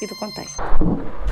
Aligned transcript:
e 0.00 0.06
do 0.06 0.16
contexto. 0.16 0.56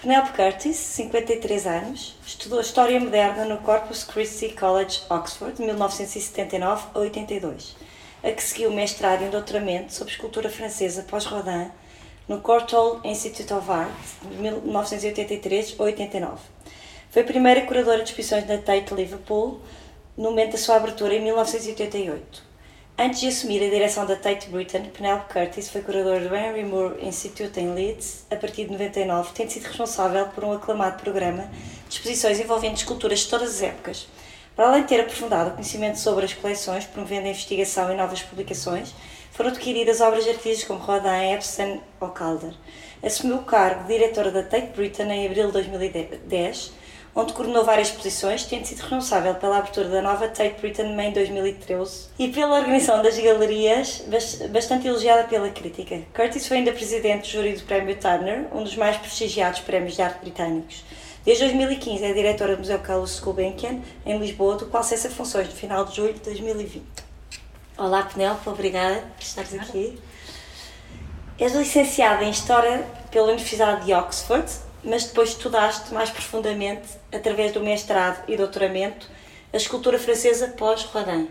Penelope 0.01 0.33
Curtis, 0.33 0.77
53 0.77 1.67
anos, 1.67 2.17
estudou 2.27 2.61
História 2.61 2.99
Moderna 3.01 3.45
no 3.45 3.59
Corpus 3.59 4.05
Christi 4.05 4.51
College, 4.51 5.03
Oxford, 5.09 5.57
de 5.57 5.63
1979 5.63 6.89
a 6.95 6.99
82, 6.99 7.77
a 8.23 8.31
que 8.31 8.43
seguiu 8.43 8.71
mestrado 8.71 9.25
e 9.25 9.29
doutoramento 9.29 9.93
sobre 9.93 10.13
escultura 10.13 10.51
francesa 10.51 11.03
pós-Rodin 11.05 11.71
no 12.29 12.41
Courtauld 12.41 13.07
Institute 13.07 13.53
of 13.53 13.71
Art, 13.71 13.91
de 14.23 14.37
1983 14.37 15.77
a 15.79 15.83
89. 15.83 16.41
Foi 17.11 17.23
a 17.23 17.27
primeira 17.27 17.61
curadora 17.63 18.03
de 18.03 18.11
exposições 18.11 18.47
na 18.47 18.59
Tate 18.59 18.95
Liverpool, 18.95 19.61
no 20.17 20.31
momento 20.31 20.53
da 20.53 20.59
sua 20.59 20.77
abertura 20.77 21.15
em 21.15 21.23
1988. 21.23 22.54
Antes 22.97 23.23
de 23.23 23.27
assumir 23.27 23.61
a 23.61 23.69
direção 23.69 24.07
da 24.07 24.15
Tate 24.15 24.49
Britain, 24.49 24.85
Penelope 24.85 25.33
Curtis 25.33 25.69
foi 25.69 25.83
curadora 25.83 26.21
do 26.21 26.33
Henry 26.33 26.63
Moore 26.63 27.05
Institute 27.05 27.59
em 27.59 27.75
Leeds 27.75 28.25
a 28.31 28.37
partir 28.37 28.67
de 28.67 28.71
99, 28.71 29.33
tendo 29.35 29.51
sido 29.51 29.65
responsável 29.65 30.29
por 30.29 30.45
um 30.45 30.53
aclamado 30.53 31.03
programa 31.03 31.51
de 31.89 31.97
exposições 31.97 32.39
envolvendo 32.39 32.77
esculturas 32.77 33.19
de 33.19 33.29
todas 33.29 33.57
as 33.57 33.63
épocas. 33.63 34.07
Para 34.55 34.69
além 34.69 34.83
de 34.83 34.89
ter 34.89 35.01
aprofundado 35.01 35.51
o 35.51 35.53
conhecimento 35.55 35.99
sobre 35.99 36.25
as 36.25 36.35
coleções, 36.35 36.85
promovendo 36.85 37.27
a 37.27 37.31
investigação 37.31 37.93
e 37.93 37.97
novas 37.97 38.23
publicações, 38.23 38.95
foram 39.33 39.51
adquiridas 39.51 40.01
obras 40.01 40.23
de 40.23 40.31
artistas 40.31 40.63
como 40.63 40.79
Rodin, 40.79 41.33
Epstein 41.35 41.81
ou 41.99 42.11
Calder. 42.11 42.55
Assumiu 43.03 43.39
o 43.39 43.45
cargo 43.45 43.89
de 43.89 43.99
diretora 43.99 44.31
da 44.31 44.45
Tate 44.45 44.69
Britain 44.69 45.11
em 45.11 45.27
abril 45.27 45.47
de 45.47 45.53
2010 45.53 46.84
onde 47.15 47.33
coordenou 47.33 47.65
várias 47.65 47.89
exposições, 47.89 48.45
tendo 48.45 48.65
sido 48.67 48.81
responsável 48.81 49.35
pela 49.37 49.59
abertura 49.59 49.89
da 49.89 50.03
nova 50.03 50.27
Tate 50.29 50.61
Britain 50.61 51.01
em 51.01 51.13
2013 51.13 52.09
e 52.19 52.29
pela 52.29 52.59
organização 52.59 53.03
das 53.03 53.19
galerias, 53.19 54.05
bastante 54.51 54.89
elogiada 54.89 55.25
pela 55.29 55.49
crítica. 55.51 56.03
Curtis 56.13 56.47
foi 56.47 56.59
ainda 56.59 56.73
presidente 56.73 57.23
do 57.23 57.29
júri 57.29 57.53
do 57.55 57.63
Prémio 57.63 57.97
Turner, 57.97 58.47
um 58.53 58.65
dos 58.65 58.77
mais 58.77 58.97
prestigiados 58.97 59.61
prémios 59.61 59.95
de 59.95 60.03
arte 60.03 60.21
britânicos. 60.21 60.85
Desde 61.25 61.45
2015 61.45 62.05
é 62.05 62.13
diretora 62.13 62.55
do 62.55 62.59
Museu 62.59 62.79
Carlos 62.81 63.19
Gulbenkian, 63.21 63.81
em 64.05 64.19
Lisboa, 64.19 64.57
do 64.57 64.67
qual 64.67 64.83
cessa 64.83 65.09
funções 65.09 65.47
no 65.49 65.55
final 65.55 65.85
de 65.85 65.97
julho 65.97 66.13
de 66.13 66.21
2020. 66.21 66.85
Olá, 67.79 68.03
Penelope, 68.03 68.49
obrigada 68.49 69.03
por 69.17 69.23
estares 69.23 69.55
aqui. 69.55 69.99
És 71.39 71.55
licenciada 71.55 72.25
em 72.25 72.31
História 72.31 72.87
pela 73.11 73.29
Universidade 73.29 73.87
de 73.87 73.95
Oxford, 73.95 74.45
mas 74.85 75.05
depois 75.05 75.31
estudaste 75.31 75.93
mais 75.93 76.11
profundamente, 76.11 76.89
através 77.13 77.53
do 77.53 77.61
mestrado 77.61 78.23
e 78.29 78.37
doutoramento, 78.37 79.09
a 79.53 79.57
escultura 79.57 79.99
francesa 79.99 80.49
pós-Rodin. 80.49 81.29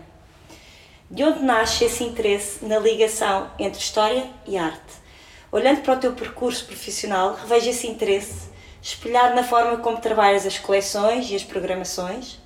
De 1.10 1.22
onde 1.22 1.42
nasce 1.42 1.84
esse 1.84 2.02
interesse 2.02 2.64
na 2.64 2.78
ligação 2.78 3.50
entre 3.58 3.78
história 3.78 4.26
e 4.46 4.56
arte? 4.56 5.04
Olhando 5.52 5.82
para 5.82 5.94
o 5.94 6.00
teu 6.00 6.12
percurso 6.12 6.64
profissional, 6.66 7.34
revejo 7.34 7.70
esse 7.70 7.86
interesse 7.86 8.48
espelhado 8.82 9.34
na 9.34 9.44
forma 9.44 9.76
como 9.78 10.00
trabalhas 10.00 10.44
as 10.44 10.58
coleções 10.58 11.30
e 11.30 11.36
as 11.36 11.44
programações. 11.44 12.38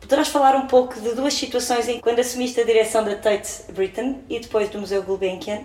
Poderás 0.00 0.28
falar 0.28 0.56
um 0.56 0.66
pouco 0.66 1.00
de 1.00 1.14
duas 1.14 1.34
situações 1.34 1.88
em 1.88 2.00
quando 2.00 2.18
assumiste 2.18 2.60
a 2.60 2.64
direção 2.64 3.04
da 3.04 3.14
Tate 3.14 3.70
Britain 3.72 4.22
e 4.28 4.40
depois 4.40 4.68
do 4.70 4.80
Museu 4.80 5.02
Gulbenkian, 5.02 5.62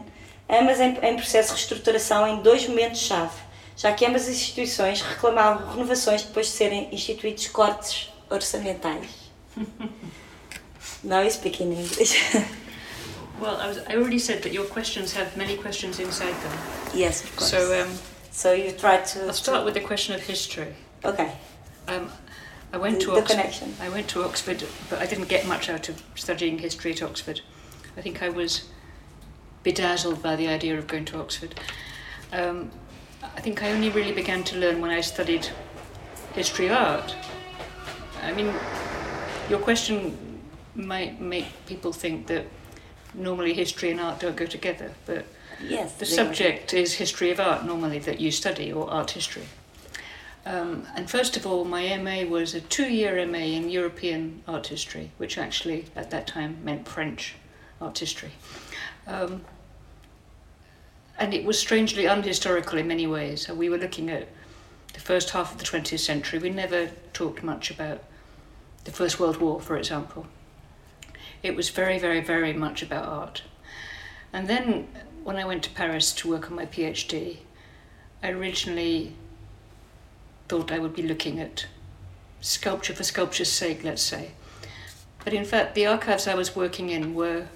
ambas 0.49 0.79
em, 0.79 0.97
em 1.01 1.15
processo 1.15 1.49
de 1.49 1.55
reestruturação 1.55 2.27
em 2.27 2.41
dois 2.41 2.67
momentos-chave 2.67 3.52
já 3.75 3.93
que 3.93 4.05
ambas 4.05 4.23
as 4.23 4.29
instituições 4.29 5.01
reclamavam 5.01 5.73
renovações 5.73 6.23
depois 6.23 6.47
de 6.47 6.53
serem 6.53 6.89
instituídos 6.91 7.47
cortes 7.47 8.09
orçamentais. 8.29 9.07
Now 11.03 11.21
you 11.21 11.29
speak 11.29 11.61
in 11.61 11.73
English. 11.73 12.15
well, 13.41 13.57
I, 13.57 13.67
was, 13.67 13.79
I 13.89 13.95
already 13.95 14.19
said 14.19 14.41
that 14.43 14.53
your 14.53 14.65
questions 14.65 15.13
have 15.13 15.35
many 15.35 15.57
questions 15.57 15.99
inside 15.99 16.33
them. 16.33 16.57
Yes, 16.93 17.23
of 17.23 17.35
course. 17.35 17.51
So, 17.51 17.81
um, 17.81 17.89
so 18.31 18.53
you 18.53 18.71
try 18.71 18.97
to. 18.97 19.25
I'll 19.25 19.33
start 19.33 19.65
with 19.65 19.73
the 19.73 19.81
question 19.81 20.15
of 20.15 20.21
history. 20.21 20.73
Okay. 21.03 21.33
Um, 21.89 22.09
I 22.71 22.77
went 22.77 22.99
the, 22.99 23.05
to 23.05 23.11
the 23.11 23.17
Oxford. 23.17 23.35
connection. 23.35 23.75
I 23.81 23.89
went 23.89 24.07
to 24.09 24.23
Oxford, 24.23 24.63
but 24.89 24.99
I 24.99 25.05
didn't 25.05 25.27
get 25.27 25.45
much 25.45 25.69
out 25.69 25.89
of 25.89 26.01
studying 26.15 26.59
history 26.59 26.93
at 26.93 27.03
Oxford. 27.03 27.41
I 27.97 28.01
think 28.01 28.23
I 28.23 28.29
was 28.29 28.69
bedazzled 29.63 30.23
by 30.23 30.37
the 30.37 30.47
idea 30.47 30.77
of 30.77 30.87
going 30.87 31.05
to 31.05 31.19
Oxford. 31.19 31.59
Um, 32.31 32.71
I 33.35 33.41
think 33.41 33.63
I 33.63 33.71
only 33.71 33.89
really 33.89 34.11
began 34.13 34.43
to 34.45 34.57
learn 34.57 34.81
when 34.81 34.91
I 34.91 35.01
studied 35.01 35.47
history 36.33 36.67
of 36.67 36.73
art. 36.73 37.15
I 38.21 38.31
mean, 38.33 38.53
your 39.49 39.59
question 39.59 40.17
might 40.75 41.19
make 41.19 41.47
people 41.65 41.91
think 41.91 42.27
that 42.27 42.45
normally 43.13 43.53
history 43.53 43.91
and 43.91 43.99
art 43.99 44.19
don't 44.19 44.35
go 44.35 44.45
together, 44.45 44.91
but 45.05 45.25
yes, 45.61 45.95
the 45.95 46.05
subject 46.05 46.73
is 46.73 46.93
history 46.93 47.31
of 47.31 47.39
art 47.39 47.65
normally 47.65 47.99
that 47.99 48.19
you 48.19 48.31
study, 48.31 48.71
or 48.71 48.89
art 48.89 49.11
history. 49.11 49.43
Um, 50.45 50.85
and 50.95 51.09
first 51.09 51.37
of 51.37 51.45
all, 51.45 51.63
my 51.63 51.95
MA 51.97 52.29
was 52.29 52.53
a 52.53 52.61
two 52.61 52.91
year 52.91 53.25
MA 53.25 53.37
in 53.37 53.69
European 53.69 54.43
art 54.47 54.67
history, 54.67 55.11
which 55.17 55.37
actually 55.37 55.85
at 55.95 56.09
that 56.11 56.27
time 56.27 56.57
meant 56.63 56.87
French 56.87 57.35
art 57.79 57.97
history. 57.97 58.31
Um, 59.07 59.43
and 61.23 61.33
it 61.33 61.45
was 61.45 61.57
strangely 61.57 62.03
unhistorical 62.03 62.77
in 62.77 62.85
many 62.85 63.07
ways. 63.07 63.45
So 63.45 63.55
We 63.55 63.69
were 63.69 63.77
looking 63.77 64.09
at 64.09 64.27
the 64.91 64.99
first 64.99 65.29
half 65.29 65.53
of 65.53 65.57
the 65.57 65.63
20th 65.63 65.99
century. 65.99 66.37
We 66.37 66.49
never 66.49 66.91
talked 67.13 67.41
much 67.41 67.71
about 67.71 68.03
the 68.83 68.91
First 68.91 69.21
World 69.21 69.37
War, 69.37 69.61
for 69.61 69.77
example. 69.77 70.27
It 71.41 71.55
was 71.55 71.69
very, 71.69 71.97
very, 71.97 72.19
very 72.19 72.51
much 72.51 72.83
about 72.83 73.05
art. 73.05 73.43
And 74.33 74.49
then 74.49 74.89
when 75.23 75.37
I 75.37 75.45
went 75.45 75.63
to 75.63 75.69
Paris 75.69 76.11
to 76.15 76.29
work 76.29 76.49
on 76.49 76.57
my 76.57 76.65
PhD, 76.65 77.37
I 78.21 78.31
originally 78.31 79.13
thought 80.49 80.73
I 80.73 80.79
would 80.79 80.93
be 80.93 81.03
looking 81.03 81.39
at 81.39 81.67
sculpture 82.41 82.93
for 82.93 83.05
sculpture's 83.05 83.49
sake, 83.49 83.85
let's 83.85 84.01
say. 84.01 84.31
But 85.23 85.33
in 85.33 85.45
fact, 85.45 85.73
the 85.73 85.85
archives 85.85 86.27
I 86.27 86.35
was 86.35 86.53
working 86.53 86.89
in 86.89 87.13
were 87.13 87.47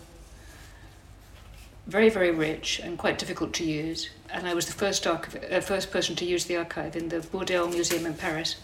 very, 1.87 2.09
very 2.09 2.31
rich 2.31 2.79
and 2.79 2.97
quite 2.97 3.17
difficult 3.17 3.53
to 3.53 3.63
use. 3.63 4.09
And 4.31 4.47
I 4.47 4.53
was 4.53 4.65
the 4.65 4.73
first, 4.73 5.05
archiv- 5.05 5.51
uh, 5.51 5.61
first 5.61 5.89
person 5.89 6.15
to 6.17 6.25
use 6.25 6.45
the 6.45 6.57
archive 6.57 6.95
in 6.95 7.09
the 7.09 7.19
Bourdelle 7.19 7.71
Museum 7.71 8.05
in 8.05 8.13
Paris. 8.13 8.57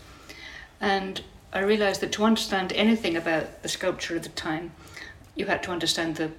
And 0.81 1.21
I 1.53 1.59
realized 1.59 2.01
that 2.01 2.11
to 2.13 2.25
understand 2.25 2.73
anything 2.73 3.15
about 3.15 3.63
the 3.63 3.69
sculpture 3.69 4.17
of 4.17 4.23
the 4.23 4.29
time, 4.29 4.71
you 5.35 5.45
had 5.45 5.63
to 5.63 5.71
understand 5.71 6.17
the 6.17 6.31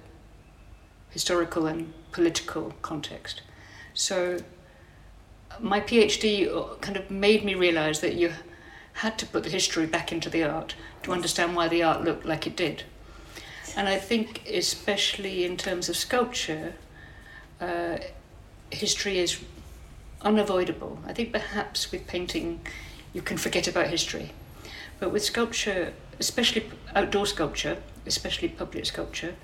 historical 1.09 1.65
and 1.65 1.93
political 2.11 2.73
context. 2.81 3.41
So 3.93 4.39
my 5.59 5.81
PhD 5.81 6.47
uh, 6.47 6.75
kind 6.75 6.97
of 6.97 7.09
made 7.09 7.43
me 7.43 7.55
realize 7.55 8.01
that 8.01 8.15
you 8.15 8.31
had 8.93 9.17
to 9.19 9.25
put 9.25 9.43
the 9.43 9.49
history 9.49 9.85
back 9.85 10.11
into 10.11 10.29
the 10.29 10.43
art 10.43 10.75
to 11.03 11.11
understand 11.11 11.55
why 11.55 11.67
the 11.67 11.83
art 11.83 12.03
looked 12.03 12.25
like 12.25 12.45
it 12.45 12.55
did. 12.55 12.83
And 13.75 13.89
I 13.89 13.97
think, 13.97 14.47
especially 14.47 15.43
in 15.43 15.57
terms 15.57 15.89
of 15.89 15.97
sculpture, 15.97 16.75
uh, 17.59 17.97
history 18.71 19.19
is 19.19 19.43
unavoidable. 20.21 20.99
I 21.05 21.13
think 21.13 21.31
perhaps 21.31 21.91
with 21.91 22.07
painting, 22.07 22.61
you 23.13 23.21
can 23.21 23.37
forget 23.37 23.67
about 23.67 23.87
history. 23.87 24.31
But 24.99 25.11
with 25.11 25.23
sculpture, 25.23 25.93
especially 26.19 26.69
outdoor 26.95 27.25
sculpture, 27.25 27.77
especially 28.05 28.47
public 28.47 28.85
sculpture, 28.85 29.35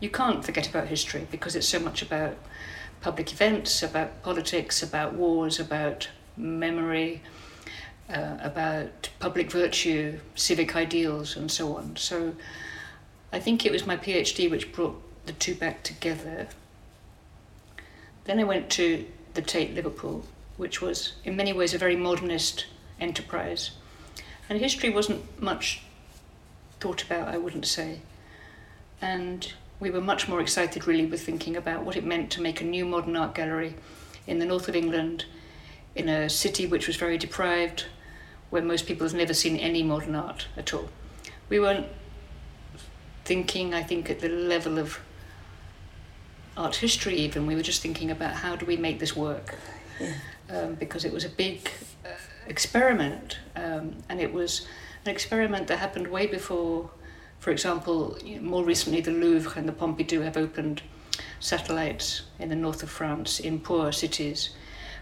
you 0.00 0.08
can't 0.08 0.44
forget 0.44 0.68
about 0.68 0.88
history 0.88 1.26
because 1.30 1.56
it's 1.56 1.68
so 1.68 1.80
much 1.80 2.00
about 2.02 2.36
public 3.00 3.32
events, 3.32 3.82
about 3.82 4.22
politics, 4.22 4.82
about 4.82 5.14
wars, 5.14 5.58
about 5.58 6.08
memory, 6.36 7.22
uh, 8.08 8.36
about 8.40 9.08
public 9.18 9.50
virtue, 9.50 10.18
civic 10.34 10.76
ideals, 10.76 11.36
and 11.36 11.50
so 11.50 11.76
on. 11.76 11.96
So 11.96 12.34
I 13.34 13.40
think 13.40 13.66
it 13.66 13.72
was 13.72 13.84
my 13.84 13.96
PhD 13.96 14.48
which 14.48 14.72
brought 14.72 15.02
the 15.26 15.32
two 15.32 15.56
back 15.56 15.82
together. 15.82 16.46
Then 18.26 18.38
I 18.38 18.44
went 18.44 18.70
to 18.70 19.04
the 19.34 19.42
Tate 19.42 19.74
Liverpool, 19.74 20.24
which 20.56 20.80
was 20.80 21.14
in 21.24 21.34
many 21.34 21.52
ways 21.52 21.74
a 21.74 21.78
very 21.78 21.96
modernist 21.96 22.66
enterprise. 23.00 23.72
And 24.48 24.60
history 24.60 24.88
wasn't 24.88 25.42
much 25.42 25.82
thought 26.78 27.02
about, 27.02 27.26
I 27.26 27.38
wouldn't 27.38 27.66
say. 27.66 28.02
And 29.02 29.52
we 29.80 29.90
were 29.90 30.00
much 30.00 30.28
more 30.28 30.40
excited 30.40 30.86
really 30.86 31.04
with 31.04 31.26
thinking 31.26 31.56
about 31.56 31.82
what 31.82 31.96
it 31.96 32.04
meant 32.04 32.30
to 32.30 32.40
make 32.40 32.60
a 32.60 32.64
new 32.64 32.84
modern 32.84 33.16
art 33.16 33.34
gallery 33.34 33.74
in 34.28 34.38
the 34.38 34.46
north 34.46 34.68
of 34.68 34.76
England, 34.76 35.24
in 35.96 36.08
a 36.08 36.30
city 36.30 36.66
which 36.66 36.86
was 36.86 36.94
very 36.94 37.18
deprived, 37.18 37.86
where 38.50 38.62
most 38.62 38.86
people 38.86 39.04
have 39.04 39.16
never 39.16 39.34
seen 39.34 39.56
any 39.56 39.82
modern 39.82 40.14
art 40.14 40.46
at 40.56 40.72
all. 40.72 40.88
We 41.48 41.58
weren't 41.58 41.88
thinking, 43.24 43.74
I 43.74 43.82
think, 43.82 44.10
at 44.10 44.20
the 44.20 44.28
level 44.28 44.78
of 44.78 45.00
art 46.56 46.76
history 46.76 47.16
even. 47.16 47.46
We 47.46 47.54
were 47.54 47.62
just 47.62 47.82
thinking 47.82 48.10
about 48.10 48.34
how 48.34 48.56
do 48.56 48.66
we 48.66 48.76
make 48.76 48.98
this 48.98 49.16
work. 49.16 49.56
Yeah. 50.00 50.12
Um, 50.50 50.74
because 50.74 51.04
it 51.04 51.12
was 51.12 51.24
a 51.24 51.28
big 51.30 51.70
uh, 52.04 52.08
experiment 52.46 53.38
um, 53.56 53.94
and 54.08 54.20
it 54.20 54.32
was 54.32 54.66
an 55.04 55.10
experiment 55.10 55.68
that 55.68 55.78
happened 55.78 56.06
way 56.08 56.26
before, 56.26 56.90
for 57.38 57.50
example, 57.50 58.18
you 58.22 58.36
know, 58.36 58.42
more 58.42 58.64
recently 58.64 59.00
the 59.00 59.10
Louvre 59.10 59.52
and 59.56 59.68
the 59.68 59.72
Pompidou 59.72 60.22
have 60.22 60.36
opened 60.36 60.82
satellites 61.40 62.22
in 62.38 62.48
the 62.48 62.56
north 62.56 62.82
of 62.82 62.90
France 62.90 63.40
in 63.40 63.60
poor 63.60 63.92
cities. 63.92 64.50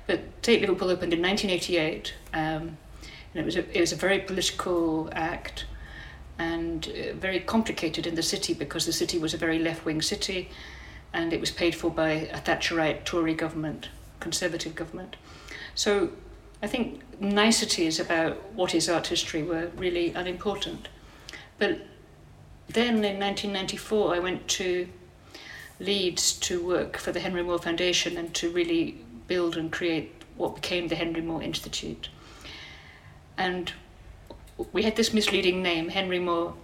But 0.07 0.43
Tate 0.43 0.61
Liverpool 0.61 0.91
opened 0.91 1.13
in 1.13 1.23
1988 1.23 2.15
um, 2.35 2.77
and 3.35 3.41
it 3.41 3.45
was, 3.45 3.57
a, 3.57 3.77
it 3.77 3.81
was 3.81 3.93
a 3.93 3.97
very 3.97 4.21
political 4.21 5.09
act 5.13 5.65
and 6.39 6.89
uh, 6.89 7.15
very 7.15 7.41
complicated 7.41 8.07
in 8.07 8.15
the 8.15 8.23
city 8.23 8.55
because 8.55 8.87
the 8.87 8.93
city 8.93 9.19
was 9.19 9.35
a 9.35 9.37
very 9.37 9.59
left-wing 9.59 10.03
city 10.03 10.51
and 11.13 11.33
it 11.33 11.41
was 11.41 11.51
paid 11.51 11.75
for 11.75 11.91
by 11.91 12.11
a 12.11 12.39
Thatcherite 12.39 13.05
Tory 13.05 13.35
government, 13.35 13.89
conservative 14.21 14.75
government. 14.75 15.17
So 15.75 16.11
I 16.63 16.67
think 16.67 17.03
niceties 17.21 18.01
about 18.01 18.53
what 18.53 18.75
is 18.75 18.89
art 18.89 19.09
history 19.09 19.43
were 19.43 19.71
really 19.77 20.13
unimportant. 20.15 20.89
But 21.59 21.87
then 22.69 23.05
in 23.05 23.21
1994, 23.21 24.15
I 24.15 24.19
went 24.19 24.49
to 24.49 24.89
Leeds 25.81 26.33
to 26.35 26.65
work 26.65 26.97
for 26.97 27.13
the 27.13 27.21
Henry 27.21 27.43
Moore 27.43 27.59
Foundation 27.59 28.17
and 28.17 28.33
to 28.35 28.51
really 28.51 28.99
build 29.27 29.57
and 29.57 29.73
create 29.73 30.23
what 30.37 30.55
became 30.55 30.89
the 30.89 30.95
Henry 30.95 31.21
Moore 31.21 31.43
Institute. 31.43 32.09
And 33.37 33.73
we 34.73 34.83
had 34.83 34.97
this 34.97 35.13
misleading 35.13 35.63
name, 35.63 35.89
Henry 35.89 36.19
Moore. 36.19 36.55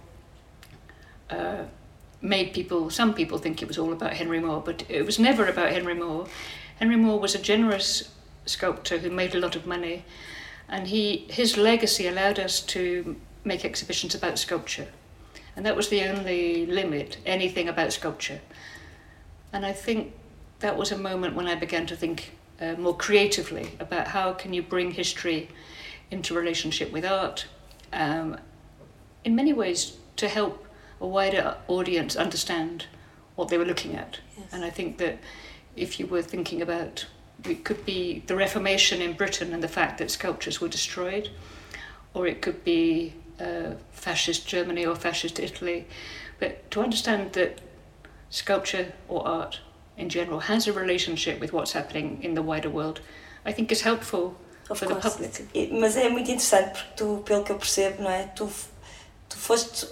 Uh, 1.29 1.65
made 2.21 2.53
people, 2.53 2.89
some 2.89 3.13
people 3.13 3.37
think 3.37 3.61
it 3.61 3.67
was 3.67 3.77
all 3.77 3.93
about 3.93 4.13
Henry 4.13 4.39
Moore, 4.39 4.61
but 4.63 4.83
it 4.89 5.05
was 5.05 5.19
never 5.19 5.45
about 5.45 5.71
Henry 5.71 5.93
Moore. 5.93 6.27
Henry 6.79 6.95
Moore 6.95 7.19
was 7.19 7.35
a 7.35 7.39
generous 7.39 8.11
sculptor 8.45 8.97
who 8.97 9.09
made 9.09 9.35
a 9.35 9.39
lot 9.39 9.55
of 9.55 9.65
money, 9.65 10.03
and 10.67 10.87
he 10.87 11.25
his 11.29 11.57
legacy 11.57 12.07
allowed 12.07 12.39
us 12.39 12.61
to 12.61 13.15
make 13.43 13.63
exhibitions 13.63 14.15
about 14.15 14.39
sculpture, 14.39 14.87
and 15.55 15.65
that 15.65 15.75
was 15.75 15.89
the 15.89 16.03
only 16.03 16.65
limit, 16.65 17.17
anything 17.25 17.69
about 17.69 17.93
sculpture. 17.93 18.41
And 19.53 19.65
I 19.65 19.71
think 19.71 20.13
that 20.59 20.77
was 20.77 20.91
a 20.91 20.97
moment 20.97 21.35
when 21.35 21.47
I 21.47 21.55
began 21.55 21.85
to 21.87 21.95
think 21.95 22.31
uh, 22.61 22.73
more 22.73 22.95
creatively 22.95 23.71
about 23.79 24.07
how 24.07 24.33
can 24.33 24.53
you 24.53 24.61
bring 24.61 24.91
history 24.91 25.49
into 26.11 26.33
relationship 26.33 26.91
with 26.91 27.05
art, 27.05 27.45
um, 27.93 28.37
in 29.23 29.35
many 29.35 29.53
ways 29.53 29.97
to 30.17 30.27
help 30.27 30.65
a 31.01 31.07
wider 31.07 31.57
audience 31.67 32.15
understand 32.15 32.85
what 33.35 33.47
they 33.49 33.57
were 33.57 33.65
looking 33.65 33.95
at. 33.95 34.19
Yes. 34.37 34.47
And 34.51 34.65
I 34.65 34.69
think 34.69 34.97
that 34.97 35.19
if 35.75 35.99
you 35.99 36.07
were 36.07 36.21
thinking 36.21 36.61
about 36.61 37.05
it 37.45 37.63
could 37.63 37.85
be 37.85 38.23
the 38.27 38.35
Reformation 38.35 39.01
in 39.01 39.13
Britain 39.13 39.53
and 39.53 39.63
the 39.63 39.67
fact 39.67 39.97
that 39.99 40.11
sculptures 40.11 40.59
were 40.59 40.67
destroyed, 40.67 41.29
or 42.13 42.27
it 42.27 42.41
could 42.41 42.63
be 42.63 43.13
uh, 43.39 43.71
fascist 43.91 44.47
Germany 44.47 44.85
or 44.85 44.95
fascist 44.95 45.39
Italy. 45.39 45.87
But 46.39 46.69
to 46.71 46.81
understand 46.81 47.33
that 47.33 47.61
sculpture 48.29 48.93
or 49.07 49.25
art 49.25 49.59
in 49.97 50.09
general 50.09 50.41
has 50.41 50.67
a 50.67 50.73
relationship 50.73 51.39
with 51.39 51.53
what's 51.53 51.73
happening 51.73 52.21
in 52.21 52.33
the 52.33 52.41
wider 52.41 52.69
world, 52.69 53.01
I 53.45 53.51
think 53.51 53.71
is 53.71 53.81
helpful 53.81 54.37
Of 54.69 54.85
course. 54.85 55.43
Mas 55.71 55.97
é 55.97 56.09
muito 56.09 56.29
interessante 56.29 56.71
porque 56.71 56.93
tu, 56.95 57.23
pelo 57.25 57.43
que 57.43 57.51
eu 57.51 57.57
percebo, 57.57 58.03
não 58.03 58.11
é? 58.11 58.23
Tu, 58.35 58.47
tu 59.27 59.37
foste 59.37 59.87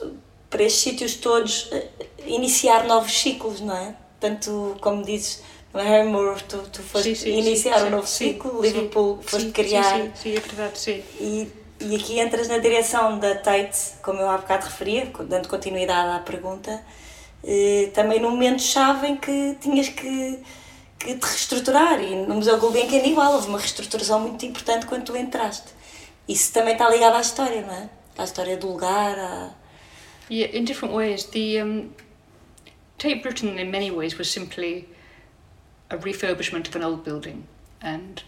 para 0.49 0.63
estes 0.63 0.81
sítios 0.81 1.15
todos 1.15 1.69
eh, 1.71 1.87
iniciar 2.25 2.85
novos 2.85 3.11
ciclos, 3.11 3.59
não 3.61 3.75
é? 3.75 3.95
Tanto, 4.19 4.77
como 4.79 5.03
dizes, 5.03 5.43
no 5.73 5.81
Harry 5.81 6.07
Moore, 6.07 6.41
tu, 6.43 6.57
tu 6.71 6.81
foste 6.81 7.15
Sim, 7.15 7.31
sim, 7.31 7.37
iniciar 7.39 7.79
sim, 7.79 7.85
um 7.85 7.89
novo 7.89 8.07
ciclo, 8.07 8.61
Liverpool 8.61 9.19
foste 9.21 9.51
criar. 9.51 9.83
Sim, 9.83 10.11
sim, 10.15 10.31
sim, 10.31 10.35
é 10.35 10.39
verdade, 10.39 10.79
sim. 10.79 11.03
E, 11.19 11.51
e 11.79 11.95
aqui 11.95 12.19
entras 12.19 12.47
na 12.47 12.57
direção 12.57 13.19
da 13.19 13.35
Tate, 13.35 13.77
como 14.01 14.19
eu 14.19 14.29
há 14.29 14.37
bocado 14.37 14.65
referia, 14.65 15.11
dando 15.27 15.47
continuidade 15.47 16.09
à 16.17 16.19
pergunta, 16.19 16.83
eh, 17.43 17.91
também 17.93 18.19
num 18.19 18.31
momento-chave 18.31 19.07
em 19.07 19.17
que 19.17 19.55
tinhas 19.61 19.89
que, 19.89 20.39
que 20.99 21.15
te 21.15 21.25
reestruturar. 21.25 22.01
E 22.01 22.15
no 22.15 22.35
Museu 22.35 22.57
Gulbenkian 22.57 23.05
igual, 23.05 23.33
houve 23.33 23.47
uma 23.47 23.59
reestruturação 23.59 24.19
muito 24.19 24.45
importante 24.45 24.85
quando 24.85 25.05
tu 25.05 25.15
entraste. 25.15 25.69
Isso 26.27 26.51
também 26.53 26.73
está 26.73 26.89
ligado 26.89 27.15
à 27.15 27.21
história, 27.21 27.61
não 27.61 27.73
é? 27.73 27.89
À 28.17 28.23
história 28.23 28.57
do 28.57 28.67
lugar, 28.67 29.17
à... 29.17 29.51
Yeah, 30.29 30.57
in 30.57 30.65
different 30.65 30.93
ways. 30.93 31.23
The 31.25 31.63
um, 31.63 31.93
Tate 32.97 33.21
Britain, 33.21 33.57
in 33.57 33.71
many 33.71 33.89
ways, 33.89 34.17
was 34.17 34.29
simply 34.29 34.89
a 35.89 35.97
refurbishment 35.97 36.67
of 36.67 36.75
an 36.75 36.83
old 36.83 37.05
building, 37.05 37.47
and 37.81 38.21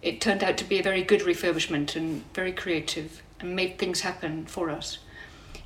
it 0.00 0.22
turned 0.22 0.42
out 0.42 0.56
to 0.56 0.64
be 0.64 0.78
a 0.78 0.82
very 0.82 1.02
good 1.02 1.20
refurbishment 1.22 1.96
and 1.96 2.22
very 2.32 2.52
creative, 2.52 3.22
and 3.40 3.54
made 3.54 3.76
things 3.76 4.00
happen 4.00 4.46
for 4.46 4.70
us. 4.70 5.00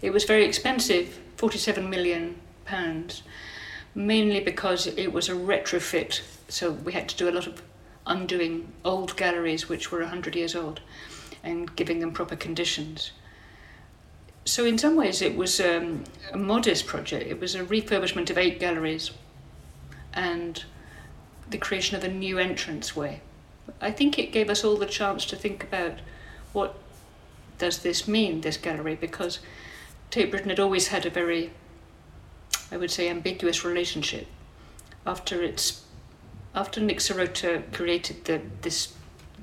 It 0.00 0.12
was 0.12 0.24
very 0.24 0.44
expensive, 0.44 1.20
forty-seven 1.36 1.88
million 1.88 2.40
pounds, 2.64 3.22
mainly 3.94 4.40
because 4.40 4.86
it 4.86 5.12
was 5.12 5.28
a 5.28 5.34
retrofit. 5.34 6.22
So 6.48 6.70
we 6.70 6.92
had 6.92 7.08
to 7.08 7.16
do 7.16 7.28
a 7.28 7.32
lot 7.32 7.46
of 7.46 7.62
undoing 8.06 8.72
old 8.84 9.16
galleries 9.16 9.68
which 9.68 9.92
were 9.92 10.04
hundred 10.04 10.34
years 10.34 10.54
old, 10.54 10.80
and 11.42 11.74
giving 11.76 12.00
them 12.00 12.12
proper 12.12 12.36
conditions. 12.36 13.12
So 14.44 14.64
in 14.64 14.76
some 14.76 14.96
ways, 14.96 15.22
it 15.22 15.36
was 15.36 15.60
um, 15.60 16.04
a 16.32 16.36
modest 16.36 16.86
project. 16.86 17.30
It 17.30 17.40
was 17.40 17.54
a 17.54 17.64
refurbishment 17.64 18.28
of 18.28 18.38
eight 18.38 18.58
galleries, 18.58 19.12
and 20.12 20.64
the 21.48 21.58
creation 21.58 21.96
of 21.96 22.04
a 22.04 22.08
new 22.08 22.38
entranceway. 22.38 23.20
I 23.80 23.90
think 23.92 24.18
it 24.18 24.32
gave 24.32 24.50
us 24.50 24.64
all 24.64 24.76
the 24.76 24.86
chance 24.86 25.24
to 25.26 25.36
think 25.36 25.62
about 25.62 25.98
what 26.52 26.74
does 27.58 27.78
this 27.78 28.08
mean, 28.08 28.40
this 28.40 28.56
gallery, 28.56 28.96
because 28.96 29.38
Tate 30.10 30.30
Britain 30.30 30.50
had 30.50 30.58
always 30.58 30.88
had 30.88 31.06
a 31.06 31.10
very, 31.10 31.52
I 32.72 32.78
would 32.78 32.90
say, 32.90 33.08
ambiguous 33.10 33.64
relationship. 33.64 34.26
After 35.06 35.42
its, 35.42 35.84
after 36.54 36.80
Nick 36.80 36.98
Serota 36.98 37.70
created 37.70 38.24
the 38.24 38.40
this 38.62 38.94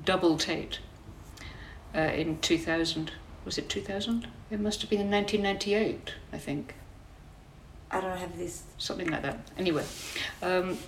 double 0.04 0.36
Tate 0.36 0.80
uh, 1.94 2.00
in 2.00 2.40
2000, 2.40 3.12
was 3.44 3.56
it 3.56 3.68
2000? 3.68 4.26
It 4.50 4.58
must 4.58 4.80
have 4.80 4.90
been 4.90 5.00
in 5.00 5.10
1998, 5.10 6.14
I 6.32 6.38
think 6.38 6.74
I 7.90 8.00
don't 8.00 8.18
have 8.18 8.36
this. 8.36 8.64
something 8.78 9.08
like 9.08 9.22
that. 9.22 9.38
Anyway, 9.56 9.84
um, 10.42 10.78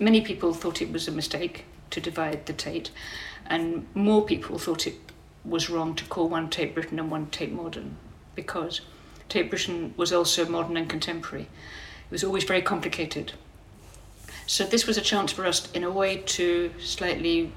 many 0.00 0.20
people 0.20 0.52
thought 0.52 0.82
it 0.82 0.90
was 0.90 1.06
a 1.06 1.12
mistake 1.12 1.64
to 1.90 2.00
divide 2.00 2.46
the 2.46 2.52
Tate, 2.52 2.90
and 3.46 3.86
more 3.94 4.24
people 4.24 4.58
thought 4.58 4.86
it 4.86 4.96
was 5.44 5.70
wrong 5.70 5.94
to 5.94 6.04
call 6.06 6.28
one 6.28 6.50
Tate 6.50 6.74
Britain 6.74 6.98
and 6.98 7.10
one 7.10 7.26
Tate 7.26 7.52
Modern, 7.52 7.96
because 8.34 8.80
Tate 9.28 9.50
Britain 9.50 9.94
was 9.96 10.12
also 10.12 10.44
modern 10.46 10.76
and 10.76 10.88
contemporary. 10.88 11.48
It 12.04 12.10
was 12.10 12.24
always 12.24 12.44
very 12.44 12.62
complicated. 12.62 13.32
So 14.46 14.64
this 14.64 14.86
was 14.86 14.98
a 14.98 15.02
chance 15.02 15.32
for 15.32 15.46
us, 15.46 15.70
in 15.72 15.84
a 15.84 15.90
way, 15.90 16.18
to 16.18 16.72
slightly 16.78 17.52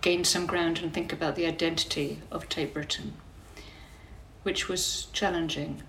gain 0.00 0.24
some 0.24 0.46
ground 0.46 0.78
and 0.78 0.92
think 0.92 1.12
about 1.12 1.36
the 1.36 1.46
identity 1.46 2.20
of 2.30 2.48
Tate 2.48 2.74
Britain, 2.74 3.14
which 4.42 4.68
was 4.68 5.06
challenging. 5.12 5.82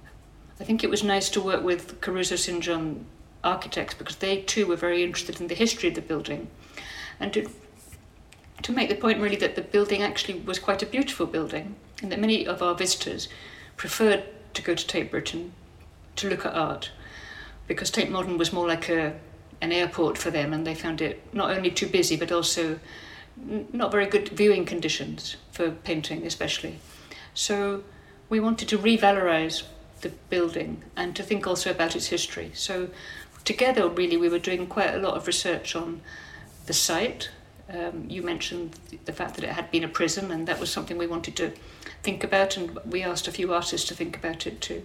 I 0.60 0.64
think 0.64 0.84
it 0.84 0.90
was 0.90 1.04
nice 1.04 1.30
to 1.30 1.42
work 1.42 1.64
with 1.64 2.02
Caruso 2.02 2.36
St. 2.36 2.62
John 2.62 3.06
architects 3.44 3.96
because 3.96 4.18
they 4.18 4.42
too 4.42 4.68
were 4.68 4.76
very 4.76 5.04
interested 5.04 5.42
in 5.42 5.48
the 5.48 5.56
history 5.56 5.90
of 5.90 5.96
the 5.96 6.02
building 6.02 6.48
and 7.20 7.34
to, 7.34 7.50
to 8.62 8.72
make 8.72 8.90
the 8.90 8.96
point 8.96 9.20
really 9.20 9.36
that 9.38 9.56
the 9.56 9.62
building 9.62 10.04
actually 10.04 10.40
was 10.42 10.60
quite 10.60 10.84
a 10.84 10.86
beautiful 10.86 11.26
building 11.26 11.76
and 12.02 12.12
that 12.12 12.20
many 12.20 12.46
of 12.46 12.62
our 12.62 12.76
visitors 12.76 13.28
preferred 13.78 14.24
to 14.54 14.62
go 14.62 14.76
to 14.76 14.86
Tate 14.86 15.10
Britain 15.10 15.54
to 16.18 16.30
look 16.30 16.46
at 16.46 16.54
art 16.54 16.92
because 17.74 17.92
Tate 17.92 18.10
Modern 18.10 18.38
was 18.38 18.52
more 18.52 18.68
like 18.68 18.90
a, 18.90 19.14
an 19.62 19.72
airport 19.72 20.18
for 20.18 20.32
them 20.32 20.54
and 20.54 20.66
they 20.66 20.76
found 20.76 21.02
it 21.02 21.22
not 21.34 21.52
only 21.56 21.72
too 21.72 21.88
busy 21.88 22.16
but 22.16 22.32
also 22.32 22.80
not 23.38 23.92
very 23.92 24.06
good 24.06 24.30
viewing 24.30 24.66
conditions 24.66 25.38
for 25.52 25.72
painting 25.72 26.26
especially. 26.26 26.80
So 27.34 27.84
we 28.30 28.40
wanted 28.40 28.68
to 28.70 28.78
revalorize 28.78 29.64
the 30.02 30.10
building 30.30 30.84
and 30.96 31.16
to 31.16 31.24
think 31.24 31.48
also 31.48 31.72
about 31.72 31.96
its 31.96 32.08
history. 32.08 32.52
So 32.54 32.90
together, 33.44 33.88
really, 33.88 34.18
we 34.18 34.30
were 34.30 34.40
doing 34.40 34.68
quite 34.68 34.94
a 34.94 35.00
lot 35.00 35.16
of 35.16 35.28
research 35.28 35.76
on 35.76 36.02
the 36.66 36.74
site. 36.74 37.30
Um, 37.70 38.06
you 38.10 38.22
mentioned 38.22 38.76
the 39.06 39.14
fact 39.14 39.36
that 39.36 39.44
it 39.44 39.52
had 39.52 39.72
been 39.72 39.84
a 39.84 39.88
prison, 39.88 40.32
and 40.32 40.48
that 40.48 40.60
was 40.60 40.70
something 40.70 40.98
we 40.98 41.08
wanted 41.08 41.36
to 41.38 41.52
think 42.04 42.24
about, 42.24 42.58
and 42.58 42.78
we 42.86 43.04
asked 43.04 43.28
a 43.28 43.32
few 43.32 43.54
artists 43.54 43.88
to 43.88 43.96
think 43.96 44.18
about 44.18 44.46
it 44.46 44.60
too. 44.62 44.84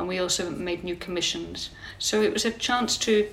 And 0.00 0.08
we 0.08 0.18
also 0.18 0.48
made 0.48 0.82
new 0.82 0.96
commissions. 0.96 1.68
So 1.98 2.22
it 2.22 2.32
was 2.32 2.46
a 2.46 2.50
chance 2.50 2.96
to 2.96 3.28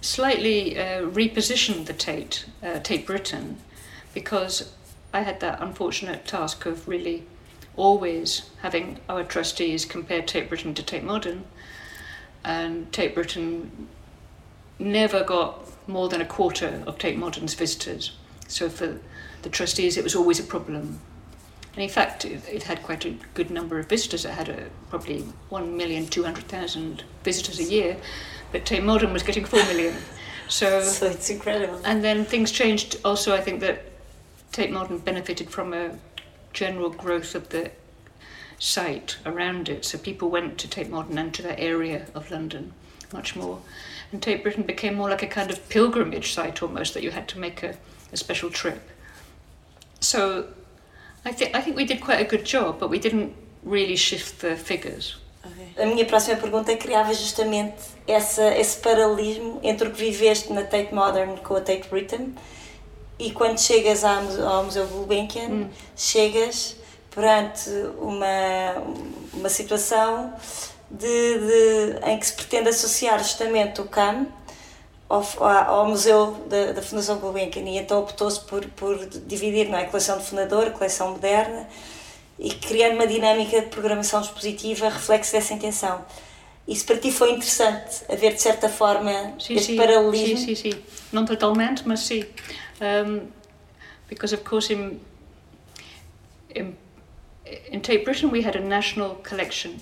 slightly 0.00 0.76
uh, 0.76 1.02
reposition 1.02 1.86
the 1.86 1.92
Tate, 1.92 2.44
uh, 2.60 2.80
Tate 2.80 3.06
Britain, 3.06 3.58
because 4.14 4.72
I 5.14 5.20
had 5.20 5.38
that 5.38 5.62
unfortunate 5.62 6.26
task 6.26 6.66
of 6.66 6.88
really 6.88 7.22
always 7.76 8.50
having 8.62 8.98
our 9.08 9.22
trustees 9.22 9.84
compare 9.84 10.22
Tate 10.22 10.48
Britain 10.48 10.74
to 10.74 10.82
Tate 10.82 11.04
Modern, 11.04 11.44
and 12.44 12.92
Tate 12.92 13.14
Britain 13.14 13.86
never 14.80 15.22
got 15.22 15.70
more 15.88 16.08
than 16.08 16.20
a 16.20 16.26
quarter 16.26 16.82
of 16.84 16.98
Tate 16.98 17.16
Modern's 17.16 17.54
visitors. 17.54 18.10
So 18.48 18.68
for 18.68 18.98
the 19.42 19.50
trustees, 19.50 19.96
it 19.96 20.02
was 20.02 20.16
always 20.16 20.40
a 20.40 20.44
problem. 20.44 20.98
And 21.76 21.82
in 21.82 21.90
fact, 21.90 22.24
it, 22.24 22.40
it 22.48 22.62
had 22.62 22.82
quite 22.82 23.04
a 23.04 23.14
good 23.34 23.50
number 23.50 23.78
of 23.78 23.86
visitors. 23.86 24.24
It 24.24 24.30
had 24.30 24.48
a, 24.48 24.68
probably 24.88 25.24
1,200,000 25.50 27.02
visitors 27.22 27.60
a 27.60 27.64
year, 27.64 27.98
but 28.50 28.64
Tate 28.64 28.82
Modern 28.82 29.12
was 29.12 29.22
getting 29.22 29.44
4 29.44 29.62
million. 29.64 29.94
So, 30.48 30.80
so 30.82 31.06
it's 31.06 31.28
incredible. 31.28 31.78
And 31.84 32.02
then 32.02 32.24
things 32.24 32.50
changed. 32.50 32.96
Also, 33.04 33.34
I 33.34 33.42
think 33.42 33.60
that 33.60 33.82
Tate 34.52 34.72
Modern 34.72 34.98
benefited 34.98 35.50
from 35.50 35.74
a 35.74 35.98
general 36.54 36.88
growth 36.88 37.34
of 37.34 37.50
the 37.50 37.70
site 38.58 39.18
around 39.26 39.68
it. 39.68 39.84
So 39.84 39.98
people 39.98 40.30
went 40.30 40.56
to 40.58 40.68
Tate 40.68 40.88
Modern 40.88 41.18
and 41.18 41.34
to 41.34 41.42
that 41.42 41.60
area 41.60 42.06
of 42.14 42.30
London 42.30 42.72
much 43.12 43.36
more. 43.36 43.60
And 44.10 44.22
Tate 44.22 44.42
Britain 44.42 44.62
became 44.62 44.94
more 44.94 45.10
like 45.10 45.22
a 45.22 45.26
kind 45.26 45.50
of 45.50 45.68
pilgrimage 45.68 46.32
site 46.32 46.62
almost 46.62 46.94
that 46.94 47.02
you 47.02 47.10
had 47.10 47.28
to 47.28 47.38
make 47.38 47.62
a, 47.62 47.76
a 48.12 48.16
special 48.16 48.48
trip. 48.48 48.80
So 50.00 50.48
I, 51.26 51.30
I 51.30 51.60
think 51.60 51.76
we 51.76 51.84
did 51.84 52.00
quite 52.00 52.20
a 52.20 52.24
good 52.24 52.44
job, 52.44 52.78
but 52.78 52.88
we 52.88 52.98
didn't 52.98 53.34
really 53.64 53.96
shift 53.96 54.40
the 54.40 54.56
figures. 54.56 55.16
Okay. 55.44 55.82
A 55.82 55.86
minha 55.86 56.04
próxima 56.04 56.36
pergunta 56.36 56.72
é 56.72 56.76
criava 56.76 57.12
justamente 57.12 57.74
essa, 58.06 58.56
esse 58.56 58.78
paralelismo 58.78 59.58
entre 59.62 59.88
o 59.88 59.90
que 59.90 59.98
viveste 59.98 60.52
na 60.52 60.62
Tate 60.62 60.94
Modern 60.94 61.36
com 61.38 61.56
a 61.56 61.60
Tate 61.60 61.88
Britain 61.88 62.34
e 63.18 63.32
quando 63.32 63.58
chegas 63.58 64.04
ao 64.04 64.64
Museu 64.64 64.86
Gulbenkian, 64.86 65.48
hum. 65.48 65.68
chegas 65.96 66.76
perante 67.10 67.70
uma, 67.98 68.74
uma 69.32 69.48
situação 69.48 70.32
de, 70.90 71.06
de, 71.06 72.06
em 72.06 72.18
que 72.18 72.26
se 72.26 72.34
pretende 72.34 72.68
associar 72.68 73.18
justamente 73.18 73.80
o 73.80 73.86
CAM 73.86 74.26
ao, 75.08 75.24
ao 75.44 75.88
Museu 75.88 76.32
da, 76.48 76.72
da 76.72 76.82
Fundação 76.82 77.18
Gulbenkian 77.18 77.62
e 77.62 77.78
então 77.78 78.00
optou-se 78.00 78.40
por, 78.40 78.64
por 78.70 79.06
dividir 79.06 79.68
não 79.68 79.78
é? 79.78 79.84
coleção 79.84 80.18
de 80.18 80.24
fundador, 80.24 80.66
a 80.68 80.70
coleção 80.70 81.12
moderna 81.12 81.68
e 82.38 82.50
criando 82.50 82.94
uma 82.94 83.06
dinâmica 83.06 83.60
de 83.60 83.68
programação 83.68 84.20
expositiva 84.20 84.88
reflexo 84.88 85.32
dessa 85.32 85.54
intenção. 85.54 86.04
Isso 86.66 86.84
para 86.84 86.98
ti 86.98 87.12
foi 87.12 87.30
interessante, 87.30 88.02
haver 88.08 88.34
de 88.34 88.42
certa 88.42 88.68
forma 88.68 89.34
sim, 89.38 89.54
este 89.54 89.72
sim, 89.72 89.76
paralelismo? 89.76 90.38
Sim, 90.38 90.54
sim, 90.54 90.72
sim. 90.72 90.82
Não 91.12 91.24
totalmente, 91.24 91.86
mas 91.86 92.00
sim. 92.00 92.24
Um, 92.80 93.28
because 94.08 94.34
of 94.34 94.42
course 94.42 94.72
in, 94.72 95.00
in, 96.54 96.74
in 97.70 97.80
Tate 97.80 98.04
Britain 98.04 98.30
we 98.30 98.44
had 98.44 98.56
a 98.56 98.60
national 98.60 99.14
collection. 99.22 99.76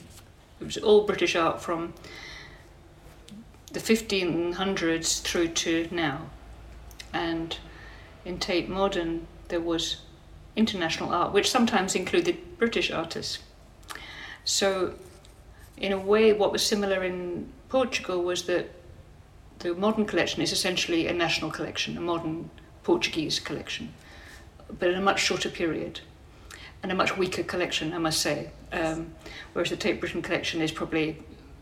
It 0.61 0.67
was 0.67 0.77
all 0.77 1.07
British 1.07 1.35
art 1.37 1.61
from 1.63 1.95
the 3.75 3.81
1500s 3.81 5.21
through 5.21 5.49
to 5.49 5.89
now. 5.91 6.31
And 7.13 7.59
in 8.25 8.39
Tate 8.39 8.69
Modern, 8.69 9.27
there 9.49 9.61
was 9.61 9.99
international 10.57 11.13
art, 11.13 11.33
which 11.33 11.51
sometimes 11.51 11.95
included 11.95 12.59
British 12.59 12.91
artists. 12.91 13.41
So, 14.45 14.95
in 15.77 15.93
a 15.93 15.99
way, 15.99 16.33
what 16.33 16.53
was 16.53 16.65
similar 16.65 17.03
in 17.03 17.53
Portugal 17.69 18.23
was 18.23 18.45
that 18.45 18.71
the 19.59 19.75
modern 19.75 20.07
collection 20.07 20.41
is 20.41 20.53
essentially 20.53 21.09
a 21.09 21.13
national 21.13 21.51
collection, 21.51 21.97
a 21.97 22.01
modern 22.01 22.51
Portuguese 22.85 23.41
collection, 23.41 23.93
but 24.79 24.89
in 24.91 24.95
a 24.95 25.01
much 25.01 25.21
shorter 25.21 25.49
period 25.49 26.01
and 26.83 26.93
a 26.93 26.95
much 26.95 27.17
weaker 27.17 27.43
collection, 27.43 27.93
I 27.93 27.99
must 27.99 28.21
say. 28.21 28.51
Um, 28.73 29.15
whereas 29.53 29.71
the 29.71 29.77
Tate 29.77 30.01
Britain 30.01 30.23
collection 30.23 30.61
is 30.61 30.71
probably 30.71 31.17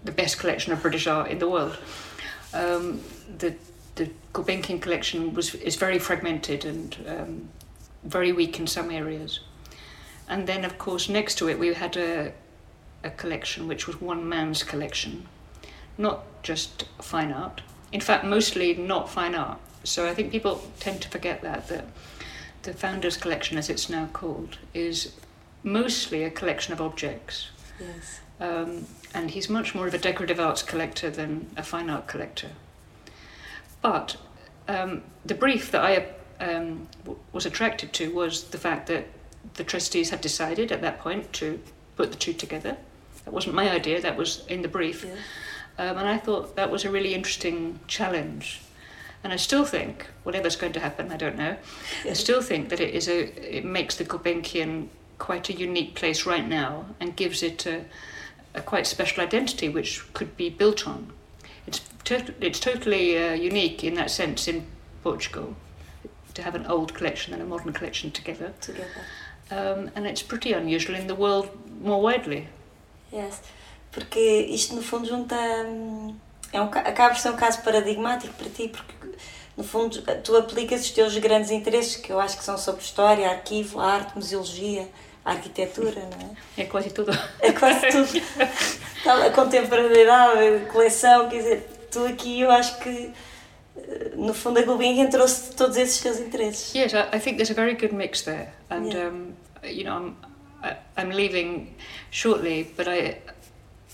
the 0.04 0.12
best 0.12 0.38
collection 0.38 0.73
of 0.73 0.82
British 0.82 1.06
art 1.06 1.30
in 1.30 1.38
the 1.38 1.49
world. 1.49 1.78
Um, 2.52 3.00
the 3.38 3.54
the 3.94 4.11
Gulbenkian 4.32 4.80
collection 4.80 5.35
was 5.35 5.54
is 5.54 5.76
very 5.76 5.99
fragmented 5.99 6.64
and 6.64 6.97
um, 7.06 7.49
very 8.04 8.32
weak 8.32 8.59
in 8.59 8.66
some 8.66 8.90
areas. 8.90 9.40
And 10.28 10.47
then, 10.47 10.64
of 10.64 10.78
course, 10.78 11.09
next 11.09 11.35
to 11.38 11.49
it, 11.49 11.59
we 11.59 11.75
had 11.75 11.97
a, 11.97 12.32
a 13.04 13.11
collection 13.11 13.68
which 13.68 13.87
was 13.87 14.00
one 14.00 14.26
man's 14.28 14.62
collection, 14.62 15.26
not 15.99 16.25
just 16.42 16.85
fine 17.00 17.32
art. 17.32 17.61
In 17.90 18.00
fact, 18.00 18.25
mostly 18.25 18.75
not 18.75 19.11
fine 19.11 19.35
art. 19.35 19.59
So 19.85 20.09
I 20.09 20.14
think 20.14 20.32
people 20.32 20.62
tend 20.80 21.02
to 21.02 21.09
forget 21.09 21.42
that 21.42 21.68
that 21.68 21.85
the 22.62 22.73
founder's 22.73 23.16
collection, 23.16 23.59
as 23.59 23.68
it's 23.68 23.90
now 23.90 24.06
called, 24.12 24.59
is 24.73 25.12
mostly 25.62 26.23
a 26.25 26.30
collection 26.30 26.73
of 26.73 26.80
objects. 26.80 27.50
Yes. 27.80 28.21
Um, 28.42 28.87
and 29.14 29.30
he's 29.30 29.49
much 29.49 29.72
more 29.72 29.87
of 29.87 29.94
a 29.94 29.99
decorative 29.99 30.40
arts 30.40 30.62
collector 30.62 31.11
than 31.11 31.46
a 31.56 31.62
fine 31.62 31.88
art 31.88 32.08
collector. 32.08 32.49
But 33.80 34.16
um, 34.66 35.02
the 35.25 35.34
brief 35.34 35.70
that 35.70 35.84
I 35.84 36.44
um, 36.44 36.88
w- 37.04 37.18
was 37.32 37.46
attracted 37.46 37.92
to 37.94 38.12
was 38.12 38.44
the 38.44 38.58
fact 38.58 38.88
that 38.88 39.06
the 39.54 39.64
trustees 39.64 40.11
had 40.11 40.20
decided 40.20 40.72
at 40.72 40.80
that 40.80 40.99
point 40.99 41.32
to 41.34 41.61
put 41.96 42.11
the 42.11 42.18
two 42.18 42.32
together. 42.32 42.76
That 43.25 43.32
wasn't 43.32 43.54
my 43.54 43.70
idea, 43.70 44.00
that 44.00 44.16
was 44.16 44.44
in 44.49 44.62
the 44.62 44.68
brief. 44.68 45.04
Yeah. 45.04 45.12
Um, 45.78 45.99
and 45.99 46.08
I 46.08 46.18
thought 46.18 46.56
that 46.56 46.70
was 46.70 46.84
a 46.84 46.90
really 46.90 47.14
interesting 47.14 47.78
challenge. 47.87 48.61
And 49.22 49.32
I 49.32 49.37
still 49.37 49.64
think, 49.64 50.08
whatever's 50.25 50.56
going 50.56 50.72
to 50.72 50.80
happen, 50.80 51.12
I 51.12 51.16
don't 51.16 51.38
know, 51.38 51.56
I 52.04 52.12
still 52.14 52.42
think 52.42 52.70
that 52.70 52.80
it 52.80 52.92
is 52.92 53.08
a 53.08 53.56
it 53.56 53.64
makes 53.64 53.94
the 53.94 54.04
Gulbenkian 54.04 54.88
quite 55.18 55.49
a 55.49 55.52
unique 55.52 55.94
place 55.94 56.26
right 56.26 56.46
now 56.46 56.87
and 56.99 57.14
gives 57.14 57.44
it 57.44 57.64
a, 57.66 57.84
a 58.54 58.61
quite 58.61 58.87
special 58.87 59.23
identity 59.23 59.68
which 59.68 60.02
could 60.12 60.37
be 60.37 60.50
built 60.50 60.87
on. 60.87 61.12
It's, 61.66 61.80
to- 62.04 62.35
it's 62.40 62.61
totally 62.61 63.16
uh, 63.16 63.32
unique 63.32 63.85
in 63.85 63.94
that 63.94 64.11
sense 64.11 64.49
in 64.49 64.66
Portugal 65.02 65.54
to 66.35 66.42
have 66.42 66.54
an 66.54 66.66
old 66.66 66.94
collection 66.94 67.32
and 67.35 67.42
a 67.42 67.47
modern 67.47 67.73
collection 67.73 68.11
together. 68.11 68.52
Together. 68.61 68.88
Um, 69.50 69.90
and 69.94 70.06
it's 70.06 70.23
pretty 70.23 70.52
unusual 70.52 70.97
in 70.97 71.06
the 71.06 71.14
world 71.14 71.49
more 71.82 72.00
widely. 72.00 72.49
Yes, 73.12 73.42
porque 73.92 74.18
isto 74.49 74.75
no 74.75 74.82
fundo 74.82 75.06
junta. 75.09 75.37
É 75.37 76.61
um, 76.61 76.64
acaba 76.64 77.14
por 77.14 77.18
ser 77.21 77.30
um 77.30 77.37
caso 77.37 77.62
paradigmático 77.62 78.32
para 78.35 78.49
ti, 78.49 78.68
porque 78.68 78.94
no 79.56 79.64
fundo 79.64 80.02
tu 80.23 80.37
aplicas 80.37 80.80
os 80.82 80.90
teus 80.90 81.16
grandes 81.18 81.50
interesses, 81.50 81.97
que 81.97 82.11
eu 82.11 82.18
acho 82.21 82.38
que 82.38 82.44
são 82.44 82.56
sobre 82.56 82.82
história, 82.82 83.28
arquivo, 83.30 83.80
arte, 83.80 84.14
museologia, 84.14 84.88
arquitetura, 85.25 86.00
não 86.11 86.37
é? 86.57 86.62
É 86.62 86.64
quase 86.64 86.91
tudo. 86.91 87.12
É 87.41 87.52
quase 87.52 87.88
tudo. 87.88 88.23
a 89.07 89.31
contemporaneidade, 89.31 90.67
coleção, 90.67 91.29
quer 91.29 91.38
dizer, 91.38 91.67
tu 91.91 92.05
aqui 92.07 92.41
eu 92.41 92.50
acho 92.50 92.79
que 92.79 93.12
no 94.17 94.35
fundo 94.35 94.59
a 94.59 94.62
Gulbenkian 94.62 95.09
trouxe 95.09 95.55
todos 95.55 95.76
esses 95.76 96.00
teus 96.00 96.19
interesses. 96.19 96.75
Yes, 96.75 96.95
I, 96.95 97.17
I 97.17 97.21
think 97.21 97.37
there's 97.37 97.50
a 97.50 97.55
very 97.55 97.75
good 97.75 97.93
mix 97.93 98.23
there, 98.23 98.52
and 98.71 98.93
yeah. 98.93 99.09
um, 99.09 99.35
you 99.64 99.85
know 99.85 99.97
I'm 99.97 100.17
I, 100.62 100.76
I'm 100.97 101.11
leaving 101.11 101.75
shortly, 102.11 102.73
but 102.76 102.87
I 102.88 103.19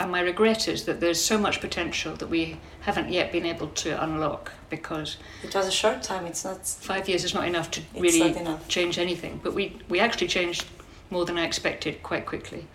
and 0.01 0.13
my 0.13 0.21
regret 0.21 0.69
is 0.69 0.85
that 0.85 1.01
there's 1.01 1.21
so 1.21 1.39
much 1.39 1.61
potential 1.61 2.15
that 2.17 2.29
we 2.29 2.57
haven't 2.83 3.11
yet 3.11 3.33
been 3.33 3.45
able 3.45 3.69
to 3.69 4.03
unlock 4.03 4.53
because 4.71 5.17
it 5.43 5.55
was 5.55 5.67
a 5.67 5.73
short 5.73 6.03
time. 6.03 6.27
It's 6.27 6.45
not 6.45 6.67
five 6.67 7.09
years 7.09 7.25
is 7.25 7.35
not 7.35 7.47
enough 7.47 7.71
to 7.73 7.81
really 7.95 8.37
enough. 8.37 8.69
change 8.69 8.99
anything. 8.99 9.41
But 9.43 9.55
we 9.55 9.77
we 9.89 10.01
actually 10.01 10.29
changed 10.29 10.67
more 11.11 11.25
than 11.25 11.39
I 11.39 11.45
expected 11.45 12.03
quite 12.03 12.27
quickly. 12.27 12.67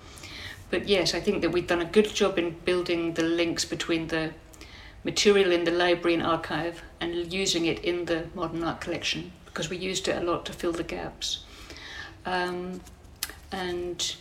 But 0.69 0.87
yes, 0.87 1.13
I 1.13 1.19
think 1.19 1.41
that 1.41 1.51
we've 1.51 1.67
done 1.67 1.81
a 1.81 1.85
good 1.85 2.13
job 2.13 2.39
in 2.39 2.51
building 2.65 3.13
the 3.13 3.23
links 3.23 3.65
between 3.65 4.07
the 4.07 4.33
material 5.03 5.51
in 5.51 5.65
the 5.65 5.71
library 5.71 6.15
and 6.15 6.23
archive 6.23 6.81
and 6.99 7.31
using 7.31 7.65
it 7.65 7.83
in 7.83 8.05
the 8.05 8.25
modern 8.33 8.63
art 8.63 8.81
collection 8.81 9.31
because 9.45 9.69
we 9.69 9.77
used 9.77 10.07
it 10.07 10.21
a 10.21 10.25
lot 10.25 10.45
to 10.45 10.53
fill 10.53 10.71
the 10.71 10.83
gaps. 10.83 11.43
Um, 12.25 12.81
and 13.51 14.15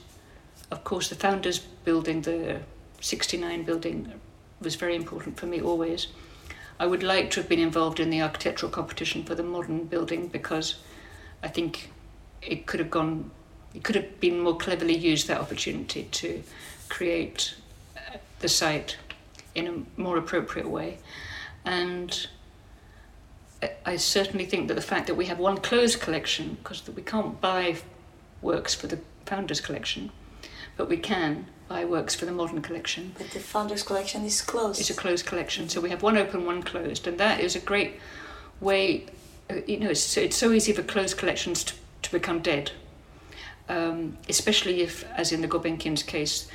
of 0.70 0.84
course, 0.84 1.08
the 1.08 1.14
founders 1.14 1.58
building, 1.58 2.22
the 2.22 2.60
69 3.00 3.62
building, 3.62 4.12
was 4.60 4.74
very 4.74 4.94
important 4.94 5.38
for 5.38 5.46
me 5.46 5.60
always. 5.60 6.08
I 6.78 6.86
would 6.86 7.02
like 7.02 7.30
to 7.30 7.40
have 7.40 7.48
been 7.48 7.60
involved 7.60 8.00
in 8.00 8.10
the 8.10 8.20
architectural 8.22 8.70
competition 8.70 9.24
for 9.24 9.34
the 9.34 9.42
modern 9.42 9.84
building 9.84 10.28
because 10.28 10.76
I 11.42 11.48
think 11.48 11.90
it 12.40 12.66
could 12.66 12.80
have 12.80 12.90
gone, 12.90 13.30
it 13.74 13.82
could 13.82 13.94
have 13.96 14.20
been 14.20 14.40
more 14.40 14.56
cleverly 14.56 14.96
used 14.96 15.28
that 15.28 15.40
opportunity 15.40 16.04
to 16.12 16.42
create 16.88 17.54
uh, 17.96 18.18
the 18.40 18.48
site 18.48 18.96
in 19.54 19.66
a 19.66 20.00
more 20.00 20.16
appropriate 20.16 20.68
way. 20.68 20.98
And 21.64 22.26
I 23.86 23.96
certainly 23.96 24.44
think 24.44 24.68
that 24.68 24.74
the 24.74 24.80
fact 24.80 25.06
that 25.06 25.14
we 25.14 25.26
have 25.26 25.38
one 25.38 25.58
closed 25.58 26.00
collection, 26.00 26.58
because 26.62 26.88
we 26.88 27.02
can't 27.02 27.40
buy 27.40 27.76
works 28.40 28.74
for 28.74 28.88
the 28.88 28.98
Founders 29.26 29.60
Collection, 29.60 30.10
but 30.76 30.88
we 30.88 30.96
can 30.96 31.46
buy 31.68 31.84
works 31.84 32.14
for 32.14 32.26
the 32.26 32.32
Modern 32.32 32.60
Collection. 32.60 33.14
But 33.16 33.30
the 33.30 33.38
Founders 33.38 33.82
Collection 33.82 34.24
is 34.24 34.42
closed. 34.42 34.80
It's 34.80 34.90
a 34.90 34.94
closed 34.94 35.26
collection, 35.26 35.68
so 35.68 35.80
we 35.80 35.90
have 35.90 36.02
one 36.02 36.16
open, 36.16 36.44
one 36.44 36.62
closed, 36.62 37.06
and 37.06 37.18
that 37.18 37.40
is 37.40 37.54
a 37.54 37.60
great 37.60 38.00
way. 38.60 39.06
Uh, 39.48 39.56
you 39.66 39.78
know, 39.78 39.90
it's, 39.90 40.16
it's 40.16 40.36
so 40.36 40.50
easy 40.50 40.72
for 40.72 40.82
closed 40.82 41.16
collections 41.16 41.62
to, 41.64 41.74
to 42.02 42.10
become 42.10 42.40
dead. 42.40 42.72
Um, 43.68 44.18
especially 44.28 44.82
if, 44.82 45.04
as 45.12 45.32
in 45.32 45.40
the 45.40 45.48
Gulbenkian's 45.48 46.02
case, 46.02 46.48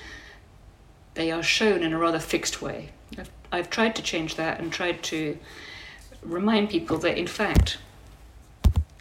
they 1.14 1.32
are 1.32 1.42
shown 1.42 1.82
in 1.82 1.94
a 1.94 1.98
rather 1.98 2.20
fixed 2.20 2.62
way. 2.62 2.90
I've, 3.18 3.32
I've 3.52 3.70
tried 3.70 3.96
to 3.96 4.02
change 4.02 4.36
that 4.36 4.60
and 4.60 4.72
tried 4.72 5.02
to 5.04 5.38
remind 6.22 6.70
people 6.70 6.98
that, 7.00 7.18
in 7.18 7.28
fact, 7.28 7.78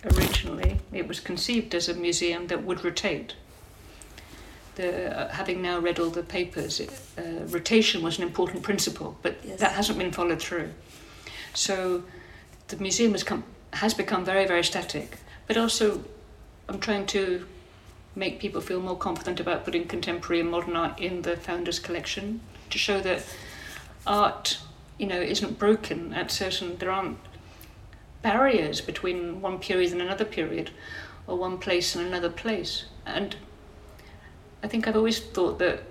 originally 0.05 0.79
it 0.93 1.09
was 1.09 1.21
conceived 1.21 1.75
as 1.75 1.89
a 1.89 1.95
museum 1.95 2.47
that 2.47 2.63
would 2.63 2.85
rotate. 2.85 3.35
The, 4.77 5.19
uh, 5.19 5.33
having 5.33 5.61
now 5.63 5.79
read 5.79 5.99
all 5.99 6.11
the 6.11 6.23
papers, 6.23 6.81
it, 6.81 6.91
uh, 7.19 7.45
rotation 7.47 8.03
was 8.03 8.19
an 8.19 8.25
important 8.25 8.63
principle, 8.63 9.19
but 9.23 9.37
Yes. 9.43 9.59
that 9.61 9.73
hasn't 9.73 9.99
been 9.99 10.13
followed 10.13 10.41
through. 10.41 10.71
So 11.55 12.05
the 12.69 12.77
museum 12.77 13.13
has, 13.13 13.25
come, 13.25 13.45
has 13.73 13.95
become 13.95 14.25
very, 14.25 14.47
very 14.47 14.63
static. 14.63 15.19
But 15.47 15.57
also, 15.57 16.05
I'm 16.69 16.79
trying 16.79 17.07
to 17.07 17.47
make 18.17 18.41
people 18.41 18.61
feel 18.61 18.81
more 18.81 18.97
confident 18.97 19.39
about 19.39 19.65
putting 19.65 19.87
contemporary 19.87 20.41
and 20.41 20.51
modern 20.51 20.75
art 20.75 20.99
in 20.99 21.23
the 21.23 21.37
founders' 21.37 21.79
collection 21.79 22.41
to 22.71 22.79
show 22.79 23.01
that 23.03 23.23
art, 24.07 24.59
you 24.99 25.07
know, 25.07 25.21
isn't 25.21 25.59
broken 25.59 26.13
at 26.15 26.31
certain. 26.31 26.77
There 26.79 26.91
aren't 26.91 27.19
barriers 28.23 28.81
between 28.81 29.41
one 29.43 29.59
period 29.59 29.93
and 29.93 30.01
another 30.01 30.25
period, 30.25 30.71
or 31.27 31.37
one 31.37 31.59
place 31.59 31.95
and 31.95 32.07
another 32.07 32.31
place. 32.31 32.87
And 33.05 33.37
I 34.63 34.69
think 34.69 34.89
I've 34.89 34.97
always 34.97 35.21
thought 35.21 35.59
that 35.59 35.85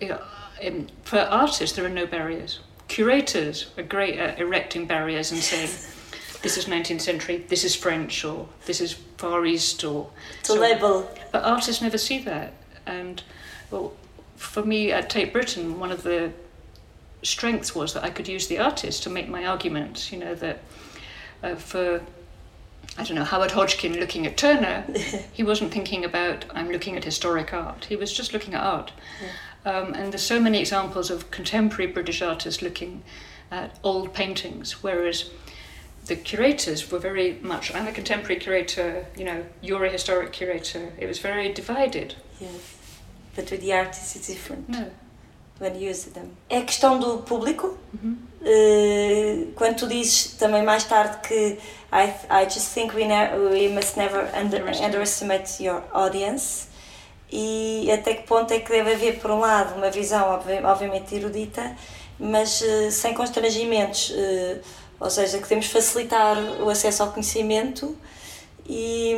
you 0.00 0.08
know, 0.08 0.22
um, 0.64 0.86
for 1.02 1.18
artists 1.18 1.74
there 1.76 1.84
are 1.84 1.90
no 1.90 2.06
barriers. 2.06 2.60
Curators 2.86 3.70
are 3.76 3.82
great 3.82 4.18
at 4.18 4.38
erecting 4.38 4.86
barriers 4.86 5.32
and 5.32 5.40
saying, 5.40 5.70
"This 6.42 6.56
is 6.56 6.66
19th 6.66 7.00
century. 7.00 7.44
This 7.48 7.64
is 7.64 7.74
French, 7.74 8.24
or 8.24 8.48
this 8.66 8.80
is 8.80 8.94
Far 9.16 9.44
East, 9.46 9.84
or." 9.84 10.10
To 10.44 10.52
so- 10.52 10.60
label. 10.60 11.10
but 11.32 11.44
artists 11.44 11.82
never 11.82 11.98
see 11.98 12.18
that. 12.20 12.52
And 12.86 13.22
well, 13.70 13.92
for 14.36 14.62
me 14.62 14.92
at 14.92 15.10
Tate 15.10 15.32
Britain, 15.32 15.78
one 15.78 15.92
of 15.92 16.02
the 16.02 16.32
strengths 17.22 17.74
was 17.74 17.94
that 17.94 18.04
I 18.04 18.10
could 18.10 18.28
use 18.28 18.46
the 18.46 18.58
artist 18.58 19.02
to 19.02 19.10
make 19.10 19.28
my 19.28 19.44
arguments. 19.44 20.12
You 20.12 20.18
know 20.18 20.34
that 20.36 20.60
uh, 21.42 21.56
for 21.56 22.00
I 22.96 23.04
don't 23.04 23.16
know 23.16 23.24
Howard 23.24 23.52
Hodgkin 23.52 23.98
looking 23.98 24.26
at 24.26 24.36
Turner, 24.36 24.84
he 25.32 25.42
wasn't 25.42 25.72
thinking 25.72 26.04
about 26.04 26.44
I'm 26.54 26.70
looking 26.70 26.96
at 26.96 27.04
historic 27.04 27.52
art. 27.52 27.86
He 27.86 27.96
was 27.96 28.12
just 28.12 28.32
looking 28.32 28.54
at 28.54 28.62
art. 28.62 28.92
Um, 29.64 29.92
and 29.94 30.12
there's 30.12 30.22
so 30.22 30.40
many 30.40 30.60
examples 30.60 31.10
of 31.10 31.30
contemporary 31.30 31.90
British 31.90 32.22
artists 32.22 32.62
looking 32.62 33.02
at 33.50 33.78
old 33.82 34.14
paintings, 34.14 34.82
whereas 34.82 35.30
the 36.08 36.16
curators 36.16 36.90
were 36.90 36.98
very 37.00 37.38
much 37.42 37.70
I'm 37.74 37.86
a 37.86 37.92
contemporary 37.92 38.40
curator, 38.40 39.06
you 39.16 39.24
know, 39.24 39.44
you're 39.62 39.84
a 39.86 39.90
historic 39.90 40.32
curator. 40.32 40.92
It 40.98 41.06
was 41.06 41.18
very 41.20 41.52
divided. 41.52 42.14
Yes. 42.40 42.50
But 43.36 43.50
with 43.50 43.60
the 43.60 43.72
artists 43.72 44.16
it's 44.16 44.26
different 44.28 44.68
No. 44.68 44.84
when 45.60 45.74
you 45.78 45.90
use 45.90 46.04
them. 46.12 46.30
É 46.50 46.62
questão 46.62 46.98
do 46.98 47.18
público. 47.22 47.78
Mhm. 47.94 48.16
Uh, 48.40 49.52
quando 49.54 49.76
tu 49.78 49.86
dizes 49.88 50.34
também 50.38 50.62
mais 50.62 50.84
tarde 50.84 51.18
que 51.26 51.58
I, 51.92 52.12
I 52.30 52.44
just 52.44 52.72
think 52.72 52.94
we, 52.94 53.04
ne 53.04 53.30
we 53.50 53.68
must 53.68 53.96
never 53.96 54.20
under 54.34 54.60
Underestimate. 54.60 54.84
underestimate 54.86 55.62
your 55.64 55.82
audience 55.92 56.66
e 57.30 57.90
até 57.92 58.14
que 58.14 58.22
ponto 58.26 58.52
é 58.52 58.60
que 58.60 58.70
deve 58.70 58.92
haver 58.92 59.18
por 59.20 59.30
um 59.30 59.40
lado 59.40 59.74
uma 59.76 59.90
visão 59.90 60.30
obvi- 60.34 60.64
obviamente 60.64 61.14
erudita 61.14 61.76
mas 62.18 62.60
uh, 62.62 62.90
sem 62.90 63.12
constrangimentos 63.14 64.10
uh, 64.10 64.60
ou 65.00 65.10
seja 65.10 65.38
que 65.38 65.48
temos 65.48 65.66
facilitar 65.66 66.36
o 66.60 66.68
acesso 66.68 67.02
ao 67.02 67.12
conhecimento 67.12 67.96
e, 68.68 69.14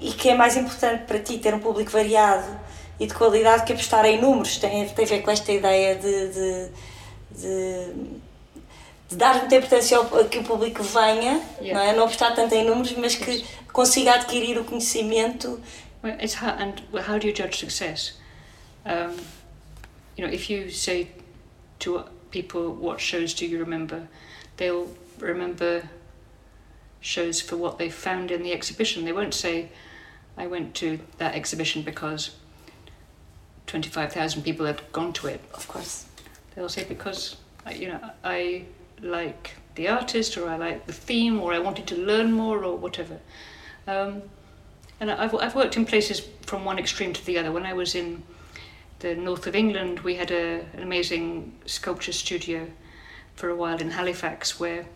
e 0.00 0.12
que 0.12 0.30
é 0.30 0.34
mais 0.34 0.56
importante 0.56 1.04
para 1.04 1.18
ti 1.18 1.38
ter 1.38 1.54
um 1.54 1.60
público 1.60 1.90
variado 1.90 2.58
e 2.98 3.06
de 3.06 3.14
qualidade 3.14 3.64
que 3.64 3.72
apostar 3.72 4.04
em 4.06 4.20
números 4.20 4.56
tem, 4.58 4.88
tem 4.88 5.04
a 5.04 5.08
ver 5.08 5.22
com 5.22 5.30
esta 5.30 5.52
ideia 5.52 5.94
de, 5.96 6.28
de, 6.28 6.68
de, 7.30 7.92
de 9.10 9.16
dar 9.16 9.38
muita 9.40 9.56
importância 9.56 9.96
ao 9.96 10.04
a 10.18 10.24
que 10.24 10.38
o 10.38 10.44
público 10.44 10.82
venha, 10.82 11.40
Yeah. 11.60 11.72
não 11.72 11.80
é? 11.80 11.96
Não 11.96 12.04
apostar 12.04 12.34
tanto 12.34 12.54
em 12.54 12.64
números, 12.64 12.92
mas 12.92 13.14
que 13.14 13.44
consiga 13.72 14.14
adquirir 14.14 14.58
o 14.58 14.64
conhecimento. 14.64 15.60
Well, 16.02 16.16
it's 16.20 16.34
how, 16.34 16.50
and 16.50 16.74
how 17.08 17.18
do 17.18 17.26
you 17.26 17.34
judge 17.34 17.58
success? 17.58 18.14
Um, 18.84 19.16
you 20.16 20.26
know, 20.26 20.32
if 20.32 20.50
you 20.50 20.70
say 20.70 21.08
to 21.80 22.04
people, 22.30 22.76
"What 22.80 23.00
shows 23.02 23.34
do 23.34 23.46
you 23.46 23.58
remember?" 23.58 24.02
They'll 24.56 24.88
remember 25.18 25.88
shows 27.00 27.40
for 27.40 27.56
what 27.56 27.78
they 27.78 27.90
found 27.90 28.30
in 28.30 28.42
the 28.42 28.52
exhibition. 28.52 29.04
They 29.04 29.12
won't 29.12 29.34
say, 29.34 29.68
"I 30.36 30.46
went 30.46 30.74
to 30.76 31.00
that 31.18 31.34
exhibition 31.34 31.82
because 31.82 32.30
twenty-five 33.66 34.12
thousand 34.12 34.42
people 34.42 34.66
had 34.66 34.80
gone 34.92 35.12
to 35.14 35.26
it." 35.26 35.40
Of 35.52 35.68
course. 35.68 36.06
They'll 36.54 36.68
say 36.68 36.84
because 36.84 37.36
I- 37.66 37.74
you 37.74 37.88
know 37.88 38.10
I 38.22 38.64
like 39.02 39.52
the 39.74 39.88
artist 39.88 40.36
or 40.36 40.48
I 40.48 40.56
like 40.56 40.86
the 40.86 40.92
theme 40.92 41.40
or 41.40 41.52
I 41.52 41.58
wanted 41.58 41.86
to 41.88 41.96
learn 41.96 42.32
more 42.32 42.64
or 42.64 42.76
whatever. 42.76 43.18
Um, 43.86 44.22
and 45.00 45.10
I've, 45.10 45.34
I've 45.34 45.54
worked 45.56 45.76
in 45.76 45.84
places 45.84 46.20
from 46.46 46.64
one 46.64 46.78
extreme 46.78 47.12
to 47.12 47.26
the 47.26 47.36
other. 47.38 47.50
When 47.50 47.66
I 47.66 47.72
was 47.72 47.94
in 47.96 48.22
the 49.00 49.16
north 49.16 49.46
of 49.48 49.56
England, 49.56 50.00
we 50.00 50.14
had 50.14 50.30
a, 50.30 50.60
an 50.74 50.82
amazing 50.82 51.52
sculpture 51.66 52.12
studio 52.12 52.68
for 53.34 53.48
a 53.48 53.56
while 53.56 53.80
in 53.80 53.90
Halifax 53.90 54.58
where 54.58 54.86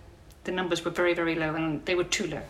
the 0.44 0.52
numbers 0.52 0.84
were 0.84 0.90
very, 0.90 1.14
very 1.14 1.34
low 1.34 1.54
and 1.54 1.84
they 1.84 1.94
were 1.94 2.04
too 2.04 2.26
low. 2.26 2.42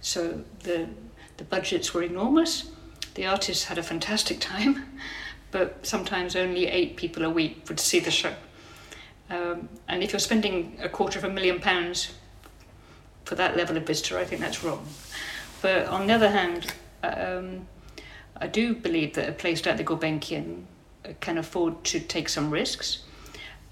So 0.00 0.42
the, 0.62 0.88
the 1.36 1.44
budgets 1.44 1.92
were 1.92 2.02
enormous. 2.02 2.70
The 3.14 3.26
artists 3.26 3.64
had 3.64 3.78
a 3.78 3.82
fantastic 3.82 4.40
time, 4.40 4.84
but 5.50 5.84
sometimes 5.86 6.36
only 6.36 6.66
eight 6.66 6.96
people 6.96 7.24
a 7.24 7.30
week 7.30 7.64
would 7.68 7.80
see 7.80 8.00
the 8.00 8.10
show. 8.10 8.34
Um, 9.28 9.68
and 9.88 10.02
if 10.02 10.12
you're 10.12 10.20
spending 10.20 10.78
a 10.82 10.88
quarter 10.88 11.18
of 11.18 11.24
a 11.24 11.28
million 11.28 11.60
pounds 11.60 12.12
for 13.24 13.34
that 13.36 13.56
level 13.56 13.76
of 13.76 13.84
visitor, 13.86 14.18
I 14.18 14.24
think 14.24 14.40
that's 14.40 14.64
wrong. 14.64 14.86
But 15.62 15.86
on 15.86 16.06
the 16.06 16.14
other 16.14 16.30
hand, 16.30 16.72
um, 17.02 17.66
I 18.36 18.46
do 18.46 18.74
believe 18.74 19.14
that 19.14 19.28
a 19.28 19.32
place 19.32 19.64
like 19.66 19.76
the 19.76 19.84
Gulbenkian 19.84 20.64
can 21.20 21.38
afford 21.38 21.84
to 21.84 22.00
take 22.00 22.28
some 22.28 22.50
risks 22.50 23.02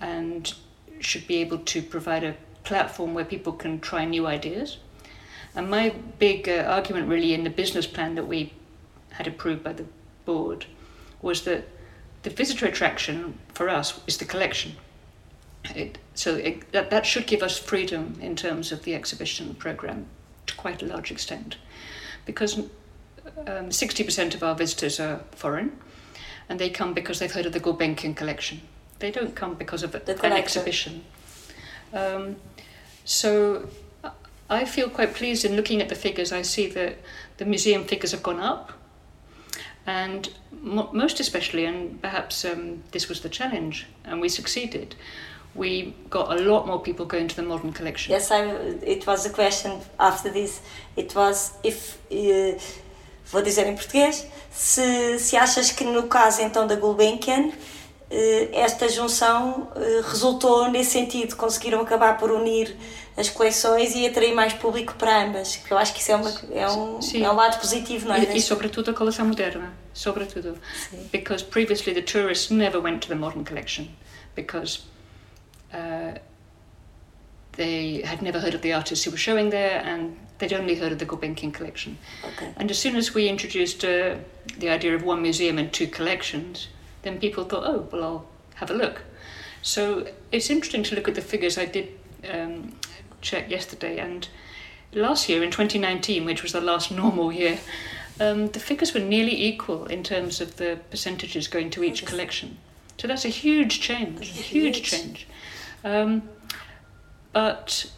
and 0.00 0.52
should 1.00 1.26
be 1.26 1.36
able 1.36 1.58
to 1.58 1.82
provide 1.82 2.24
a 2.24 2.36
platform 2.64 3.14
where 3.14 3.24
people 3.24 3.52
can 3.52 3.80
try 3.80 4.04
new 4.04 4.26
ideas. 4.26 4.78
And 5.54 5.70
my 5.70 5.94
big 6.18 6.48
uh, 6.48 6.64
argument, 6.68 7.08
really, 7.08 7.34
in 7.34 7.44
the 7.44 7.50
business 7.50 7.86
plan 7.86 8.14
that 8.14 8.28
we 8.28 8.52
had 9.10 9.26
approved 9.26 9.64
by 9.64 9.72
the 9.72 9.86
board 10.24 10.66
was 11.22 11.42
that 11.44 11.64
the 12.22 12.30
visitor 12.30 12.66
attraction 12.66 13.38
for 13.54 13.68
us 13.68 14.00
is 14.06 14.18
the 14.18 14.24
collection. 14.24 14.76
It, 15.74 15.98
so 16.14 16.36
it, 16.36 16.70
that, 16.72 16.90
that 16.90 17.06
should 17.06 17.26
give 17.26 17.42
us 17.42 17.58
freedom 17.58 18.18
in 18.20 18.36
terms 18.36 18.72
of 18.72 18.82
the 18.84 18.94
exhibition 18.94 19.54
program 19.54 20.06
to 20.46 20.54
quite 20.54 20.82
a 20.82 20.86
large 20.86 21.10
extent. 21.10 21.56
Because 22.26 22.58
um, 22.58 23.70
60% 23.70 24.34
of 24.34 24.42
our 24.42 24.54
visitors 24.54 25.00
are 25.00 25.22
foreign 25.32 25.78
and 26.48 26.58
they 26.58 26.70
come 26.70 26.94
because 26.94 27.18
they've 27.18 27.32
heard 27.32 27.46
of 27.46 27.52
the 27.52 27.60
Gulbenkian 27.60 28.16
collection. 28.16 28.60
They 28.98 29.10
don't 29.10 29.34
come 29.34 29.54
because 29.54 29.82
of 29.84 29.94
an 29.94 30.32
exhibition. 30.32 31.04
Um, 31.92 32.36
so 33.04 33.68
I- 34.50 34.64
feel 34.64 34.88
quite 34.90 35.14
pleased 35.14 35.44
in 35.44 35.56
looking 35.56 35.80
at 35.82 35.88
the 35.88 35.94
figures. 35.94 36.32
I 36.32 36.42
see 36.42 36.66
that 36.68 36.96
the 37.38 37.44
museum 37.44 37.84
figures 37.84 38.12
have 38.12 38.22
gone 38.22 38.40
up, 38.40 38.72
and 39.86 40.28
mo- 40.62 40.90
most 40.92 41.20
especially, 41.20 41.64
and 41.66 42.00
perhaps 42.02 42.44
um, 42.44 42.82
this 42.92 43.08
was 43.08 43.20
the 43.20 43.28
challenge, 43.28 43.86
and 44.04 44.20
we 44.20 44.28
succeeded. 44.28 44.94
We 45.54 45.94
got 46.10 46.30
a 46.30 46.40
lot 46.40 46.66
more 46.66 46.80
people 46.80 47.06
going 47.06 47.28
to 47.28 47.36
the 47.36 47.42
modern 47.42 47.72
collection. 47.72 48.12
Yes, 48.12 48.30
I, 48.30 48.44
it 48.82 49.06
was 49.06 49.26
a 49.26 49.30
question 49.30 49.80
after 49.98 50.30
this. 50.30 50.60
It 50.96 51.14
was 51.14 51.52
if. 51.62 51.98
eh, 52.10 52.58
vou 53.30 53.42
dizer 53.42 53.66
em 53.66 53.76
português. 53.76 54.24
Se, 54.50 55.18
se 55.18 55.36
achas 55.36 55.70
que 55.72 55.84
no 55.84 56.04
caso 56.08 56.42
então 56.42 56.66
da 56.66 56.76
Gulbenkian. 56.76 57.52
Eh, 58.10 58.48
Esta 58.52 58.88
junção 58.88 59.70
eh, 59.76 60.02
resultou 60.04 60.70
nesse 60.70 60.90
sentido, 60.90 61.36
conseguiram 61.36 61.80
acabar 61.80 62.18
por 62.18 62.30
unir 62.30 62.74
as 63.16 63.28
coleções 63.28 63.94
e 63.94 64.06
atrair 64.06 64.32
mais 64.34 64.52
público 64.52 64.94
para 64.94 65.24
ambas. 65.24 65.56
que 65.56 65.70
Eu 65.72 65.78
acho 65.78 65.92
que 65.92 66.00
isso 66.00 66.12
é, 66.12 66.16
uma, 66.16 66.32
é, 66.52 66.68
um, 66.70 67.02
Sim. 67.02 67.24
é 67.24 67.30
um 67.30 67.34
lado 67.34 67.58
positivo, 67.60 68.08
não 68.08 68.14
é? 68.14 68.22
E, 68.22 68.36
e 68.36 68.40
sobretudo 68.40 68.90
a 68.90 68.94
coleção 68.94 69.26
moderna, 69.26 69.72
sobretudo. 69.92 70.56
Sim. 70.88 71.08
Because 71.10 71.44
previously 71.44 71.92
the 71.92 72.02
tourists 72.02 72.50
never 72.50 72.80
went 72.80 73.00
to 73.00 73.08
the 73.08 73.16
modern 73.16 73.44
collection 73.44 73.88
because 74.36 74.84
uh, 75.74 76.16
they 77.56 78.02
had 78.04 78.22
never 78.22 78.38
heard 78.38 78.54
of 78.54 78.62
the 78.62 78.72
artists 78.72 79.04
who 79.04 79.10
were 79.10 79.18
showing 79.18 79.50
there 79.50 79.82
and 79.84 80.16
they'd 80.38 80.52
only 80.52 80.76
heard 80.76 80.92
of 80.92 80.98
the 80.98 81.06
Gulbenkian 81.06 81.52
collection. 81.52 81.98
Ok. 82.22 82.54
And 82.56 82.70
as 82.70 82.78
soon 82.78 82.96
as 82.96 83.14
we 83.14 83.28
introduced 83.28 83.84
uh, 83.84 84.16
the 84.60 84.70
idea 84.70 84.94
of 84.94 85.02
one 85.02 85.20
museum 85.20 85.58
and 85.58 85.72
two 85.72 85.88
collections, 85.88 86.68
then 87.08 87.18
people 87.18 87.44
thought, 87.44 87.64
oh, 87.64 87.88
well, 87.90 88.04
I'll 88.04 88.26
have 88.56 88.70
a 88.70 88.74
look. 88.74 89.02
So 89.62 90.06
it's 90.30 90.50
interesting 90.50 90.82
to 90.84 90.94
look 90.94 91.08
at 91.08 91.14
the 91.14 91.22
figures 91.22 91.56
I 91.56 91.64
did 91.64 91.88
um, 92.30 92.74
check 93.22 93.50
yesterday, 93.50 93.98
and 93.98 94.28
last 94.92 95.28
year 95.28 95.42
in 95.42 95.50
2019, 95.50 96.24
which 96.24 96.42
was 96.42 96.52
the 96.52 96.60
last 96.60 96.90
normal 96.92 97.32
year, 97.32 97.58
um, 98.20 98.48
the 98.48 98.60
figures 98.60 98.92
were 98.92 99.00
nearly 99.00 99.42
equal 99.42 99.86
in 99.86 100.02
terms 100.02 100.40
of 100.40 100.56
the 100.56 100.78
percentages 100.90 101.48
going 101.48 101.70
to 101.70 101.82
each 101.82 102.04
collection. 102.04 102.58
So 102.98 103.08
that's 103.08 103.24
a 103.24 103.28
huge 103.28 103.80
change, 103.80 104.20
a 104.20 104.24
huge 104.24 104.82
change. 104.82 105.26
Um, 105.84 106.28
but 107.32 107.90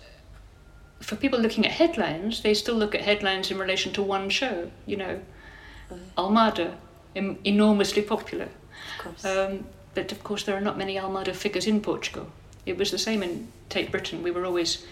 for 1.00 1.16
people 1.16 1.38
looking 1.40 1.66
at 1.66 1.72
headlines, 1.72 2.42
they 2.42 2.54
still 2.54 2.74
look 2.74 2.94
at 2.94 3.00
headlines 3.00 3.50
in 3.50 3.58
relation 3.58 3.92
to 3.94 4.02
one 4.02 4.28
show. 4.28 4.70
You 4.86 4.98
know, 4.98 5.20
Almada, 6.16 6.74
em- 7.16 7.38
enormously 7.44 8.02
popular. 8.02 8.48
Of 9.04 9.24
Um, 9.24 9.64
but 9.94 10.12
of 10.12 10.22
course, 10.22 10.44
there 10.44 10.56
are 10.56 10.60
not 10.60 10.78
many 10.78 10.96
Almada 10.96 11.34
figures 11.34 11.66
in 11.66 11.80
Portugal. 11.80 12.26
It 12.66 12.76
was 12.78 12.90
the 12.90 12.98
same 12.98 13.22
in 13.22 13.48
Tate 13.68 13.90
Britain. 13.90 14.22
We 14.22 14.30
were 14.30 14.44
always 14.44 14.84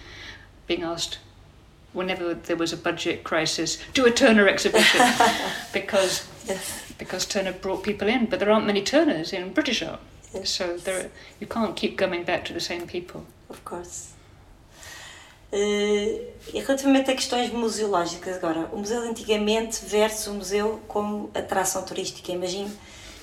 being 0.66 0.82
asked, 0.82 1.18
whenever 1.92 2.34
there 2.34 2.56
was 2.56 2.72
a 2.72 2.76
budget 2.76 3.24
crisis, 3.24 3.78
do 3.94 4.06
a 4.06 4.10
Turner 4.10 4.48
exhibition, 4.48 5.00
because 5.72 6.26
yes. 6.46 6.82
because 6.98 7.26
Turner 7.26 7.52
brought 7.52 7.82
people 7.82 8.08
in. 8.08 8.26
But 8.26 8.40
there 8.40 8.50
aren't 8.50 8.66
many 8.66 8.82
Turners 8.82 9.32
in 9.32 9.52
British 9.52 9.82
art, 9.82 10.00
Yes. 10.34 10.50
so 10.50 10.76
there 10.76 11.10
you 11.40 11.46
can't 11.46 11.76
keep 11.76 11.96
coming 11.96 12.24
back 12.24 12.44
to 12.46 12.52
the 12.52 12.60
same 12.60 12.86
people. 12.86 13.24
Of 13.48 13.64
course. 13.64 14.12
E 15.50 16.20
relativamente 16.52 17.10
a 17.10 17.14
questões 17.14 17.50
museológicas 17.50 18.36
agora, 18.36 18.68
o 18.70 18.76
museu 18.78 19.00
antigamente 19.02 19.82
versus 19.86 20.26
o 20.26 20.34
museu 20.34 20.80
como 20.86 21.30
atração 21.34 21.82
turística, 21.84 22.30
imagino 22.32 22.70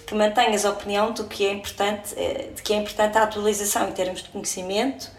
que 0.06 0.14
mantenhas 0.14 0.66
a 0.66 0.70
opinião 0.70 1.12
do 1.12 1.26
que 1.26 1.46
é 1.46 1.52
importante, 1.52 2.14
eh, 2.16 2.52
de 2.56 2.62
que 2.62 2.74
é 2.74 2.78
importante 2.78 3.18
a 3.18 3.24
atualização 3.24 3.90
em 3.90 3.92
termos 3.92 4.22
de 4.24 4.30
conhecimento 4.30 5.10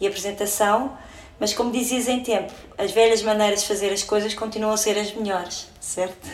e 0.00 0.06
apresentação, 0.06 0.96
mas 1.38 1.52
como 1.52 1.70
dizias 1.70 2.08
em 2.08 2.22
tempo, 2.22 2.52
as 2.78 2.92
velhas 2.92 3.22
maneiras 3.22 3.62
de 3.62 3.68
fazer 3.68 3.92
as 3.92 4.02
coisas 4.02 4.34
continuam 4.34 4.72
a 4.72 4.76
ser 4.76 4.98
as 4.98 5.12
melhores, 5.12 5.68
certo? 5.80 6.28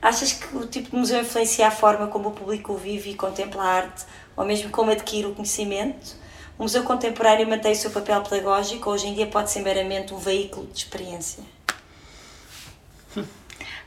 Achas 0.00 0.32
que 0.32 0.56
o 0.56 0.66
tipo 0.66 0.90
de 0.90 0.96
museu 0.96 1.20
influencia 1.20 1.68
a 1.68 1.70
forma 1.70 2.08
como 2.08 2.28
o 2.28 2.32
público 2.32 2.76
vive 2.76 3.10
e 3.10 3.14
contempla 3.14 3.62
a 3.62 3.66
arte, 3.66 4.04
ou 4.36 4.44
mesmo 4.44 4.70
como 4.70 4.90
adquire 4.90 5.26
o 5.26 5.34
conhecimento? 5.34 6.16
O 6.58 6.64
museu 6.64 6.82
contemporâneo 6.82 7.48
mantém 7.48 7.72
o 7.72 7.76
seu 7.76 7.90
papel 7.90 8.20
pedagógico 8.22 8.88
ou 8.88 8.94
hoje 8.94 9.08
em 9.08 9.14
dia 9.14 9.26
pode 9.26 9.50
ser 9.50 9.60
meramente 9.60 10.12
um 10.12 10.18
veículo 10.18 10.66
de 10.66 10.78
experiência? 10.78 11.42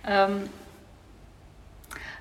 Um, 0.08 0.47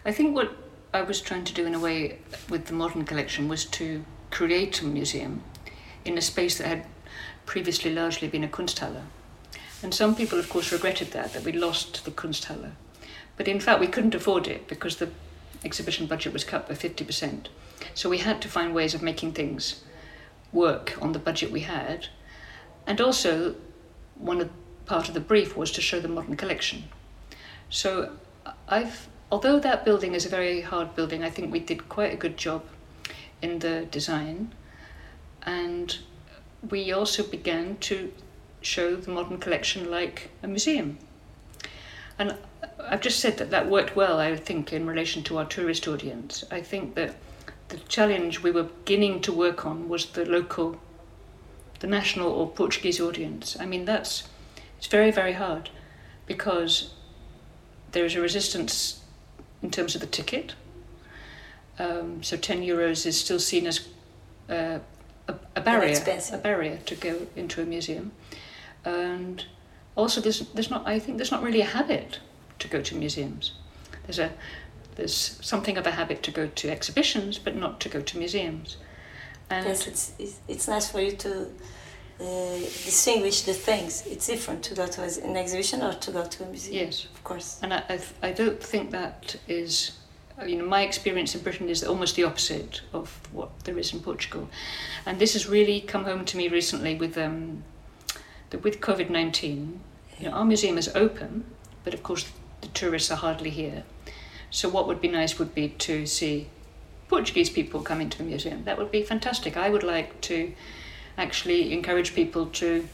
I 0.06 0.12
think 0.12 0.34
what 0.34 0.63
I 0.94 1.02
was 1.02 1.20
trying 1.20 1.42
to 1.42 1.52
do 1.52 1.66
in 1.66 1.74
a 1.74 1.80
way 1.80 2.20
with 2.48 2.66
the 2.66 2.72
modern 2.72 3.04
collection 3.04 3.48
was 3.48 3.64
to 3.64 4.04
create 4.30 4.80
a 4.80 4.84
museum 4.84 5.42
in 6.04 6.16
a 6.16 6.22
space 6.22 6.56
that 6.58 6.68
had 6.68 6.86
previously 7.46 7.92
largely 7.92 8.28
been 8.28 8.44
a 8.44 8.48
Kunsthalle. 8.48 9.02
And 9.82 9.92
some 9.92 10.14
people, 10.14 10.38
of 10.38 10.48
course, 10.48 10.70
regretted 10.70 11.10
that, 11.10 11.32
that 11.32 11.42
we 11.42 11.50
lost 11.50 12.04
the 12.04 12.12
Kunsthalle. 12.12 12.70
But 13.36 13.48
in 13.48 13.58
fact, 13.58 13.80
we 13.80 13.88
couldn't 13.88 14.14
afford 14.14 14.46
it 14.46 14.68
because 14.68 14.98
the 14.98 15.10
exhibition 15.64 16.06
budget 16.06 16.32
was 16.32 16.44
cut 16.44 16.68
by 16.68 16.74
50%. 16.74 17.48
So 17.94 18.08
we 18.08 18.18
had 18.18 18.40
to 18.42 18.48
find 18.48 18.72
ways 18.72 18.94
of 18.94 19.02
making 19.02 19.32
things 19.32 19.82
work 20.52 20.96
on 21.02 21.10
the 21.10 21.18
budget 21.18 21.50
we 21.50 21.62
had. 21.62 22.06
And 22.86 23.00
also, 23.00 23.56
one 24.14 24.40
of, 24.40 24.50
part 24.86 25.08
of 25.08 25.14
the 25.14 25.20
brief 25.20 25.56
was 25.56 25.72
to 25.72 25.80
show 25.80 25.98
the 25.98 26.06
modern 26.06 26.36
collection. 26.36 26.84
So 27.68 28.12
I've, 28.68 29.08
although 29.34 29.58
that 29.58 29.84
building 29.84 30.14
is 30.14 30.24
a 30.24 30.28
very 30.28 30.60
hard 30.60 30.94
building, 30.94 31.24
I 31.24 31.28
think 31.28 31.50
we 31.50 31.58
did 31.58 31.88
quite 31.88 32.12
a 32.12 32.16
good 32.16 32.36
job 32.36 32.62
in 33.42 33.58
the 33.58 33.84
design. 33.90 34.54
And 35.42 35.98
we 36.70 36.92
also 36.92 37.24
began 37.24 37.76
to 37.78 38.12
show 38.60 38.94
the 38.94 39.10
modern 39.10 39.38
collection 39.38 39.90
like 39.90 40.30
a 40.44 40.46
museum. 40.46 40.98
And 42.16 42.36
I've 42.78 43.00
just 43.00 43.18
said 43.18 43.38
that 43.38 43.50
that 43.50 43.68
worked 43.68 43.96
well, 43.96 44.20
I 44.20 44.36
think, 44.36 44.72
in 44.72 44.86
relation 44.86 45.24
to 45.24 45.38
our 45.38 45.46
tourist 45.46 45.88
audience. 45.88 46.44
I 46.52 46.60
think 46.60 46.94
that 46.94 47.16
the 47.70 47.78
challenge 47.88 48.40
we 48.40 48.52
were 48.52 48.68
beginning 48.84 49.20
to 49.22 49.32
work 49.32 49.66
on 49.66 49.88
was 49.88 50.06
the 50.06 50.24
local, 50.24 50.80
the 51.80 51.88
national 51.88 52.30
or 52.30 52.48
Portuguese 52.48 53.00
audience. 53.00 53.56
I 53.58 53.66
mean, 53.66 53.84
that's, 53.84 54.28
it's 54.78 54.86
very, 54.86 55.10
very 55.10 55.32
hard 55.32 55.70
because 56.24 56.94
there 57.90 58.04
is 58.04 58.14
a 58.14 58.20
resistance 58.20 59.00
in 59.64 59.70
terms 59.70 59.94
of 59.94 60.00
the 60.02 60.06
ticket. 60.06 60.54
Um, 61.78 62.22
so 62.22 62.36
10 62.36 62.60
euros 62.62 63.06
is 63.06 63.18
still 63.18 63.40
seen 63.40 63.66
as 63.66 63.88
uh, 64.48 64.78
a, 65.26 65.34
a 65.56 65.60
barrier, 65.60 65.98
a 66.32 66.38
barrier 66.38 66.78
to 66.84 66.94
go 66.94 67.26
into 67.34 67.62
a 67.62 67.64
museum. 67.64 68.12
And 68.84 69.44
also, 69.96 70.20
there's, 70.20 70.40
there's 70.50 70.70
not, 70.70 70.86
I 70.86 70.98
think 70.98 71.16
there's 71.16 71.32
not 71.32 71.42
really 71.42 71.62
a 71.62 71.66
habit 71.66 72.20
to 72.58 72.68
go 72.68 72.82
to 72.82 72.94
museums. 72.94 73.52
There's 74.06 74.18
a, 74.18 74.30
there's 74.96 75.38
something 75.40 75.78
of 75.78 75.86
a 75.86 75.92
habit 75.92 76.22
to 76.24 76.30
go 76.30 76.46
to 76.46 76.70
exhibitions, 76.70 77.38
but 77.38 77.56
not 77.56 77.80
to 77.80 77.88
go 77.88 78.02
to 78.02 78.18
museums. 78.18 78.76
And 79.48 79.66
Yes, 79.66 79.86
it's, 79.86 80.12
it's, 80.18 80.40
it's 80.46 80.68
nice 80.68 80.90
for 80.90 81.00
you 81.00 81.12
to 81.12 81.50
uh, 82.20 82.58
distinguish 82.58 83.42
the 83.42 83.52
things. 83.52 84.06
It's 84.06 84.26
different 84.26 84.62
to 84.64 84.74
go 84.74 84.86
to 84.86 85.02
an 85.02 85.36
exhibition 85.36 85.82
or 85.82 85.94
to 85.94 86.10
go 86.10 86.24
to 86.24 86.44
a 86.44 86.46
museum. 86.46 86.86
yes, 86.86 87.06
Of 87.06 87.24
course. 87.24 87.58
And 87.62 87.74
I, 87.74 87.82
I, 87.88 88.00
I 88.28 88.32
don't 88.32 88.62
think 88.62 88.90
that 88.92 89.36
is, 89.48 89.98
you 90.46 90.56
know, 90.56 90.64
my 90.64 90.82
experience 90.82 91.34
in 91.34 91.42
Britain 91.42 91.68
is 91.68 91.82
almost 91.82 92.16
the 92.16 92.24
opposite 92.24 92.82
of 92.92 93.18
what 93.32 93.50
there 93.64 93.78
is 93.78 93.92
in 93.92 94.00
Portugal. 94.00 94.48
And 95.06 95.18
this 95.18 95.32
has 95.32 95.48
really 95.48 95.80
come 95.80 96.04
home 96.04 96.24
to 96.26 96.36
me 96.36 96.48
recently 96.48 96.94
with, 96.94 97.18
um, 97.18 97.64
the, 98.50 98.58
with 98.58 98.80
COVID 98.80 99.10
19. 99.10 99.80
You 100.18 100.28
know, 100.28 100.36
our 100.36 100.44
museum 100.44 100.78
is 100.78 100.88
open, 100.94 101.44
but 101.82 101.94
of 101.94 102.02
course 102.02 102.30
the 102.60 102.68
tourists 102.68 103.10
are 103.10 103.16
hardly 103.16 103.50
here. 103.50 103.82
So, 104.50 104.68
what 104.68 104.86
would 104.86 105.00
be 105.00 105.08
nice 105.08 105.36
would 105.40 105.52
be 105.52 105.70
to 105.70 106.06
see 106.06 106.46
Portuguese 107.08 107.50
people 107.50 107.80
come 107.80 108.00
into 108.00 108.18
the 108.18 108.24
museum. 108.24 108.64
That 108.64 108.78
would 108.78 108.90
be 108.90 109.02
fantastic. 109.02 109.56
I 109.56 109.68
would 109.68 109.82
like 109.82 110.20
to 110.22 110.52
actually 111.16 111.72
encourage 111.72 112.14
people 112.14 112.46
to 112.46 112.88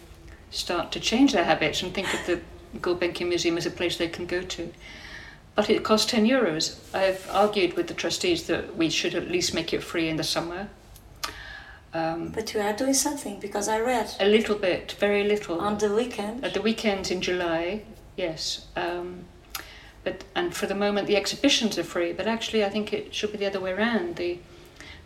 start 0.50 0.92
to 0.92 1.00
change 1.00 1.32
their 1.32 1.44
habits 1.44 1.82
and 1.82 1.94
think 1.94 2.12
of 2.12 2.26
the 2.26 2.40
Gulbenkian 2.78 3.28
Museum 3.28 3.56
as 3.56 3.66
a 3.66 3.70
place 3.70 3.96
they 3.96 4.08
can 4.08 4.26
go 4.26 4.42
to. 4.42 4.72
But 5.54 5.68
it 5.70 5.82
costs 5.82 6.10
10 6.10 6.26
euros. 6.26 6.78
I've 6.94 7.28
argued 7.30 7.74
with 7.76 7.88
the 7.88 7.94
trustees 7.94 8.46
that 8.46 8.76
we 8.76 8.88
should 8.90 9.14
at 9.14 9.28
least 9.30 9.54
make 9.54 9.72
it 9.72 9.82
free 9.82 10.08
in 10.08 10.16
the 10.16 10.24
summer. 10.24 10.68
Um, 11.92 12.28
But 12.28 12.54
you 12.54 12.60
are 12.60 12.72
doing 12.72 12.94
something 12.94 13.40
because 13.40 13.68
I 13.68 13.80
read 13.80 14.14
a 14.20 14.26
little 14.26 14.54
bit, 14.56 14.92
very 15.00 15.24
little. 15.24 15.60
on 15.60 15.78
the 15.78 15.92
weekend. 15.92 16.44
At 16.44 16.54
the 16.54 16.62
weekends 16.62 17.10
in 17.10 17.20
July, 17.20 17.82
yes. 18.16 18.66
Um, 18.76 19.24
but 20.04 20.24
and 20.34 20.54
for 20.54 20.66
the 20.66 20.74
moment, 20.74 21.08
the 21.08 21.16
exhibitions 21.16 21.76
are 21.78 21.84
free. 21.84 22.12
But 22.12 22.26
actually, 22.26 22.64
I 22.64 22.70
think 22.70 22.92
it 22.92 23.12
should 23.14 23.32
be 23.32 23.38
the 23.38 23.46
other 23.46 23.60
way 23.60 23.72
around. 23.72 24.16
The, 24.16 24.38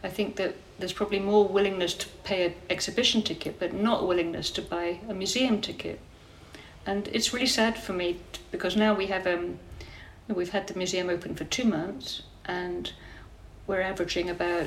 I 0.04 0.08
think 0.08 0.36
that 0.36 0.54
there's 0.78 0.92
probably 0.92 1.18
more 1.18 1.48
willingness 1.48 1.94
to 1.94 2.08
pay 2.24 2.46
an 2.46 2.54
exhibition 2.68 3.22
ticket, 3.22 3.58
but 3.58 3.72
not 3.72 4.06
willingness 4.06 4.50
to 4.50 4.62
buy 4.62 5.00
a 5.08 5.14
museum 5.14 5.62
ticket. 5.62 5.98
And 6.86 7.08
it's 7.08 7.32
really 7.32 7.46
sad 7.46 7.78
for 7.78 7.94
me 7.94 8.18
because 8.50 8.76
now 8.76 8.92
we 8.94 9.06
have 9.06 9.26
um, 9.26 9.58
we've 10.28 10.50
had 10.50 10.66
the 10.66 10.74
museum 10.74 11.08
open 11.08 11.34
for 11.34 11.44
two 11.44 11.64
months, 11.64 12.22
and 12.44 12.92
we're 13.66 13.80
averaging 13.80 14.28
about 14.28 14.66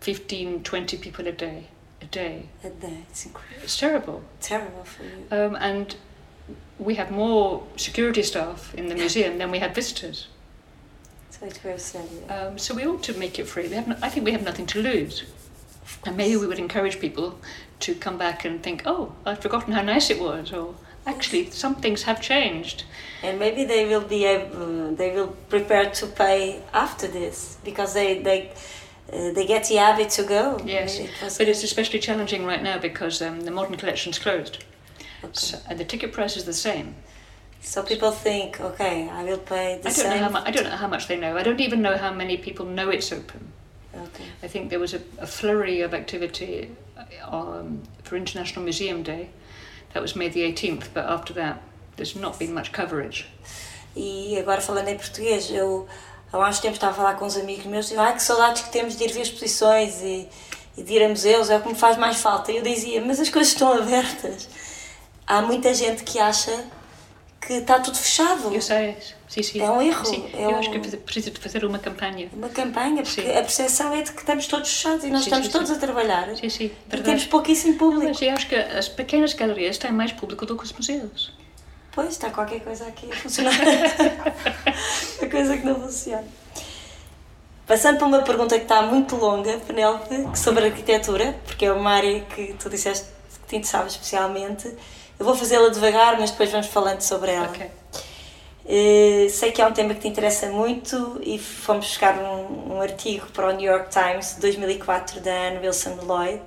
15, 0.00 0.62
20 0.62 0.96
people 0.98 1.26
a 1.26 1.32
day. 1.32 1.68
A 2.02 2.04
day. 2.04 2.50
At 2.62 2.82
the, 2.82 2.90
it's 3.08 3.24
incredible. 3.24 3.64
It's 3.64 3.78
terrible. 3.78 4.22
terrible 4.42 4.84
for 4.84 5.04
you. 5.04 5.26
Um, 5.30 5.56
and 5.58 5.96
we 6.78 6.96
have 6.96 7.10
more 7.10 7.66
security 7.76 8.22
staff 8.22 8.74
in 8.74 8.88
the 8.88 8.94
museum 8.94 9.38
than 9.38 9.50
we 9.50 9.58
have 9.60 9.74
visitors. 9.74 10.26
So 11.38 11.46
it's 11.46 11.58
very 11.58 11.78
sad. 11.78 12.08
Yeah. 12.26 12.34
Um, 12.34 12.58
so 12.58 12.74
we 12.74 12.86
ought 12.86 13.02
to 13.04 13.14
make 13.18 13.38
it 13.38 13.46
free. 13.46 13.68
We 13.68 13.74
have 13.74 13.88
no, 13.88 13.96
I 14.02 14.08
think 14.08 14.24
we 14.24 14.32
have 14.32 14.42
nothing 14.42 14.66
to 14.66 14.82
lose. 14.82 15.24
And 16.04 16.16
maybe 16.16 16.36
we 16.36 16.46
would 16.46 16.58
encourage 16.58 16.98
people 17.00 17.38
to 17.80 17.94
come 17.94 18.16
back 18.18 18.44
and 18.44 18.62
think, 18.62 18.82
oh, 18.86 19.12
I've 19.24 19.40
forgotten 19.40 19.72
how 19.72 19.82
nice 19.82 20.10
it 20.10 20.20
was, 20.20 20.52
or 20.52 20.74
actually, 21.06 21.50
some 21.50 21.74
things 21.76 22.02
have 22.04 22.20
changed. 22.20 22.84
And 23.22 23.38
maybe 23.38 23.64
they 23.64 23.86
will 23.86 24.00
be 24.06 24.24
able, 24.24 24.94
they 24.94 25.14
will 25.14 25.36
prepare 25.48 25.90
to 25.90 26.06
pay 26.06 26.62
after 26.72 27.06
this 27.06 27.58
because 27.64 27.92
they 27.94 28.22
they 28.22 28.50
uh, 29.12 29.32
they 29.32 29.46
get 29.46 29.68
the 29.68 29.76
habit 29.76 30.10
to 30.10 30.22
go. 30.24 30.60
Yes, 30.64 30.98
It 30.98 31.10
but 31.20 31.48
it's 31.48 31.62
especially 31.62 32.00
challenging 32.00 32.44
right 32.44 32.62
now 32.62 32.78
because 32.78 33.22
um, 33.22 33.42
the 33.42 33.50
modern 33.50 33.76
collection's 33.76 34.18
closed. 34.18 34.64
okay. 35.22 35.32
So, 35.34 35.58
and 35.68 35.78
the 35.78 35.84
ticket 35.84 36.12
price 36.12 36.36
is 36.36 36.44
the 36.44 36.52
same. 36.52 36.94
So 37.66 37.82
people 37.82 38.12
think, 38.12 38.60
okay, 38.60 39.08
I 39.08 39.24
will 39.24 39.38
pay 39.38 39.80
the 39.82 39.88
I 39.88 39.92
don't 39.92 39.94
same. 39.94 40.10
know 40.10 40.22
how 40.22 40.30
much. 40.30 40.46
I 40.46 40.50
don't 40.52 40.64
know 40.70 40.76
how 40.76 40.86
much 40.86 41.08
they 41.08 41.16
know. 41.16 41.36
I 41.36 41.42
don't 41.42 41.60
even 41.60 41.82
know 41.82 41.96
how 41.98 42.12
many 42.14 42.36
people 42.36 42.64
know 42.64 42.90
it's 42.90 43.10
open. 43.12 43.52
Okay. 43.92 44.24
I 44.40 44.46
think 44.46 44.70
there 44.70 44.78
was 44.78 44.94
a, 44.94 45.00
a 45.18 45.26
flurry 45.26 45.80
of 45.80 45.92
activity 45.92 46.70
um, 47.26 47.82
for 48.04 48.16
International 48.16 48.62
Museum 48.62 49.02
Day. 49.02 49.30
That 49.94 50.00
was 50.00 50.14
May 50.14 50.28
the 50.28 50.42
18th, 50.42 50.94
but 50.94 51.06
after 51.06 51.32
that, 51.34 51.60
there's 51.96 52.14
not 52.14 52.38
been 52.38 52.54
much 52.54 52.70
coverage. 52.70 53.26
E 53.96 54.38
agora 54.38 54.60
falando 54.60 54.88
em 54.88 54.96
português, 54.96 55.50
eu 55.50 55.88
há 56.32 56.48
uns 56.48 56.60
tempos 56.60 56.76
estava 56.76 56.92
a 56.92 56.94
falar 56.94 57.14
com 57.14 57.24
uns 57.26 57.36
amigos 57.36 57.66
meus 57.66 57.90
e 57.90 57.96
ai 57.96 58.14
que 58.14 58.22
saudades 58.22 58.62
que 58.62 58.70
temos 58.70 58.96
de 58.96 59.04
ir 59.04 59.12
ver 59.12 59.22
exposições 59.22 60.00
e, 60.02 60.28
e 60.78 60.82
de 60.84 60.92
ir 60.92 61.02
a 61.02 61.08
museus, 61.08 61.50
é 61.50 61.56
o 61.56 61.62
que 61.62 61.68
me 61.68 61.74
faz 61.74 61.96
mais 61.96 62.18
falta. 62.18 62.52
E 62.52 62.58
eu 62.58 62.62
dizia, 62.62 63.00
mas 63.00 63.18
as 63.18 63.28
coisas 63.28 63.52
estão 63.52 63.72
abertas. 63.72 64.48
há 65.26 65.42
muita 65.42 65.74
gente 65.74 66.04
que 66.04 66.20
acha 66.20 66.64
que 67.46 67.52
está 67.54 67.78
tudo 67.78 67.96
fechado. 67.96 68.52
Eu 68.52 68.60
sei, 68.60 68.96
sim, 69.28 69.42
sim. 69.42 69.60
É 69.60 69.70
um 69.70 69.80
erro. 69.80 70.04
Sim, 70.04 70.28
É 70.34 70.44
eu 70.44 70.50
um- 70.50 70.58
acho 70.58 70.70
que 70.70 70.78
precisa 70.98 71.30
de 71.30 71.38
fazer 71.38 71.64
uma 71.64 71.78
campanha. 71.78 72.28
Uma 72.32 72.48
campanha, 72.48 73.02
porque 73.02 73.22
Sim. 73.22 73.30
a 73.30 73.34
percepção 73.42 73.94
é 73.94 74.02
de 74.02 74.10
que 74.12 74.20
estamos 74.20 74.46
todos 74.46 74.68
fechados 74.68 75.04
e 75.04 75.10
nós 75.10 75.20
Sim, 75.22 75.26
estamos 75.30 75.48
todos 75.48 75.70
a 75.70 75.76
trabalhar. 75.76 76.34
Sim, 76.36 76.48
sim, 76.48 76.64
E 76.64 76.72
verdade. 76.88 77.02
temos 77.04 77.24
pouquíssimo 77.26 77.76
público. 77.78 78.06
Mas 78.08 78.20
eu 78.22 78.32
acho 78.34 78.48
que 78.48 78.54
as 78.56 78.88
pequenas 78.88 79.32
galerias 79.32 79.78
têm 79.78 79.92
mais 79.92 80.12
público 80.12 80.44
do 80.44 80.56
que 80.56 80.64
os 80.64 80.72
museus. 80.72 81.32
Pois, 81.92 82.08
está 82.08 82.30
qualquer 82.30 82.60
coisa 82.60 82.86
aqui 82.86 83.10
a 83.10 83.16
funcionar. 83.16 83.54
a 85.22 85.26
coisa 85.30 85.56
que 85.56 85.64
não 85.64 85.80
funciona. 85.80 86.24
Passando 87.66 87.98
para 87.98 88.06
uma 88.06 88.22
pergunta 88.22 88.56
que 88.56 88.62
está 88.64 88.82
muito 88.82 89.16
longa, 89.16 89.58
Penélope, 89.58 90.14
sobre 90.38 90.66
arquitetura, 90.66 91.36
porque 91.46 91.66
é 91.66 91.72
uma 91.72 91.90
área 91.92 92.20
que 92.20 92.54
tu 92.54 92.68
disseste 92.70 93.06
que 93.42 93.48
te 93.48 93.56
interessava 93.56 93.88
especialmente. 93.88 94.72
Eu 95.18 95.24
vou 95.24 95.34
fazê-la 95.34 95.70
devagar, 95.70 96.18
mas 96.18 96.30
depois 96.30 96.50
vamos 96.50 96.66
falando 96.66 97.00
sobre 97.00 97.32
ela. 97.32 97.48
Ok. 97.48 97.70
Eh, 98.68 99.28
sei 99.30 99.52
que 99.52 99.62
é 99.62 99.66
um 99.66 99.72
tema 99.72 99.94
que 99.94 100.00
te 100.00 100.08
interessa 100.08 100.48
muito 100.48 101.20
e 101.22 101.38
fomos 101.38 101.86
buscar 101.86 102.18
um, 102.18 102.74
um 102.74 102.80
artigo 102.80 103.26
para 103.32 103.48
o 103.48 103.52
New 103.52 103.70
York 103.70 103.90
Times 103.90 104.34
de 104.34 104.40
2004 104.40 105.20
da 105.20 105.30
Anne 105.30 105.58
Wilson 105.58 105.98
Lloyd, 106.02 106.42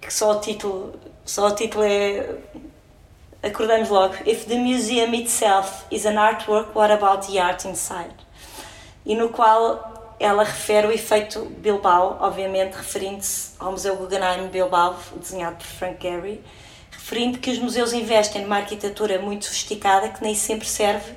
que 0.00 0.12
só 0.12 0.32
o 0.32 0.40
título, 0.40 0.94
só 1.24 1.46
o 1.46 1.54
título 1.54 1.84
é 1.84 2.38
acordamos 3.42 3.88
logo 3.88 4.14
If 4.26 4.46
the 4.46 4.56
museum 4.56 5.14
itself 5.14 5.84
is 5.90 6.06
an 6.06 6.16
artwork, 6.16 6.74
what 6.74 6.92
about 6.92 7.26
the 7.26 7.38
art 7.38 7.64
inside? 7.64 8.14
E 9.06 9.14
no 9.14 9.28
qual 9.28 10.16
ela 10.18 10.44
refere 10.44 10.86
o 10.86 10.92
efeito 10.92 11.44
Bilbao, 11.58 12.18
obviamente 12.20 12.74
referindo-se 12.74 13.52
ao 13.58 13.72
Museu 13.72 13.96
Guggenheim 13.96 14.48
Bilbao, 14.48 14.96
desenhado 15.16 15.56
por 15.56 15.66
Frank 15.66 15.98
Gehry, 16.00 16.42
referindo 17.02 17.38
que 17.38 17.50
os 17.50 17.58
museus 17.58 17.92
investem 17.92 18.42
numa 18.42 18.56
arquitetura 18.58 19.18
muito 19.20 19.44
sofisticada 19.46 20.08
que 20.08 20.22
nem 20.22 20.34
sempre 20.36 20.68
serve 20.68 21.12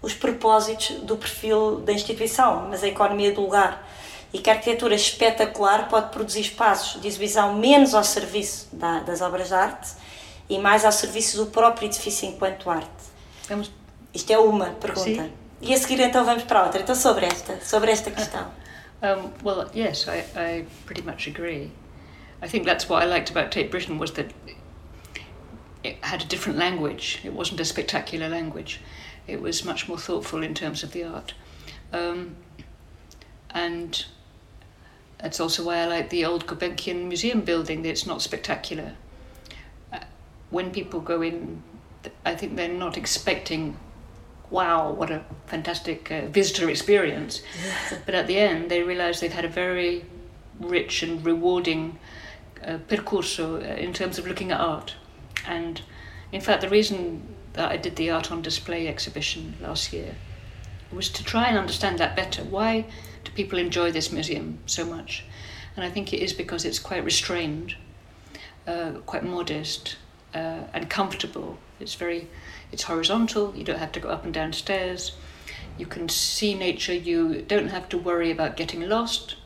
os 0.00 0.14
propósitos 0.14 0.96
do 1.02 1.16
perfil 1.16 1.80
da 1.80 1.92
instituição, 1.92 2.68
mas 2.70 2.82
a 2.82 2.88
economia 2.88 3.32
do 3.32 3.42
lugar. 3.42 3.86
E 4.32 4.38
que 4.38 4.48
a 4.50 4.54
arquitetura 4.54 4.94
espetacular 4.94 5.88
pode 5.88 6.10
produzir 6.10 6.40
espaços 6.40 7.00
de 7.00 7.06
exibição 7.08 7.54
menos 7.54 7.94
ao 7.94 8.02
serviço 8.04 8.68
da- 8.72 9.00
das 9.00 9.20
obras 9.20 9.48
de 9.48 9.54
arte 9.54 9.90
e 10.48 10.58
mais 10.58 10.84
ao 10.84 10.92
serviço 10.92 11.36
do 11.36 11.46
próprio 11.50 11.86
edifício 11.86 12.28
enquanto 12.28 12.68
arte. 12.70 12.88
Vamos. 13.48 13.70
Isto 14.14 14.32
é 14.32 14.38
uma 14.38 14.66
pergunta. 14.70 15.04
Sim. 15.24 15.32
E 15.60 15.72
a 15.74 15.76
seguir 15.78 16.00
então 16.00 16.24
vamos 16.24 16.44
para 16.44 16.64
outra. 16.64 16.80
Então 16.80 16.94
sobre 16.94 17.26
esta, 17.26 17.58
sobre 17.62 17.90
esta 17.90 18.10
questão. 18.10 18.46
Um, 19.02 19.30
well, 19.44 19.66
yes, 19.74 20.06
I, 20.08 20.24
I 20.34 20.64
pretty 20.86 21.02
much 21.02 21.28
agree. 21.28 21.70
I 22.42 22.48
think 22.48 22.64
that's 22.64 22.88
what 22.88 23.04
I 23.04 23.06
liked 23.06 23.30
about 23.30 23.50
Tate 23.50 23.68
Britain 23.68 23.98
was 23.98 24.10
that 24.12 24.34
it 25.86 26.04
had 26.04 26.22
a 26.22 26.26
different 26.26 26.58
language. 26.58 27.20
It 27.24 27.32
wasn't 27.32 27.60
a 27.60 27.64
spectacular 27.64 28.28
language. 28.28 28.80
It 29.26 29.40
was 29.40 29.64
much 29.64 29.88
more 29.88 29.98
thoughtful 29.98 30.42
in 30.42 30.54
terms 30.54 30.82
of 30.82 30.92
the 30.92 31.04
art. 31.04 31.34
Um, 31.92 32.36
and 33.50 34.04
that's 35.18 35.40
also 35.40 35.64
why 35.64 35.78
I 35.78 35.86
like 35.86 36.10
the 36.10 36.24
old 36.24 36.46
Gulbenkian 36.46 37.06
Museum 37.06 37.40
building. 37.40 37.82
that 37.82 37.88
It's 37.88 38.06
not 38.06 38.20
spectacular. 38.20 38.96
Uh, 39.92 40.00
when 40.50 40.70
people 40.70 41.00
go 41.00 41.22
in, 41.22 41.62
I 42.24 42.34
think 42.34 42.56
they're 42.56 42.68
not 42.68 42.96
expecting, 42.96 43.76
wow, 44.50 44.90
what 44.90 45.10
a 45.10 45.24
fantastic 45.46 46.10
uh, 46.10 46.26
visitor 46.26 46.68
experience. 46.68 47.42
but 48.06 48.14
at 48.14 48.26
the 48.26 48.38
end, 48.38 48.70
they 48.70 48.82
realize 48.82 49.20
they've 49.20 49.32
had 49.32 49.44
a 49.44 49.48
very 49.64 50.04
rich 50.60 51.02
and 51.02 51.24
rewarding 51.24 51.98
uh, 52.64 52.78
percurso 52.88 53.56
uh, 53.56 53.74
in 53.76 53.92
terms 53.92 54.18
of 54.18 54.26
looking 54.26 54.50
at 54.52 54.60
art. 54.60 54.94
And 55.46 55.80
in 56.32 56.40
fact, 56.40 56.60
the 56.60 56.68
reason 56.68 57.34
that 57.54 57.70
I 57.70 57.76
did 57.76 57.96
the 57.96 58.10
art 58.10 58.30
on 58.30 58.42
display 58.42 58.88
exhibition 58.88 59.54
last 59.60 59.92
year 59.92 60.14
was 60.92 61.08
to 61.10 61.24
try 61.24 61.46
and 61.46 61.58
understand 61.58 61.98
that 61.98 62.16
better. 62.16 62.44
Why 62.44 62.86
do 63.24 63.32
people 63.32 63.58
enjoy 63.58 63.90
this 63.92 64.12
museum 64.12 64.58
so 64.66 64.84
much? 64.84 65.24
And 65.76 65.84
I 65.84 65.90
think 65.90 66.12
it 66.12 66.22
is 66.22 66.32
because 66.32 66.64
it's 66.64 66.78
quite 66.78 67.04
restrained, 67.04 67.76
uh, 68.66 68.92
quite 69.04 69.24
modest, 69.24 69.96
uh, 70.34 70.64
and 70.72 70.88
comfortable. 70.88 71.58
It's 71.80 71.94
very, 71.94 72.28
it's 72.72 72.84
horizontal. 72.84 73.54
You 73.54 73.64
don't 73.64 73.78
have 73.78 73.92
to 73.92 74.00
go 74.00 74.08
up 74.08 74.24
and 74.24 74.32
down 74.32 74.52
stairs. 74.52 75.12
You 75.78 75.86
can 75.86 76.08
see 76.08 76.54
nature. 76.54 76.94
You 76.94 77.42
don't 77.42 77.68
have 77.68 77.88
to 77.90 77.98
worry 77.98 78.30
about 78.30 78.56
getting 78.56 78.88
lost. 78.88 79.36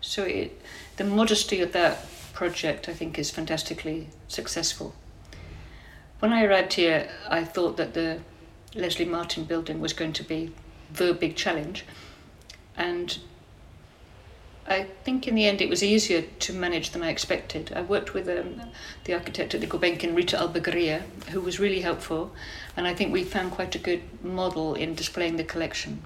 So 0.00 0.24
it, 0.24 0.60
the 0.96 1.04
modesty 1.04 1.60
of 1.60 1.72
that 1.72 2.06
project, 2.32 2.88
I 2.88 2.92
think, 2.92 3.18
is 3.18 3.30
fantastically 3.30 4.08
successful. 4.28 4.94
When 6.20 6.32
I 6.32 6.44
arrived 6.44 6.72
here, 6.72 7.08
I 7.28 7.44
thought 7.44 7.76
that 7.76 7.94
the 7.94 8.18
Leslie 8.74 9.04
Martin 9.04 9.44
building 9.44 9.78
was 9.78 9.92
going 9.92 10.12
to 10.14 10.24
be 10.24 10.52
the 10.92 11.14
big 11.14 11.36
challenge, 11.36 11.84
and 12.76 13.18
I 14.66 14.88
think 15.04 15.28
in 15.28 15.36
the 15.36 15.46
end 15.46 15.60
it 15.60 15.68
was 15.68 15.80
easier 15.80 16.22
to 16.22 16.52
manage 16.52 16.90
than 16.90 17.04
I 17.04 17.10
expected. 17.10 17.72
I 17.72 17.82
worked 17.82 18.14
with 18.14 18.28
um, 18.28 18.60
the 19.04 19.14
architect 19.14 19.54
at 19.54 19.60
the 19.60 19.68
Gulbenkian, 19.68 20.16
Rita 20.16 20.36
Albergaria, 20.36 21.04
who 21.30 21.40
was 21.40 21.60
really 21.60 21.82
helpful, 21.82 22.32
and 22.76 22.88
I 22.88 22.94
think 22.94 23.12
we 23.12 23.22
found 23.22 23.52
quite 23.52 23.76
a 23.76 23.78
good 23.78 24.02
model 24.20 24.74
in 24.74 24.96
displaying 24.96 25.36
the 25.36 25.44
collection. 25.44 26.02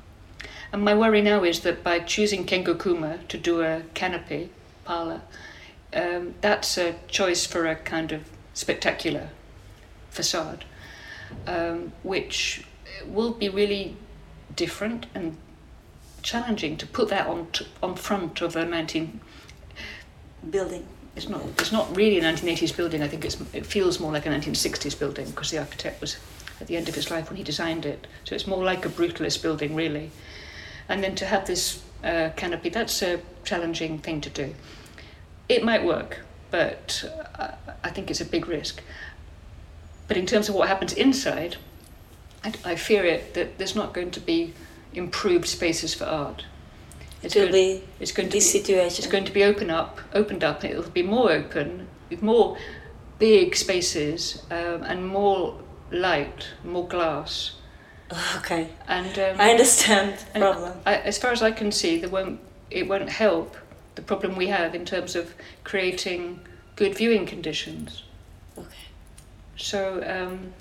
And 0.73 0.85
my 0.85 0.95
worry 0.95 1.23
now 1.23 1.43
is 1.43 1.61
that 1.61 1.83
by 1.83 2.01
choosing 2.01 2.45
Kengo 2.45 2.79
Kuma 2.79 3.21
to 3.29 3.39
do 3.39 3.63
a 3.63 3.85
canopy 3.95 4.51
parlour, 4.85 5.23
um, 5.95 6.35
that's 6.43 6.77
a 6.77 6.97
choice 7.09 7.47
for 7.47 7.67
a 7.67 7.77
kind 7.77 8.13
of 8.13 8.29
spectacular 8.53 9.31
facade, 10.13 10.65
um, 11.47 11.93
which 12.03 12.65
will 13.07 13.33
be 13.33 13.49
really 13.49 13.97
different 14.55 15.07
and 15.15 15.37
challenging 16.23 16.77
to 16.77 16.87
put 16.87 17.09
that 17.09 17.27
on 17.27 17.47
t- 17.53 17.67
on 17.83 17.97
front 17.97 18.41
of 18.41 18.55
a 18.55 18.65
19. 18.65 19.21
Building. 20.51 20.87
It's 21.17 21.29
not. 21.29 21.43
It's 21.59 21.73
not 21.73 21.95
really 21.97 22.19
a 22.19 22.23
1980s 22.23 22.77
building. 22.77 23.03
I 23.03 23.09
think 23.09 23.25
it's. 23.25 23.39
It 23.53 23.67
feels 23.67 24.01
more 24.01 24.13
like 24.13 24.27
a 24.27 24.31
1960s 24.31 24.99
building 24.99 25.27
because 25.31 25.51
the 25.51 25.59
architect 25.59 26.01
was 26.01 26.17
at 26.61 26.67
the 26.69 26.77
end 26.77 26.89
of 26.89 26.95
his 26.95 27.11
life 27.11 27.29
when 27.29 27.37
he 27.37 27.43
designed 27.43 27.85
it. 27.85 28.07
So 28.25 28.35
it's 28.35 28.47
more 28.47 28.65
like 28.65 28.87
a 28.87 28.89
brutalist 28.89 29.43
building, 29.43 29.75
really. 29.75 30.11
And 30.89 31.03
then 31.03 31.15
to 31.17 31.27
have 31.27 31.47
this 31.47 31.83
uh, 32.03 32.31
canopy, 32.37 32.71
that's 32.71 33.03
a 33.03 33.21
challenging 33.45 33.99
thing 33.99 34.21
to 34.23 34.31
do. 34.31 34.55
It 35.49 35.65
might 35.65 35.85
work, 35.85 36.21
but 36.51 37.05
uh, 37.39 37.53
I 37.85 37.91
think 37.91 38.11
it's 38.11 38.21
a 38.21 38.25
big 38.25 38.49
risk. 38.49 38.83
But 40.13 40.19
in 40.19 40.27
terms 40.27 40.51
of 40.51 40.55
what 40.55 40.69
happens 40.69 40.93
inside, 40.93 41.57
I, 42.45 42.53
I 42.67 42.77
fear 42.77 43.03
it 43.03 43.33
that 43.33 43.57
there's 43.57 43.75
not 43.75 43.95
going 43.95 44.11
to 44.11 44.21
be 44.21 44.53
improved 44.93 45.49
spaces 45.49 45.95
for 45.95 46.05
art. 46.05 46.45
It 47.23 47.35
will 47.35 47.45
going- 47.45 47.53
be 47.53 47.85
it's 47.99 48.13
going 48.13 48.29
to 48.29 48.33
this 48.35 48.53
be, 48.53 48.59
situation. 48.59 48.99
it's 49.03 49.11
going 49.11 49.25
to 49.25 49.33
be 49.33 49.43
open 49.43 49.71
up, 49.71 50.03
opened 50.13 50.45
up. 50.45 50.65
It'll 50.67 50.91
be 50.91 51.03
more 51.03 51.33
open 51.33 51.89
with 52.11 52.21
more 52.23 52.59
big 53.19 53.57
spaces 53.57 54.43
um, 54.51 54.83
and 54.83 55.09
more 55.09 55.59
light, 55.91 56.49
more 56.63 56.87
glass. 56.87 57.53
Okay. 58.37 58.69
And 58.89 59.19
um, 59.19 59.41
I 59.41 59.53
understand 59.53 60.19
the 60.35 60.41
problem. 60.41 60.79
I, 60.85 60.97
as 60.97 61.17
far 61.17 61.33
as 61.33 61.41
I 61.43 61.53
can 61.53 61.73
see, 61.73 61.97
there 61.99 62.11
won't 62.11 62.39
it 62.71 62.87
won't 62.87 63.09
help 63.09 63.57
the 63.95 64.03
problem 64.03 64.37
we 64.37 64.49
have 64.49 64.75
in 64.75 64.85
terms 64.85 65.17
of 65.17 65.35
creating 65.65 66.41
good 66.77 66.95
viewing 66.95 67.25
conditions. 67.25 68.03
So 69.57 70.03
um, 70.07 70.53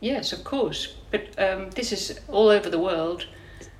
yes, 0.00 0.32
of 0.32 0.44
course, 0.44 0.94
but 1.10 1.38
um, 1.38 1.70
this 1.70 1.92
is 1.92 2.20
all 2.28 2.48
over 2.48 2.68
the 2.70 2.78
world. 2.78 3.26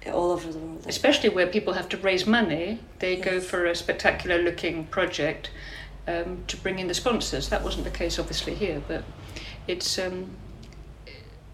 All 0.06 0.30
over 0.30 0.50
the 0.50 0.58
world. 0.58 0.86
especially 0.86 1.28
where 1.28 1.46
people 1.46 1.74
have 1.74 1.88
to 1.90 1.96
raise 1.98 2.26
money, 2.26 2.78
they 2.98 3.16
go 3.16 3.40
for 3.40 3.66
a 3.66 3.74
spectacular 3.74 4.40
looking 4.40 4.86
project 4.86 5.50
um, 6.06 6.44
to 6.46 6.56
bring 6.56 6.78
in 6.78 6.86
the 6.86 6.94
sponsors. 6.94 7.48
That 7.50 7.62
wasn't 7.62 7.84
the 7.84 7.90
case, 7.90 8.18
obviously, 8.18 8.54
here, 8.54 8.82
but 8.88 9.04
it's 9.66 9.98
um, 9.98 10.30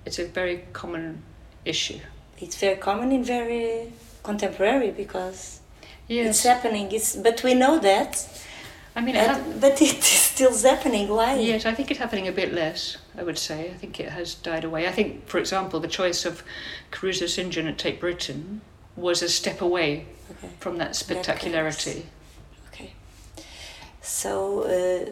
it's 0.05 0.19
a 0.19 0.27
very 0.27 0.65
common 0.73 1.23
issue. 1.65 2.01
It's 2.39 2.57
very 2.57 2.77
common 2.77 3.11
and 3.13 3.27
very 3.27 3.93
contemporary 4.23 4.91
because 4.91 5.61
Yes, 6.09 6.27
it's 6.37 6.43
happening. 6.45 6.93
It's 6.93 7.17
but 7.17 7.43
we 7.43 7.55
know 7.55 7.79
that. 7.79 8.27
I 8.97 9.01
mean, 9.01 9.15
But, 9.17 9.27
hap- 9.27 9.61
but 9.61 9.83
it 9.83 9.99
is 9.99 10.05
still 10.07 10.57
happening. 10.57 11.09
Why? 11.09 11.35
yes, 11.35 11.67
I 11.67 11.75
think 11.75 11.91
it's 11.91 11.99
happening 11.99 12.29
a 12.29 12.33
bit 12.33 12.53
less. 12.55 12.97
I 13.19 13.23
would 13.25 13.39
say. 13.39 13.71
I 13.71 13.75
think 13.79 13.99
it 13.99 14.09
has 14.11 14.35
died 14.35 14.65
away. 14.65 14.87
I 14.87 14.93
think, 14.93 15.27
for 15.27 15.39
example, 15.41 15.81
the 15.81 15.89
choice 15.89 16.25
of 16.25 16.45
Caruso 16.93 17.27
St. 17.27 17.51
John 17.51 17.67
at 17.67 17.77
Tate 17.79 17.99
Britain 17.99 18.61
was 18.97 19.23
a 19.23 19.29
step 19.29 19.61
away 19.61 20.07
Okay. 20.31 20.49
from 20.61 20.79
that 20.79 20.95
spectacularity. 20.95 22.07
Ok. 22.69 22.93
So, 24.01 24.65
uh, 24.65 25.11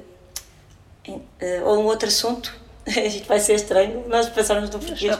uh, 1.10 1.64
ou 1.64 1.80
um 1.82 1.86
outro 1.86 2.08
assunto, 2.08 2.52
isto 2.86 3.26
vai 3.26 3.40
ser 3.40 3.54
estranho, 3.54 4.04
nós 4.08 4.28
pensamos 4.28 4.70
no 4.70 4.78
português. 4.78 5.16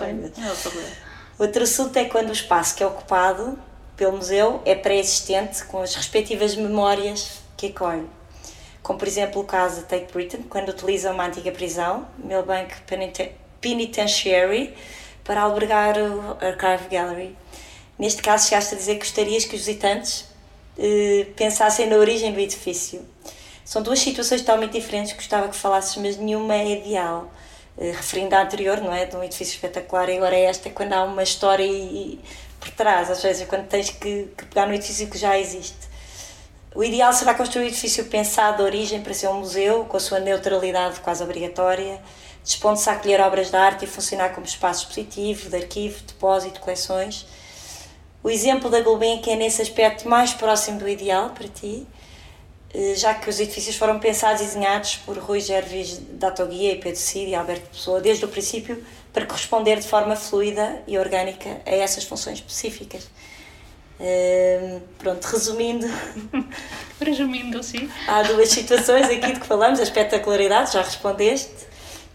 Outro 1.39 1.63
assunto 1.65 1.97
é 1.97 2.05
quando 2.05 2.29
o 2.29 2.33
espaço 2.33 2.77
que 2.77 2.83
é 2.83 2.87
ocupado 2.87 3.59
pelo 3.97 4.13
museu 4.13 4.63
é 4.65 4.75
pré-existente 4.75 5.65
com 5.65 5.83
as 5.83 5.95
respectivas 5.95 6.55
memórias 6.55 7.41
que 7.57 7.67
acolhe. 7.67 8.07
Como 8.83 8.99
por 8.99 9.07
exemplo 9.07 9.41
o 9.41 9.45
caso 9.45 9.83
de 9.83 9.87
Tate 9.87 10.13
Britain, 10.13 10.43
quando 10.43 10.71
utiliza 10.71 11.11
uma 11.13 11.27
antiga 11.27 11.53
prisão, 11.53 12.07
Millbank 12.19 12.75
Penitentiary, 13.61 14.75
para 15.23 15.43
albergar 15.43 15.97
o 15.99 16.37
Archive 16.45 16.89
Gallery. 16.91 17.37
Neste 17.99 18.21
caso, 18.23 18.49
chegaste 18.49 18.75
a 18.75 18.79
dizer 18.79 18.95
que 18.95 19.01
gostarias 19.01 19.45
que 19.45 19.55
os 19.55 19.65
visitantes 19.65 20.25
eh, 20.77 21.27
pensassem 21.37 21.87
na 21.87 21.97
origem 21.97 22.33
do 22.33 22.41
edifício. 22.41 23.07
São 23.65 23.83
duas 23.83 24.01
situações 24.01 24.41
totalmente 24.41 24.73
diferentes 24.73 25.13
que 25.13 25.19
gostava 25.19 25.49
que 25.49 25.55
falasses, 25.55 25.97
mas 25.97 26.17
nenhuma 26.17 26.55
é 26.55 26.79
ideal. 26.79 27.31
Eh, 27.79 27.93
referindo 27.93 28.35
à 28.35 28.43
anterior, 28.43 28.81
não 28.81 28.93
é? 28.93 29.07
De 29.07 29.17
um 29.17 29.23
edifício 29.23 29.55
espetacular, 29.55 30.09
e 30.09 30.17
agora 30.17 30.37
esta, 30.37 30.69
quando 30.71 30.93
há 30.93 31.05
uma 31.05 31.23
história 31.23 31.65
e, 31.65 32.19
por 32.59 32.71
trás, 32.71 33.11
às 33.11 33.23
vezes, 33.23 33.47
quando 33.47 33.69
tens 33.69 33.91
que, 33.91 34.29
que 34.37 34.45
pegar 34.47 34.67
no 34.67 34.75
edifício 34.75 35.09
que 35.09 35.19
já 35.19 35.39
existe. 35.39 35.92
O 36.75 36.83
ideal 36.83 37.13
será 37.13 37.35
construir 37.35 37.65
um 37.65 37.69
edifício 37.69 38.07
pensado 38.07 38.57
de 38.57 38.63
origem 38.63 39.03
para 39.03 39.13
ser 39.13 39.29
um 39.29 39.41
museu, 39.41 39.85
com 39.85 39.99
a 39.99 40.01
sua 40.01 40.19
neutralidade 40.19 41.01
quase 41.01 41.23
obrigatória, 41.23 42.01
dispondo-se 42.43 42.89
a 42.89 42.95
acolher 42.95 43.21
obras 43.21 43.51
de 43.51 43.57
arte 43.57 43.85
e 43.85 43.89
funcionar 43.89 44.31
como 44.31 44.47
espaço 44.47 44.85
expositivo, 44.87 45.51
de 45.51 45.57
arquivo, 45.57 46.03
depósito, 46.03 46.61
coleções. 46.61 47.27
O 48.23 48.31
exemplo 48.31 48.71
da 48.71 48.81
Gulbenkian 48.81 49.35
é 49.35 49.37
nesse 49.37 49.61
aspecto 49.61 50.09
mais 50.09 50.33
próximo 50.33 50.79
do 50.79 50.89
ideal 50.89 51.31
para 51.31 51.47
ti, 51.47 51.87
eh, 52.73 52.95
já 52.97 53.13
que 53.13 53.29
os 53.29 53.39
edifícios 53.39 53.77
foram 53.77 53.99
pensados 54.01 54.41
e 54.41 54.45
desenhados 54.47 54.97
por 54.97 55.19
Rui 55.19 55.41
Gervis 55.41 55.99
da 55.99 56.31
Toguia 56.31 56.73
e 56.73 56.79
Pedro 56.79 56.99
Cid 56.99 57.31
e 57.31 57.35
Alberto 57.35 57.69
Pessoa 57.69 58.01
desde 58.01 58.25
o 58.25 58.29
princípio 58.29 58.83
para 59.13 59.27
corresponder 59.27 59.79
de 59.79 59.87
forma 59.87 60.17
fluida 60.17 60.83
e 60.87 60.97
orgânica 60.97 61.61
a 61.67 61.71
essas 61.71 62.05
funções 62.05 62.39
específicas. 62.39 63.11
Uh, 64.03 64.81
pronto, 64.99 65.25
resumindo. 65.25 65.87
resumindo, 67.01 67.63
sim. 67.63 67.89
Há 68.09 68.25
duas 68.25 68.49
situações 68.49 69.07
aqui 69.07 69.33
de 69.33 69.39
que 69.39 69.47
falamos: 69.47 69.79
a 69.79 69.85
espetacularidade, 69.85 70.73
já 70.73 70.83
respondeste, 70.83 71.69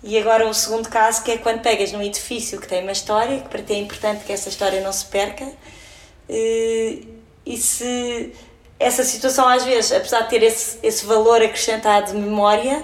e 0.03 0.17
agora 0.17 0.45
o 0.45 0.53
segundo 0.53 0.89
caso, 0.89 1.23
que 1.23 1.31
é 1.31 1.37
quando 1.37 1.61
pegas 1.61 1.93
num 1.93 2.01
edifício 2.01 2.59
que 2.59 2.67
tem 2.67 2.83
uma 2.83 2.91
história, 2.91 3.39
que 3.39 3.47
para 3.47 3.63
ti 3.63 3.71
é 3.71 3.77
importante 3.77 4.25
que 4.25 4.33
essa 4.33 4.49
história 4.49 4.81
não 4.81 4.91
se 4.91 5.05
perca, 5.05 5.45
uh, 5.45 7.07
e 7.45 7.57
se 7.57 8.33
essa 8.77 9.05
situação, 9.05 9.47
às 9.47 9.63
vezes, 9.63 9.93
apesar 9.93 10.23
de 10.23 10.29
ter 10.29 10.43
esse, 10.43 10.77
esse 10.83 11.05
valor 11.05 11.41
acrescentado 11.41 12.11
de 12.11 12.17
memória, 12.17 12.83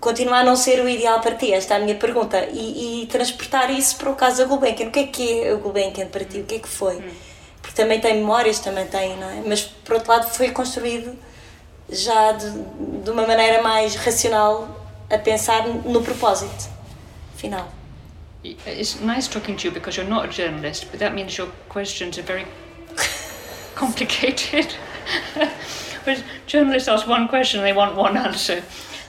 continua 0.00 0.38
a 0.38 0.44
não 0.44 0.56
ser 0.56 0.82
o 0.82 0.88
ideal 0.88 1.20
para 1.20 1.34
ti? 1.34 1.52
Esta 1.52 1.74
é 1.74 1.76
a 1.76 1.80
minha 1.80 1.96
pergunta. 1.96 2.48
E, 2.50 3.02
e 3.02 3.06
transportar 3.08 3.70
isso 3.70 3.96
para 3.96 4.10
o 4.10 4.16
caso 4.16 4.38
da 4.38 4.44
Gulbenkian. 4.46 4.88
O 4.88 4.90
que 4.90 5.00
é 5.00 5.06
que 5.06 5.44
é 5.44 5.52
o 5.52 5.58
Gulbenkian 5.58 6.06
para 6.06 6.24
ti? 6.24 6.40
O 6.40 6.44
que 6.44 6.54
é 6.54 6.58
que 6.58 6.68
foi? 6.68 6.96
Hum. 6.96 7.29
Porque 7.70 7.82
também 7.82 8.00
tem 8.00 8.16
memórias, 8.16 8.58
também 8.58 8.84
tem, 8.86 9.16
não 9.16 9.30
é? 9.30 9.42
Mas, 9.46 9.62
por 9.62 9.94
outro 9.94 10.10
lado, 10.10 10.28
foi 10.28 10.50
construído 10.50 11.16
já 11.88 12.32
de, 12.32 12.50
de 13.04 13.10
uma 13.10 13.26
maneira 13.26 13.62
mais 13.62 13.94
racional 13.94 14.68
a 15.08 15.16
pensar 15.18 15.66
no 15.68 16.02
propósito 16.02 16.68
final. 17.36 17.68
It's 18.44 19.00
nice 19.00 19.28
talking 19.28 19.56
to 19.56 19.68
you 19.68 19.72
because 19.72 19.96
you're 19.96 20.10
not 20.10 20.28
a 20.28 20.32
journalist, 20.32 20.86
but 20.90 20.98
that 20.98 21.14
means 21.14 21.36
your 21.36 21.48
questions 21.68 22.18
are 22.18 22.22
very 22.22 22.46
complicated. 23.76 24.74
but 26.04 26.24
journalists 26.46 26.88
ask 26.88 27.06
one 27.06 27.28
question, 27.28 27.62
they 27.62 27.72
want 27.72 27.94
one 27.94 28.16
answer. 28.16 28.62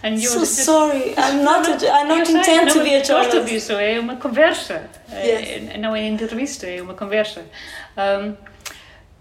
And 0.04 0.19
you're 0.19 0.32
so 0.32 0.39
just, 0.39 0.65
sorry, 0.65 1.13
I'm 1.17 1.43
not. 1.43 1.67
A, 1.67 1.91
I 1.91 2.08
don't 2.08 2.30
intend 2.30 2.69
to 2.71 2.84
be 2.84 2.93
a 2.93 3.04
journalist. 3.04 3.32
Gosto 3.32 3.45
disso, 3.45 3.74
é 3.74 4.00
uma 4.00 4.17
conversa. 4.17 4.88
Yes. 5.12 5.74
É, 5.74 5.78
não 5.78 5.95
é 5.95 6.08
entrevista, 6.08 6.67
é 6.67 6.82
uma 6.82 6.95
conversa. 6.95 7.45
Um, 7.97 8.36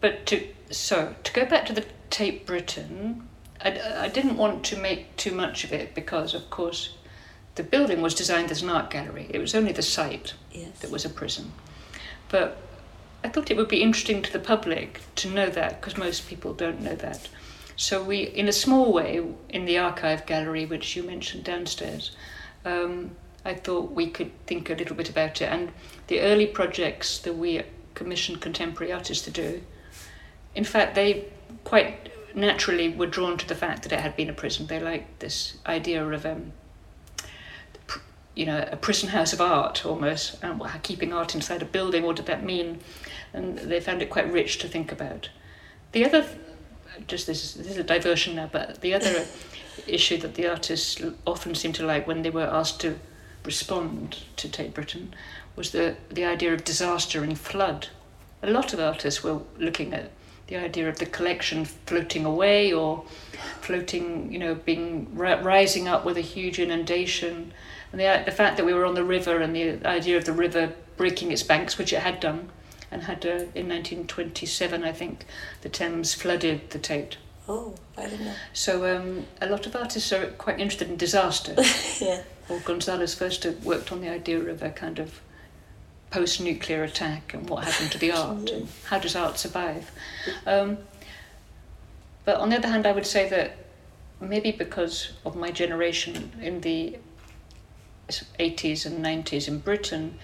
but 0.00 0.26
to 0.26 0.46
so 0.70 1.14
to 1.24 1.32
go 1.32 1.44
back 1.44 1.66
to 1.66 1.72
the 1.72 1.84
Tate 2.10 2.46
Britain, 2.46 3.28
I, 3.62 4.04
I 4.04 4.08
didn't 4.08 4.36
want 4.36 4.64
to 4.66 4.76
make 4.76 5.16
too 5.16 5.32
much 5.32 5.64
of 5.64 5.72
it 5.72 5.94
because, 5.94 6.34
of 6.34 6.48
course, 6.50 6.94
the 7.54 7.62
building 7.62 8.00
was 8.00 8.14
designed 8.14 8.50
as 8.50 8.62
an 8.62 8.70
art 8.70 8.90
gallery. 8.90 9.26
It 9.30 9.38
was 9.38 9.54
only 9.54 9.72
the 9.72 9.82
site 9.82 10.34
yes. 10.52 10.78
that 10.80 10.90
was 10.90 11.04
a 11.04 11.10
prison. 11.10 11.52
But 12.28 12.58
I 13.22 13.28
thought 13.28 13.50
it 13.50 13.56
would 13.56 13.68
be 13.68 13.82
interesting 13.82 14.22
to 14.22 14.32
the 14.32 14.38
public 14.38 15.00
to 15.16 15.28
know 15.28 15.50
that 15.50 15.80
because 15.80 15.98
most 15.98 16.28
people 16.28 16.54
don't 16.54 16.80
know 16.80 16.94
that. 16.94 17.28
So 17.76 18.02
we, 18.02 18.22
in 18.22 18.48
a 18.48 18.52
small 18.52 18.92
way, 18.92 19.22
in 19.48 19.64
the 19.64 19.78
archive 19.78 20.26
gallery, 20.26 20.66
which 20.66 20.96
you 20.96 21.02
mentioned 21.02 21.44
downstairs, 21.44 22.12
um, 22.64 23.12
I 23.44 23.54
thought 23.54 23.92
we 23.92 24.08
could 24.08 24.30
think 24.46 24.70
a 24.70 24.74
little 24.74 24.96
bit 24.96 25.08
about 25.08 25.40
it. 25.40 25.46
And 25.46 25.72
the 26.06 26.20
early 26.20 26.46
projects 26.46 27.18
that 27.20 27.34
we 27.34 27.62
commissioned 27.94 28.40
contemporary 28.40 28.92
artists 28.92 29.24
to 29.24 29.30
do, 29.30 29.62
in 30.54 30.64
fact, 30.64 30.94
they 30.94 31.26
quite 31.64 32.10
naturally 32.34 32.88
were 32.88 33.06
drawn 33.06 33.36
to 33.36 33.46
the 33.46 33.54
fact 33.54 33.82
that 33.82 33.92
it 33.92 34.00
had 34.00 34.16
been 34.16 34.30
a 34.30 34.32
prison. 34.32 34.66
They 34.66 34.80
liked 34.80 35.20
this 35.20 35.58
idea 35.66 36.06
of 36.06 36.26
um, 36.26 36.52
you 38.34 38.46
know, 38.46 38.66
a 38.70 38.76
prison 38.76 39.08
house 39.10 39.32
of 39.32 39.40
art 39.40 39.84
almost, 39.84 40.42
and 40.42 40.62
keeping 40.82 41.12
art 41.12 41.34
inside 41.34 41.62
a 41.62 41.66
building, 41.66 42.04
what 42.04 42.16
did 42.16 42.26
that 42.26 42.44
mean? 42.44 42.80
And 43.32 43.58
they 43.58 43.80
found 43.80 44.02
it 44.02 44.10
quite 44.10 44.32
rich 44.32 44.58
to 44.58 44.68
think 44.68 44.92
about. 44.92 45.28
The 45.92 46.04
other, 46.04 46.26
just 47.06 47.26
this, 47.26 47.54
this 47.54 47.66
is 47.66 47.76
a 47.76 47.84
diversion 47.84 48.36
now, 48.36 48.48
but 48.50 48.80
the 48.80 48.94
other 48.94 49.26
issue 49.86 50.16
that 50.18 50.34
the 50.34 50.46
artists 50.46 51.02
often 51.26 51.54
seem 51.54 51.72
to 51.74 51.84
like 51.84 52.06
when 52.06 52.22
they 52.22 52.30
were 52.30 52.46
asked 52.46 52.80
to 52.80 52.98
respond 53.44 54.18
to 54.36 54.48
Tate 54.48 54.74
Britain 54.74 55.14
was 55.56 55.72
the, 55.72 55.96
the 56.08 56.24
idea 56.24 56.54
of 56.54 56.64
disaster 56.64 57.22
and 57.24 57.38
flood. 57.38 57.88
A 58.42 58.50
lot 58.50 58.72
of 58.72 58.80
artists 58.80 59.22
were 59.22 59.40
looking 59.58 59.92
at 59.92 60.10
the 60.50 60.56
idea 60.56 60.88
of 60.88 60.98
the 60.98 61.06
collection 61.06 61.64
floating 61.64 62.26
away 62.26 62.72
or 62.72 63.04
floating, 63.62 64.30
you 64.30 64.38
know, 64.38 64.54
being 64.54 65.08
rising 65.14 65.88
up 65.88 66.04
with 66.04 66.18
a 66.18 66.22
huge 66.22 66.58
inundation 66.58 67.52
and 67.92 68.00
the, 68.00 68.22
the 68.24 68.32
fact 68.32 68.56
that 68.56 68.66
we 68.66 68.72
were 68.72 68.84
on 68.84 68.94
the 68.94 69.04
river 69.04 69.40
and 69.40 69.54
the 69.54 69.84
idea 69.86 70.16
of 70.16 70.24
the 70.24 70.32
river 70.32 70.72
breaking 70.96 71.32
its 71.32 71.42
banks, 71.42 71.78
which 71.78 71.92
it 71.92 72.00
had 72.00 72.20
done, 72.20 72.50
and 72.90 73.02
had 73.04 73.24
uh, 73.24 73.30
in 73.54 73.68
1927, 73.68 74.84
I 74.84 74.92
think, 74.92 75.24
the 75.62 75.68
Thames 75.68 76.14
flooded 76.14 76.70
the 76.70 76.78
Tate. 76.78 77.16
Oh, 77.48 77.74
I 77.96 78.02
didn't 78.02 78.26
know. 78.26 78.34
So 78.52 78.96
um, 78.96 79.26
a 79.40 79.48
lot 79.48 79.66
of 79.66 79.74
artists 79.74 80.12
are 80.12 80.26
quite 80.32 80.60
interested 80.60 80.88
in 80.88 80.96
disaster. 80.96 81.54
yeah. 82.00 82.22
Or 82.48 82.58
Gonzalez 82.60 83.14
first 83.14 83.44
worked 83.64 83.90
on 83.90 84.00
the 84.00 84.08
idea 84.08 84.38
of 84.40 84.62
a 84.62 84.70
kind 84.70 84.98
of 84.98 85.20
post-nuclear 86.10 86.82
attack 86.82 87.34
and 87.34 87.48
what 87.48 87.64
happened 87.64 87.92
to 87.92 87.98
the 87.98 88.10
art 88.10 88.50
and 88.50 88.68
how 88.86 88.98
does 88.98 89.14
art 89.14 89.38
survive. 89.38 89.90
Um, 90.46 90.78
but 92.24 92.36
on 92.36 92.50
the 92.50 92.56
other 92.56 92.68
hand, 92.68 92.86
I 92.86 92.92
would 92.92 93.06
say 93.06 93.28
that 93.28 93.56
maybe 94.20 94.52
because 94.52 95.12
of 95.24 95.36
my 95.36 95.50
generation 95.50 96.32
in 96.40 96.60
the 96.60 96.98
80s 98.08 98.86
and 98.86 99.04
90s 99.04 99.48
in 99.48 99.58
Britain, 99.58 100.18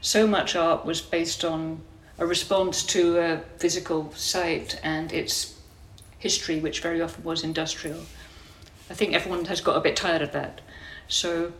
so 0.00 0.26
much 0.26 0.54
art 0.54 0.84
was 0.84 1.00
based 1.00 1.44
on 1.44 1.80
a 2.18 2.26
response 2.26 2.84
to 2.84 3.18
a 3.18 3.40
physical 3.58 4.12
site 4.14 4.78
and 4.82 5.12
its 5.12 5.58
history, 6.18 6.60
which 6.60 6.80
very 6.80 7.00
often 7.00 7.24
was 7.24 7.42
industrial. 7.42 8.00
I 8.90 8.94
think 8.94 9.14
everyone 9.14 9.46
has 9.46 9.60
got 9.60 9.76
a 9.76 9.80
bit 9.80 9.96
tired 9.96 10.20
of 10.20 10.32
that. 10.32 10.60
So 11.08 11.52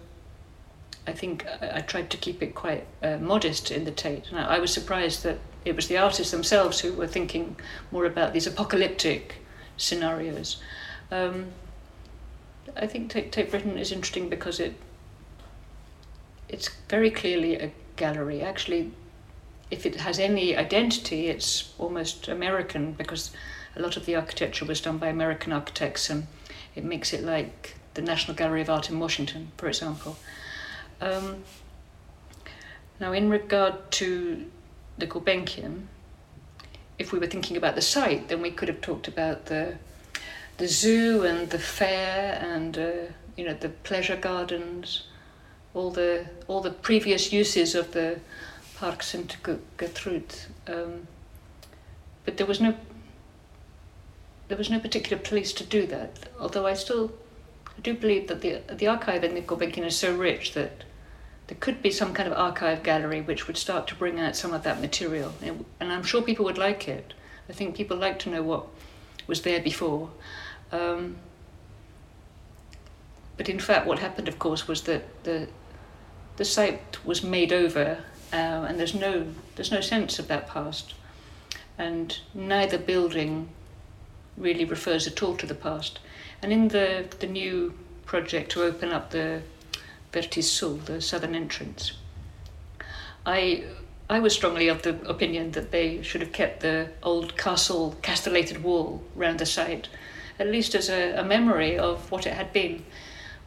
I 1.10 1.12
think 1.12 1.44
I, 1.60 1.80
tried 1.80 2.08
to 2.10 2.16
keep 2.16 2.40
it 2.40 2.54
quite 2.54 2.86
uh, 3.02 3.16
modest 3.16 3.72
in 3.72 3.84
the 3.84 3.90
Tate. 3.90 4.32
I, 4.32 4.56
I, 4.56 4.58
was 4.60 4.72
surprised 4.72 5.24
that 5.24 5.38
it 5.64 5.74
was 5.74 5.88
the 5.88 5.98
artists 5.98 6.30
themselves 6.30 6.78
who 6.78 6.92
were 6.92 7.08
thinking 7.08 7.56
more 7.90 8.04
about 8.04 8.32
these 8.32 8.46
apocalyptic 8.46 9.34
scenarios. 9.76 10.62
Um, 11.10 11.46
I 12.76 12.86
think 12.86 13.10
Tate, 13.10 13.32
Tate 13.32 13.50
Britain 13.50 13.76
is 13.76 13.90
interesting 13.90 14.28
because 14.28 14.60
it 14.60 14.74
it's 16.48 16.70
very 16.88 17.10
clearly 17.10 17.56
a 17.56 17.72
gallery. 17.96 18.40
Actually, 18.40 18.92
if 19.68 19.84
it 19.84 19.96
has 19.96 20.20
any 20.20 20.56
identity, 20.56 21.26
it's 21.26 21.74
almost 21.76 22.28
American 22.28 22.92
because 22.92 23.32
a 23.74 23.82
lot 23.82 23.96
of 23.96 24.06
the 24.06 24.14
architecture 24.14 24.64
was 24.64 24.80
done 24.80 24.98
by 24.98 25.08
American 25.08 25.52
architects, 25.52 26.08
and 26.08 26.28
it 26.76 26.84
makes 26.84 27.12
it 27.12 27.24
like 27.24 27.74
the 27.94 28.02
National 28.02 28.36
Gallery 28.36 28.62
of 28.62 28.70
Art 28.70 28.90
in 28.90 29.00
Washington, 29.00 29.50
for 29.56 29.66
example. 29.66 30.16
Um, 31.00 31.44
now, 32.98 33.12
in 33.12 33.30
regard 33.30 33.90
to 33.92 34.46
the 34.98 35.06
Gulbenkian, 35.06 35.86
if 36.98 37.12
we 37.12 37.18
were 37.18 37.26
thinking 37.26 37.56
about 37.56 37.74
the 37.74 37.82
site, 37.82 38.28
then 38.28 38.42
we 38.42 38.50
could 38.50 38.68
have 38.68 38.80
talked 38.80 39.08
about 39.08 39.46
the 39.46 39.78
the 40.58 40.68
zoo 40.68 41.24
and 41.24 41.48
the 41.48 41.58
fair 41.58 42.38
and 42.42 42.76
uh, 42.76 42.90
you 43.34 43.46
know 43.46 43.54
the 43.54 43.70
pleasure 43.70 44.16
gardens 44.16 45.04
all 45.74 45.90
the 45.90 46.26
all 46.48 46.60
the 46.60 46.70
previous 46.70 47.32
uses 47.32 47.74
of 47.74 47.92
the 47.92 48.20
Park 48.76 49.02
St. 49.02 49.36
Gertrude, 49.76 50.34
um, 50.66 51.06
but 52.24 52.36
there 52.36 52.46
was 52.46 52.60
no 52.60 52.74
there 54.48 54.58
was 54.58 54.70
no 54.70 54.80
particular 54.80 55.22
place 55.22 55.52
to 55.52 55.64
do 55.64 55.86
that. 55.86 56.28
Although 56.40 56.66
I 56.66 56.74
still 56.74 57.12
do 57.82 57.94
believe 57.94 58.28
that 58.28 58.40
the 58.40 58.62
the 58.74 58.86
archive 58.86 59.24
in 59.24 59.34
the 59.34 59.42
Gulbenkian 59.42 59.86
is 59.86 59.96
so 59.96 60.16
rich 60.16 60.54
that 60.54 60.84
there 61.50 61.58
could 61.58 61.82
be 61.82 61.90
some 61.90 62.14
kind 62.14 62.30
of 62.30 62.38
archive 62.38 62.84
gallery 62.84 63.22
which 63.22 63.48
would 63.48 63.56
start 63.56 63.88
to 63.88 63.96
bring 63.96 64.20
out 64.20 64.36
some 64.36 64.52
of 64.52 64.62
that 64.62 64.80
material, 64.80 65.34
and 65.42 65.92
I'm 65.92 66.04
sure 66.04 66.22
people 66.22 66.44
would 66.44 66.58
like 66.58 66.86
it. 66.86 67.12
I 67.48 67.52
think 67.52 67.74
people 67.74 67.96
like 67.96 68.20
to 68.20 68.30
know 68.30 68.40
what 68.40 68.66
was 69.26 69.42
there 69.42 69.60
before. 69.60 70.10
Um, 70.70 71.16
but 73.36 73.48
in 73.48 73.58
fact, 73.58 73.84
what 73.84 73.98
happened, 73.98 74.28
of 74.28 74.38
course, 74.38 74.68
was 74.68 74.82
that 74.82 75.24
the 75.24 75.48
the 76.36 76.44
site 76.44 77.04
was 77.04 77.24
made 77.24 77.52
over, 77.52 77.98
uh, 78.32 78.36
and 78.36 78.78
there's 78.78 78.94
no 78.94 79.26
there's 79.56 79.72
no 79.72 79.80
sense 79.80 80.20
of 80.20 80.28
that 80.28 80.46
past, 80.46 80.94
and 81.76 82.20
neither 82.32 82.78
building 82.78 83.48
really 84.36 84.64
refers 84.64 85.08
at 85.08 85.20
all 85.20 85.36
to 85.36 85.46
the 85.46 85.56
past. 85.56 85.98
And 86.42 86.52
in 86.52 86.68
the 86.68 87.06
the 87.18 87.26
new 87.26 87.74
project 88.06 88.52
to 88.52 88.62
open 88.62 88.92
up 88.92 89.10
the 89.10 89.42
Vertis 90.12 90.44
Sul, 90.44 90.76
the 90.76 91.00
southern 91.00 91.34
entrance, 91.34 91.92
I 93.24 93.64
I 94.08 94.18
was 94.18 94.34
strongly 94.34 94.66
of 94.66 94.82
the 94.82 95.00
opinion 95.08 95.52
that 95.52 95.70
they 95.70 96.02
should 96.02 96.20
have 96.20 96.32
kept 96.32 96.60
the 96.60 96.88
old 97.02 97.36
castle 97.36 97.96
castellated 98.02 98.64
wall 98.64 99.04
round 99.14 99.38
the 99.38 99.46
site, 99.46 99.88
at 100.40 100.48
least 100.48 100.74
as 100.74 100.88
a, 100.88 101.12
a 101.12 101.22
memory 101.22 101.78
of 101.78 102.10
what 102.10 102.26
it 102.26 102.34
had 102.34 102.52
been. 102.52 102.84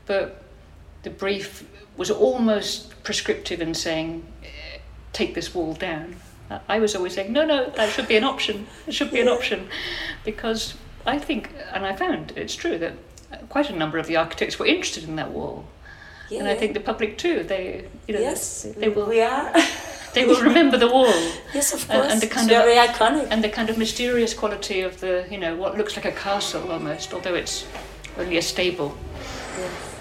But 0.05 0.41
the 1.03 1.09
brief 1.09 1.67
was 1.97 2.09
almost 2.09 3.03
prescriptive 3.03 3.61
in 3.61 3.73
saying, 3.73 4.25
eh, 4.43 4.77
take 5.11 5.35
this 5.35 5.53
wall 5.53 5.73
down. 5.73 6.15
I 6.69 6.79
was 6.79 6.95
always 6.95 7.13
saying, 7.13 7.33
no, 7.33 7.45
no, 7.45 7.69
that 7.71 7.91
should 7.91 8.07
be 8.07 8.15
an 8.15 8.23
option. 8.23 8.67
It 8.87 8.93
should 8.93 9.11
be 9.11 9.19
an 9.19 9.27
option. 9.27 9.67
Because 10.23 10.75
I 11.05 11.19
think, 11.19 11.51
and 11.73 11.85
I 11.85 11.95
found 11.95 12.33
it's 12.35 12.55
true 12.55 12.77
that 12.77 12.93
quite 13.49 13.69
a 13.69 13.75
number 13.75 13.97
of 13.97 14.07
the 14.07 14.15
architects 14.15 14.59
were 14.59 14.65
interested 14.65 15.03
in 15.03 15.15
that 15.17 15.31
wall. 15.31 15.65
Yeah. 16.33 16.39
And 16.39 16.47
I 16.49 16.55
think 16.55 16.73
the 16.73 16.79
public 16.79 17.17
too. 17.17 17.43
They, 17.43 17.85
you 18.07 18.15
know, 18.15 18.21
yes, 18.21 18.67
they 18.77 18.89
will. 18.89 19.07
We 19.07 19.21
are. 19.21 19.53
they 20.13 20.25
will 20.25 20.41
remember 20.41 20.77
the 20.77 20.87
wall. 20.87 21.13
Yes, 21.53 21.73
of 21.73 21.87
course. 21.87 22.03
And, 22.03 22.13
and 22.13 22.21
the 22.21 22.27
kind 22.27 22.49
it's 22.49 22.57
of 22.57 22.65
very 22.65 22.75
iconic. 22.75 23.27
And 23.29 23.43
the 23.43 23.49
kind 23.49 23.69
of 23.69 23.77
mysterious 23.77 24.33
quality 24.33 24.81
of 24.81 24.99
the, 24.99 25.27
you 25.29 25.37
know, 25.37 25.55
what 25.55 25.77
looks 25.77 25.95
like 25.95 26.05
a 26.05 26.11
castle 26.11 26.71
almost, 26.71 27.13
although 27.13 27.35
it's 27.35 27.65
only 28.17 28.37
a 28.37 28.41
stable. 28.41 28.97
Yes. 29.59 29.93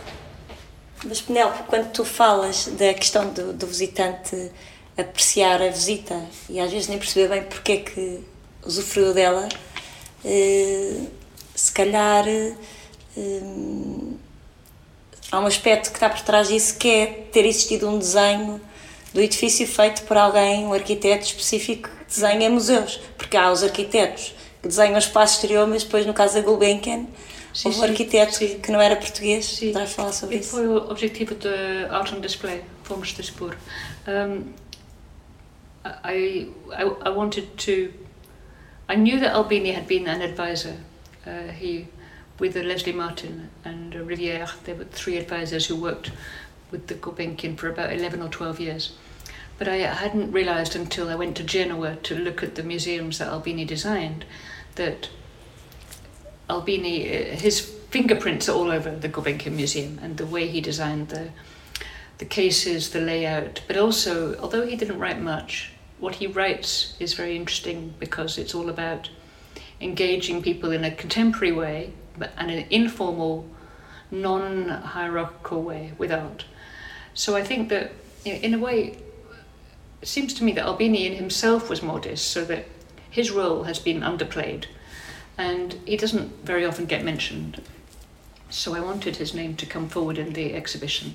Mas 1.04 1.20
Penelope, 1.20 1.64
quando 1.66 1.90
tu 1.92 2.04
falas 2.04 2.68
da 2.68 2.94
questão 2.94 3.28
do, 3.30 3.52
do 3.52 3.66
visitante 3.66 4.52
apreciar 4.96 5.60
a 5.60 5.68
visita 5.68 6.22
e 6.48 6.60
às 6.60 6.70
vezes 6.70 6.88
nem 6.88 6.98
perceber 6.98 7.28
bem 7.28 7.42
porque 7.42 7.72
é 7.72 7.76
que 7.78 8.20
usufruiu 8.64 9.12
dela, 9.12 9.48
eh, 10.24 11.06
se 11.54 11.72
calhar 11.72 12.24
eh, 12.28 12.54
há 15.32 15.40
um 15.40 15.46
aspecto 15.46 15.90
que 15.90 15.96
está 15.96 16.10
por 16.10 16.20
trás 16.20 16.48
disso 16.48 16.76
que 16.78 16.88
é 16.88 17.06
ter 17.32 17.46
existido 17.46 17.88
um 17.88 17.98
desenho 17.98 18.60
do 19.14 19.20
edifício 19.20 19.66
feito 19.66 20.02
por 20.02 20.16
alguém, 20.16 20.66
um 20.66 20.74
arquiteto 20.74 21.24
específico 21.24 21.88
que 21.88 22.04
desenha 22.06 22.50
museus, 22.50 23.00
porque 23.16 23.36
há 23.36 23.50
os 23.50 23.62
arquitetos 23.62 24.34
que 24.60 24.68
desenham 24.68 24.94
o 24.94 24.98
espaço 24.98 25.36
exterior, 25.36 25.66
mas 25.66 25.84
depois 25.84 26.06
no 26.06 26.12
caso 26.12 26.34
da 26.34 26.40
Gulbenkian 26.42 27.06
sim, 27.52 27.68
houve 27.68 27.80
um 27.80 27.82
arquiteto 27.84 28.34
sim. 28.34 28.60
que 28.60 28.70
não 28.70 28.80
era 28.80 28.94
português, 28.94 29.46
sim. 29.46 29.72
falar 29.86 30.12
sobre 30.12 30.36
e 30.36 30.40
isso. 30.40 30.50
foi 30.50 30.66
o 30.66 30.76
objetivo 30.90 31.34
de 31.34 31.48
Art 31.90 32.12
on 32.12 32.20
Display, 32.20 32.62
fomos 32.84 33.08
dispor. 33.08 33.56
Um, 34.06 34.52
I, 36.04 36.48
I, 36.70 36.82
I 37.06 37.10
wanted 37.10 37.48
to, 37.56 37.92
I 38.88 38.96
knew 38.96 39.18
that 39.18 39.34
Albini 39.34 39.72
had 39.72 39.86
been 39.86 40.06
an 40.06 40.22
advisor. 40.22 40.76
Uh, 41.26 41.52
he 41.52 41.86
with 42.38 42.56
Leslie 42.56 42.92
Martin 42.92 43.50
and 43.64 43.94
Riviere. 43.94 44.48
There 44.64 44.74
were 44.74 44.84
three 44.84 45.16
advisors 45.16 45.66
who 45.66 45.76
worked 45.76 46.10
with 46.70 46.86
the 46.86 46.94
Gulbenkian 46.94 47.56
for 47.56 47.68
about 47.68 47.92
11 47.92 48.22
or 48.22 48.28
12 48.28 48.60
years. 48.60 48.92
But 49.58 49.68
I 49.68 49.76
hadn't 49.76 50.32
realised 50.32 50.74
until 50.74 51.08
I 51.08 51.14
went 51.14 51.36
to 51.36 51.44
Genoa 51.44 51.96
to 52.02 52.18
look 52.18 52.42
at 52.42 52.54
the 52.54 52.62
museums 52.62 53.18
that 53.18 53.28
Albini 53.28 53.64
designed 53.64 54.24
that 54.74 55.08
Albini, 56.48 57.06
uh, 57.08 57.36
his 57.36 57.60
fingerprints 57.60 58.48
are 58.48 58.56
all 58.56 58.70
over 58.70 58.90
the 58.90 59.08
Gulbenkian 59.08 59.52
Museum 59.52 59.98
and 60.02 60.16
the 60.16 60.26
way 60.26 60.48
he 60.48 60.60
designed 60.60 61.10
the, 61.10 61.28
the 62.18 62.24
cases, 62.24 62.90
the 62.90 63.00
layout, 63.00 63.62
but 63.68 63.76
also, 63.76 64.36
although 64.38 64.66
he 64.66 64.76
didn't 64.76 64.98
write 64.98 65.20
much, 65.20 65.72
what 65.98 66.16
he 66.16 66.26
writes 66.26 66.96
is 66.98 67.14
very 67.14 67.36
interesting 67.36 67.94
because 68.00 68.38
it's 68.38 68.54
all 68.54 68.68
about 68.68 69.10
engaging 69.80 70.42
people 70.42 70.72
in 70.72 70.84
a 70.84 70.90
contemporary 70.90 71.52
way 71.52 71.92
but 72.18 72.32
in 72.38 72.50
an 72.50 72.66
informal, 72.70 73.46
non-hierarchical 74.10 75.62
way 75.62 75.92
with 75.98 76.12
art. 76.12 76.44
So 77.14 77.36
I 77.36 77.42
think 77.42 77.68
that 77.68 77.92
in 78.24 78.54
a 78.54 78.58
way, 78.58 78.98
it 80.00 80.08
seems 80.08 80.34
to 80.34 80.44
me 80.44 80.52
that 80.52 80.64
Albini 80.64 81.06
in 81.06 81.14
himself 81.14 81.68
was 81.68 81.82
modest, 81.82 82.28
so 82.28 82.44
that 82.44 82.66
his 83.10 83.30
role 83.30 83.64
has 83.64 83.78
been 83.78 84.00
underplayed, 84.00 84.64
and 85.36 85.74
he 85.86 85.96
doesn't 85.96 86.44
very 86.44 86.64
often 86.64 86.86
get 86.86 87.04
mentioned. 87.04 87.62
So 88.50 88.74
I 88.74 88.80
wanted 88.80 89.16
his 89.16 89.34
name 89.34 89.56
to 89.56 89.66
come 89.66 89.88
forward 89.88 90.18
in 90.18 90.32
the 90.32 90.54
exhibition, 90.54 91.14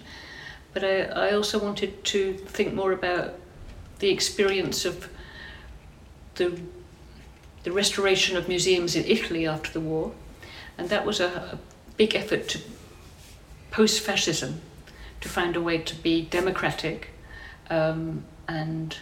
but 0.73 0.83
I, 0.83 1.01
I 1.03 1.31
also 1.33 1.59
wanted 1.59 2.03
to 2.05 2.33
think 2.33 2.73
more 2.73 2.91
about 2.91 3.35
the 3.99 4.09
experience 4.09 4.85
of 4.85 5.09
the 6.35 6.59
the 7.63 7.71
restoration 7.73 8.37
of 8.37 8.47
museums 8.47 8.95
in 8.95 9.03
Italy 9.05 9.45
after 9.45 9.71
the 9.73 9.81
war, 9.81 10.13
and 10.77 10.89
that 10.89 11.05
was 11.05 11.19
a, 11.19 11.27
a 11.27 11.59
big 11.97 12.15
effort 12.15 12.47
to 12.49 12.59
post 13.71 14.01
fascism 14.01 14.61
to 15.21 15.29
find 15.29 15.55
a 15.55 15.61
way 15.61 15.77
to 15.79 15.95
be 15.95 16.21
democratic 16.21 17.09
um, 17.69 18.23
and 18.47 18.97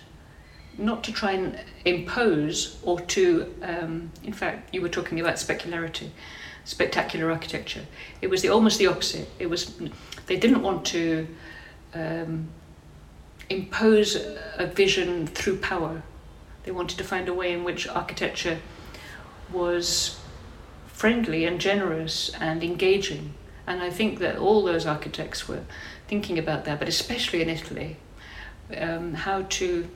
not 0.78 1.04
to 1.04 1.12
try 1.12 1.32
and 1.32 1.60
impose 1.86 2.80
or 2.84 3.00
to, 3.00 3.54
um, 3.62 4.12
in 4.24 4.34
fact, 4.34 4.74
you 4.74 4.82
were 4.82 4.90
talking 4.90 5.20
about 5.20 5.36
specularity, 5.36 6.10
spectacular 6.66 7.32
architecture. 7.32 7.86
It 8.22 8.30
was 8.30 8.42
the, 8.42 8.50
almost 8.50 8.80
the 8.80 8.88
opposite. 8.88 9.30
It 9.40 9.48
was 9.48 9.78
they 10.26 10.38
didn't 10.38 10.62
want 10.62 10.86
to 10.88 11.28
um, 11.94 12.50
impose 13.50 14.16
a 14.58 14.68
vision 14.68 15.28
through 15.28 15.58
power. 15.58 16.02
They 16.64 16.72
wanted 16.72 16.98
to 16.98 17.04
find 17.04 17.30
a 17.30 17.34
way 17.34 17.54
in 17.54 17.64
which 17.64 17.88
architecture 17.88 18.60
was 19.54 20.20
friendly 20.96 21.44
and 21.44 21.60
generous 21.60 22.32
and 22.40 22.64
engaging. 22.64 23.34
And 23.68 23.82
I 23.82 23.90
think 23.90 24.20
that 24.20 24.38
all 24.38 24.64
those 24.64 24.86
architects 24.86 25.46
were 25.46 25.64
thinking 26.08 26.40
about 26.40 26.64
that, 26.64 26.80
but 26.80 26.88
especially 26.88 27.42
in 27.42 27.50
Italy, 27.50 27.98
um, 28.78 29.14
how 29.14 29.42
to 29.42 29.90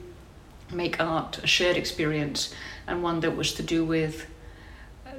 make 0.74 1.00
art 1.00 1.40
a 1.42 1.48
shared 1.48 1.78
experience 1.78 2.54
and 2.86 3.02
one 3.02 3.22
that 3.22 3.38
was 3.38 3.54
to 3.54 3.64
do 3.64 3.86
with 3.86 4.28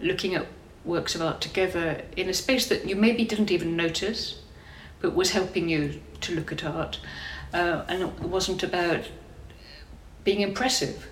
looking 0.02 0.34
at 0.34 0.46
works 0.84 1.14
of 1.14 1.22
art 1.22 1.40
together 1.40 2.02
in 2.14 2.28
a 2.28 2.34
space 2.34 2.68
that 2.68 2.86
you 2.86 2.94
maybe 2.94 3.24
didn't 3.24 3.50
even 3.50 3.74
notice, 3.74 4.42
but 5.00 5.14
was 5.14 5.30
helping 5.30 5.70
you 5.70 5.98
to 6.20 6.34
look 6.34 6.52
at 6.52 6.62
art. 6.62 7.00
Uh, 7.54 7.84
and 7.88 8.02
it 8.02 8.20
wasn't 8.20 8.62
about 8.62 9.08
being 10.24 10.42
impressive 10.42 11.08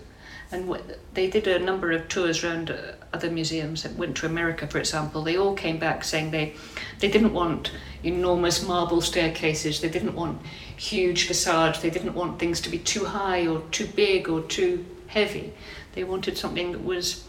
and 0.50 0.80
they 1.14 1.28
did 1.28 1.46
a 1.46 1.58
number 1.58 1.92
of 1.92 2.08
tours 2.08 2.42
around 2.42 2.70
uh, 2.70 2.92
other 3.12 3.30
museums 3.30 3.82
that 3.82 3.94
went 3.96 4.16
to 4.18 4.26
America, 4.26 4.66
for 4.66 4.78
example. 4.78 5.22
They 5.22 5.36
all 5.36 5.54
came 5.54 5.78
back 5.78 6.04
saying 6.04 6.30
they, 6.30 6.54
they 7.00 7.10
didn't 7.10 7.32
want 7.32 7.72
enormous 8.02 8.66
marble 8.66 9.00
staircases, 9.00 9.80
they 9.80 9.88
didn't 9.88 10.14
want 10.14 10.40
huge 10.76 11.26
facades, 11.26 11.80
they 11.80 11.90
didn't 11.90 12.14
want 12.14 12.38
things 12.38 12.60
to 12.62 12.70
be 12.70 12.78
too 12.78 13.04
high 13.04 13.46
or 13.46 13.60
too 13.70 13.86
big 13.86 14.28
or 14.28 14.42
too 14.42 14.84
heavy. 15.06 15.52
They 15.94 16.04
wanted 16.04 16.36
something 16.36 16.72
that 16.72 16.84
was 16.84 17.24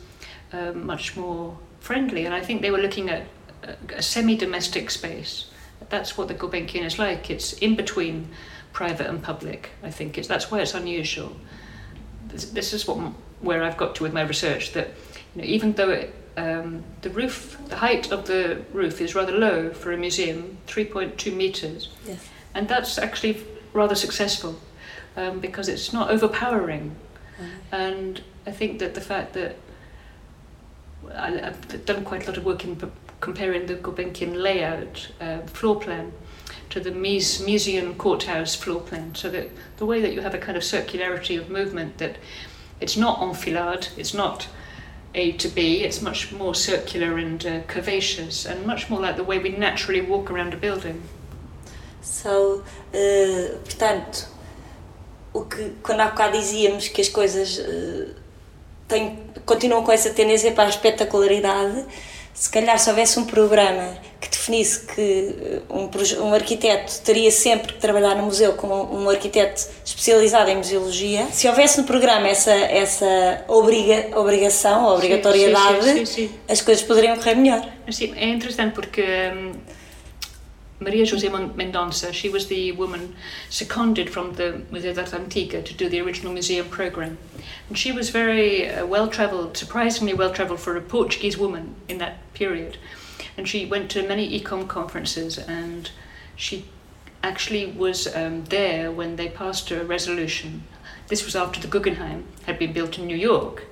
um, 0.52 0.86
much 0.86 1.16
more 1.16 1.58
friendly, 1.80 2.26
and 2.26 2.34
I 2.34 2.42
think 2.42 2.62
they 2.62 2.72
were 2.72 2.80
looking 2.80 3.10
at 3.10 3.26
a, 3.64 3.76
a 3.96 4.02
semi 4.02 4.36
domestic 4.36 4.90
space. 4.90 5.50
That's 5.90 6.18
what 6.18 6.28
the 6.28 6.36
Gulbenkian 6.36 6.86
is 6.86 7.00
like. 7.00 7.30
It's 7.30 7.54
in 7.54 7.76
between 7.76 8.30
private 8.74 9.08
and 9.08 9.24
public, 9.24 9.70
I 9.82 9.90
think. 9.90 10.18
It's, 10.18 10.28
that's 10.28 10.52
why 10.52 10.60
it's 10.60 10.74
unusual 10.74 11.36
this, 12.30 12.46
this 12.52 12.74
is 12.74 12.88
what 12.88 12.98
where 13.42 13.64
I've 13.64 13.78
got 13.78 13.96
to 13.96 14.04
with 14.04 14.14
my 14.14 14.22
research 14.22 14.74
that 14.74 14.90
you 15.36 15.42
know, 15.42 15.48
even 15.48 15.74
though 15.74 15.90
it, 15.90 16.14
um, 16.38 16.84
the 17.02 17.10
roof, 17.10 17.58
the 17.68 17.78
height 17.78 18.12
of 18.12 18.28
the 18.28 18.62
roof 18.74 19.02
is 19.02 19.16
rather 19.16 19.32
low 19.32 19.72
for 19.72 19.92
a 19.92 19.98
museum, 19.98 20.58
3.2 20.68 21.36
meters, 21.36 21.90
yes. 22.06 22.28
and 22.54 22.68
that's 22.68 22.98
actually 22.98 23.44
rather 23.74 23.96
successful 23.96 24.60
um, 25.16 25.40
because 25.40 25.68
it's 25.68 25.94
not 25.94 26.10
overpowering. 26.10 26.96
And 27.72 28.22
I 28.46 28.52
think 28.52 28.80
that 28.80 28.96
the 28.96 29.02
fact 29.02 29.34
that 29.34 29.56
I, 31.16 31.32
have 31.32 31.86
done 31.86 32.04
quite 32.04 32.24
a 32.24 32.28
lot 32.28 32.38
of 32.38 32.46
work 32.46 32.66
in 32.66 32.92
comparing 33.22 33.66
the 33.66 33.76
Gulbenkian 33.76 34.42
layout, 34.42 35.10
uh, 35.22 35.40
floor 35.42 35.80
plan, 35.80 36.12
to 36.70 36.80
the 36.80 36.92
museum 36.92 37.96
courthouse 37.96 38.56
floor 38.56 38.82
plan, 38.82 39.16
so 39.16 39.30
that 39.30 39.50
the 39.78 39.86
way 39.86 40.02
that 40.02 40.14
you 40.14 40.22
have 40.22 40.34
a 40.34 40.38
kind 40.38 40.58
of 40.58 40.64
circularity 40.64 41.40
of 41.40 41.50
movement, 41.50 41.98
that 41.98 42.18
it's 42.80 42.98
not 42.98 43.22
enfilade, 43.22 43.88
it's 43.98 44.14
not 44.14 44.48
A 45.14 45.32
to 45.34 45.48
B, 45.50 45.84
it's 45.84 46.02
much 46.02 46.32
more 46.32 46.54
circular 46.54 47.18
and 47.18 47.44
uh, 47.46 47.62
curvaceous, 47.62 48.46
and 48.46 48.66
much 48.66 48.90
more 48.90 49.02
like 49.02 49.16
the 49.16 49.24
way 49.24 49.40
we 49.40 49.50
naturally 49.50 50.02
walk 50.02 50.30
around 50.30 50.54
a 50.54 50.58
building. 50.58 51.02
So, 52.02 52.64
uh, 52.94 53.58
portanto, 53.64 54.28
o 55.34 55.46
que 55.46 55.74
quando 55.82 56.02
há 56.02 56.10
bocado 56.10 56.38
dizíamos 56.38 56.88
que 56.88 57.02
as 57.02 57.10
coisas 57.10 57.58
uh, 57.58 58.16
têm, 58.88 59.20
continuam 59.46 59.84
com 59.84 59.92
essa 59.92 60.12
tendência 60.12 60.52
para 60.52 60.66
a 60.66 60.70
espetacularidade, 60.70 61.86
se 62.34 62.50
calhar 62.50 62.78
se 62.80 62.90
houvesse 62.90 63.20
um 63.20 63.26
programa 63.26 63.98
que 64.20 64.30
definisse 64.30 64.86
que 64.86 65.62
um, 65.70 65.90
um 66.26 66.34
arquiteto 66.34 67.00
teria 67.02 67.32
sempre 67.32 67.74
que 67.74 67.80
trabalhar 67.80 68.16
no 68.16 68.24
museu 68.24 68.54
como 68.54 68.76
um 68.96 69.10
arquiteto 69.10 69.68
especializado 69.84 70.50
em 70.50 70.58
museologia, 70.58 71.28
se 71.32 71.48
houvesse 71.48 71.80
no 71.80 71.86
programa 71.86 72.28
essa, 72.28 72.52
essa 72.52 73.44
obriga, 73.48 74.18
obrigação, 74.18 74.86
obrigatoriedade, 74.86 75.84
sim, 75.84 76.06
sim, 76.06 76.28
sim, 76.28 76.32
as 76.48 76.62
coisas 76.62 76.84
poderiam 76.84 77.16
correr 77.18 77.36
melhor. 77.36 77.68
Sim, 77.90 78.14
é 78.16 78.30
interessante 78.30 78.74
porque 78.74 79.02
um, 79.02 79.52
Maria 80.82 81.04
José 81.04 81.30
Mendonça, 81.30 82.14
she 82.14 82.30
was 82.30 82.48
the 82.48 82.72
woman 82.72 83.14
seconded 83.50 84.10
from 84.10 84.36
the 84.36 84.62
Museu 84.72 84.94
da 84.94 85.04
Antiga 85.04 85.64
to 85.64 85.74
do 85.74 85.90
the 85.90 86.00
original 86.00 86.32
museum 86.32 86.70
program. 86.70 87.18
And 87.68 87.78
she 87.78 87.92
was 87.92 88.12
very 88.12 88.70
uh, 88.70 88.86
well 88.86 89.10
travelled, 89.10 89.58
surprisingly 89.58 90.14
well 90.14 90.32
travelled 90.32 90.62
for 90.62 90.78
a 90.78 90.82
Portuguese 90.82 91.38
woman 91.38 91.76
in 91.90 91.98
that 91.98 92.34
period. 92.34 92.78
And 93.36 93.46
she 93.46 93.66
went 93.66 93.92
to 93.92 94.08
many 94.08 94.40
ICOM 94.40 94.70
conferences 94.70 95.38
and 95.38 95.92
she 96.38 96.66
actually 97.24 97.66
was 97.66 98.14
um, 98.16 98.46
there 98.46 98.90
when 98.90 99.18
they 99.18 99.28
passed 99.28 99.72
a 99.72 99.84
resolution. 99.84 100.64
This 101.10 101.26
was 101.26 101.36
after 101.36 101.60
the 101.60 101.68
Guggenheim 101.68 102.24
had 102.46 102.58
been 102.58 102.72
built 102.72 102.98
in 102.98 103.06
New 103.06 103.18
York. 103.18 103.66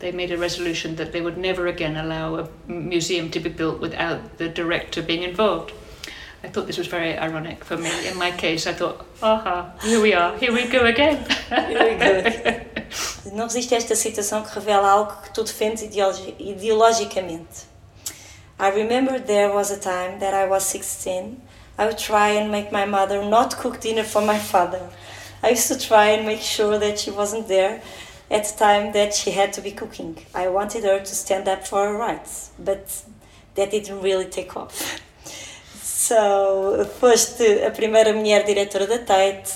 They 0.00 0.10
made 0.10 0.32
a 0.32 0.38
resolution 0.38 0.96
that 0.96 1.12
they 1.12 1.20
would 1.20 1.38
never 1.38 1.68
again 1.68 1.96
allow 1.96 2.36
a 2.36 2.48
museum 2.66 3.30
to 3.30 3.38
be 3.38 3.50
built 3.50 3.80
without 3.80 4.38
the 4.38 4.48
director 4.48 5.02
being 5.02 5.22
involved. 5.22 5.72
I 6.42 6.48
thought 6.48 6.66
this 6.66 6.78
was 6.78 6.86
very 6.86 7.18
ironic 7.18 7.64
for 7.64 7.76
me. 7.76 7.90
In 8.08 8.16
my 8.16 8.30
case, 8.30 8.66
I 8.66 8.72
thought, 8.72 9.04
aha, 9.22 9.72
here 9.82 10.00
we 10.00 10.14
are, 10.14 10.36
here 10.38 10.52
we 10.52 10.66
go 10.66 10.86
again. 10.86 11.24
here 11.48 11.68
we 11.68 11.96
go. 11.98 12.22
Não 13.34 13.44
resiste 13.44 13.74
a 13.74 13.76
esta 13.76 13.94
citação 13.94 14.42
que 14.42 14.54
revela 14.54 14.90
algo 14.90 15.22
que 15.22 15.30
tu 15.32 15.44
defendes 15.44 15.82
ideologicamente. 15.82 17.68
I 18.58 18.70
remember 18.70 19.18
there 19.18 19.52
was 19.52 19.70
a 19.70 19.78
time 19.78 20.18
that 20.20 20.34
I 20.34 20.46
was 20.46 20.64
16. 20.64 21.40
I 21.78 21.86
would 21.86 21.98
try 21.98 22.30
and 22.30 22.50
make 22.50 22.72
my 22.72 22.84
mother 22.84 23.22
not 23.24 23.56
cook 23.56 23.80
dinner 23.80 24.04
for 24.04 24.20
my 24.22 24.38
father. 24.38 24.90
I 25.42 25.50
used 25.50 25.68
to 25.68 25.78
try 25.78 26.10
and 26.10 26.26
make 26.26 26.40
sure 26.42 26.78
that 26.78 26.98
she 26.98 27.10
wasn't 27.10 27.48
there 27.48 27.80
at 28.30 28.44
the 28.44 28.58
time 28.58 28.92
that 28.92 29.14
she 29.14 29.30
had 29.30 29.52
to 29.54 29.60
be 29.60 29.72
cooking. 29.72 30.16
I 30.34 30.48
wanted 30.48 30.84
her 30.84 30.98
to 31.00 31.14
stand 31.14 31.48
up 31.48 31.66
for 31.66 31.86
her 31.86 31.96
rights, 31.96 32.50
but 32.58 33.02
that 33.54 33.70
didn't 33.70 34.02
really 34.02 34.26
take 34.26 34.56
off. 34.56 35.00
So, 36.00 36.16
foste 36.98 37.62
a 37.62 37.70
primeira 37.70 38.14
mulher 38.14 38.42
diretora 38.42 38.86
da 38.86 39.00
Tate, 39.00 39.52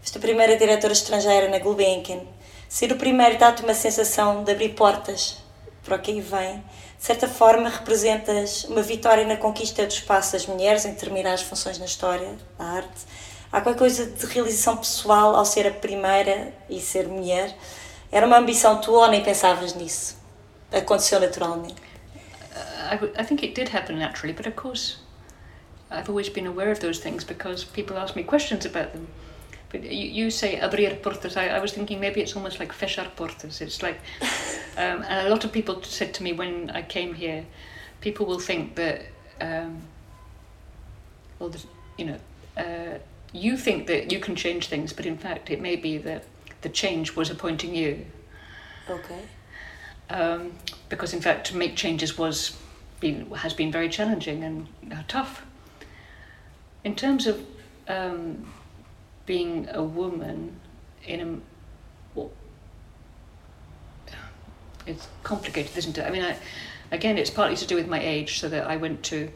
foste 0.00 0.18
a 0.18 0.20
primeira 0.20 0.56
diretora 0.56 0.92
estrangeira 0.92 1.48
na 1.48 1.58
Gulbenkian. 1.58 2.20
Ser 2.68 2.92
o 2.92 2.96
primeiro 2.96 3.36
dá-te 3.36 3.64
uma 3.64 3.74
sensação 3.74 4.44
de 4.44 4.52
abrir 4.52 4.68
portas 4.68 5.38
para 5.82 5.96
o 5.96 5.98
que 5.98 6.12
aí 6.12 6.20
vem. 6.20 6.58
De 6.96 7.04
certa 7.04 7.26
forma, 7.26 7.68
representas 7.68 8.62
uma 8.66 8.82
vitória 8.82 9.26
na 9.26 9.36
conquista 9.36 9.84
do 9.84 9.90
espaço 9.90 10.34
das 10.34 10.46
mulheres 10.46 10.84
em 10.84 10.92
determinadas 10.92 11.42
funções 11.42 11.76
na 11.76 11.86
história 11.86 12.36
da 12.56 12.64
arte. 12.66 13.00
Há 13.50 13.60
qualquer 13.60 13.80
coisa 13.80 14.06
de 14.06 14.26
realização 14.26 14.76
pessoal 14.76 15.34
ao 15.34 15.44
ser 15.44 15.66
a 15.66 15.72
primeira 15.72 16.54
e 16.68 16.78
ser 16.80 17.08
mulher. 17.08 17.52
Era 18.12 18.28
uma 18.28 18.38
ambição 18.38 18.80
tua 18.80 19.06
ou 19.06 19.08
nem 19.08 19.24
pensavas 19.24 19.74
nisso? 19.74 20.16
Aconteceu 20.70 21.18
naturalmente? 21.18 21.82
Uh, 22.54 22.94
I, 22.94 23.22
I 23.22 23.24
think 23.24 23.44
it 23.44 23.54
did 23.54 23.74
happen 23.74 23.98
naturally, 23.98 24.32
but 24.32 24.46
of 24.46 24.54
course 24.54 24.99
I've 25.90 26.08
always 26.08 26.28
been 26.28 26.46
aware 26.46 26.70
of 26.70 26.80
those 26.80 27.00
things 27.00 27.24
because 27.24 27.64
people 27.64 27.98
ask 27.98 28.14
me 28.14 28.22
questions 28.22 28.64
about 28.64 28.92
them. 28.92 29.08
But 29.70 29.84
you, 29.84 30.08
you 30.08 30.30
say 30.30 30.58
abrir 30.58 31.00
portas. 31.00 31.36
I, 31.36 31.48
I 31.48 31.58
was 31.60 31.72
thinking 31.72 32.00
maybe 32.00 32.20
it's 32.20 32.34
almost 32.34 32.58
like 32.58 32.72
fechar 32.72 33.08
portas. 33.16 33.60
It's 33.60 33.82
like, 33.82 33.98
um, 34.76 35.02
and 35.02 35.26
a 35.26 35.30
lot 35.30 35.44
of 35.44 35.52
people 35.52 35.82
said 35.82 36.12
to 36.14 36.22
me 36.22 36.32
when 36.32 36.70
I 36.70 36.82
came 36.82 37.14
here, 37.14 37.44
people 38.00 38.26
will 38.26 38.40
think 38.40 38.74
that, 38.76 39.02
um, 39.40 39.82
well, 41.38 41.52
you 41.96 42.04
know, 42.06 42.18
uh, 42.56 42.98
you 43.32 43.56
think 43.56 43.86
that 43.86 44.10
you 44.10 44.18
can 44.18 44.34
change 44.34 44.66
things, 44.66 44.92
but 44.92 45.06
in 45.06 45.16
fact, 45.16 45.50
it 45.50 45.60
may 45.60 45.76
be 45.76 45.98
that 45.98 46.24
the 46.62 46.68
change 46.68 47.14
was 47.14 47.30
appointing 47.30 47.74
you. 47.74 48.06
Okay. 48.88 49.22
Um, 50.08 50.52
because 50.88 51.14
in 51.14 51.20
fact, 51.20 51.46
to 51.48 51.56
make 51.56 51.76
changes 51.76 52.18
was 52.18 52.56
been 52.98 53.30
has 53.30 53.54
been 53.54 53.70
very 53.70 53.88
challenging 53.88 54.42
and 54.42 54.66
uh, 54.92 55.02
tough. 55.06 55.46
In 56.84 56.94
terms 56.94 57.26
of 57.26 57.44
um, 57.88 58.46
being 59.26 59.68
a 59.72 59.82
woman 59.82 60.58
in 61.06 61.20
a 61.20 62.18
well, 62.18 62.30
it's 64.86 65.08
complicated, 65.22 65.76
isn't 65.76 65.98
it? 65.98 66.06
I 66.06 66.10
mean, 66.10 66.22
I, 66.22 66.36
again, 66.90 67.18
it's 67.18 67.30
partly 67.30 67.56
to 67.56 67.66
do 67.66 67.76
with 67.76 67.86
my 67.86 68.00
age, 68.00 68.40
so 68.40 68.48
that 68.48 68.66
I 68.66 68.76
went 68.76 69.02
to 69.04 69.30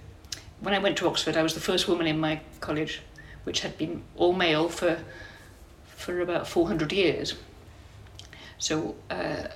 when 0.60 0.74
I 0.74 0.78
went 0.78 0.96
to 0.98 1.06
Oxford, 1.06 1.36
I 1.36 1.42
was 1.42 1.54
the 1.54 1.60
first 1.60 1.88
woman 1.88 2.06
in 2.06 2.18
my 2.18 2.40
college, 2.60 3.02
which 3.44 3.60
had 3.60 3.76
been 3.76 4.02
all 4.16 4.32
male 4.32 4.68
for 4.68 4.98
for 5.84 6.20
about 6.20 6.46
400 6.46 6.92
years. 6.92 7.34
So 8.58 8.94
uh, 9.10 9.48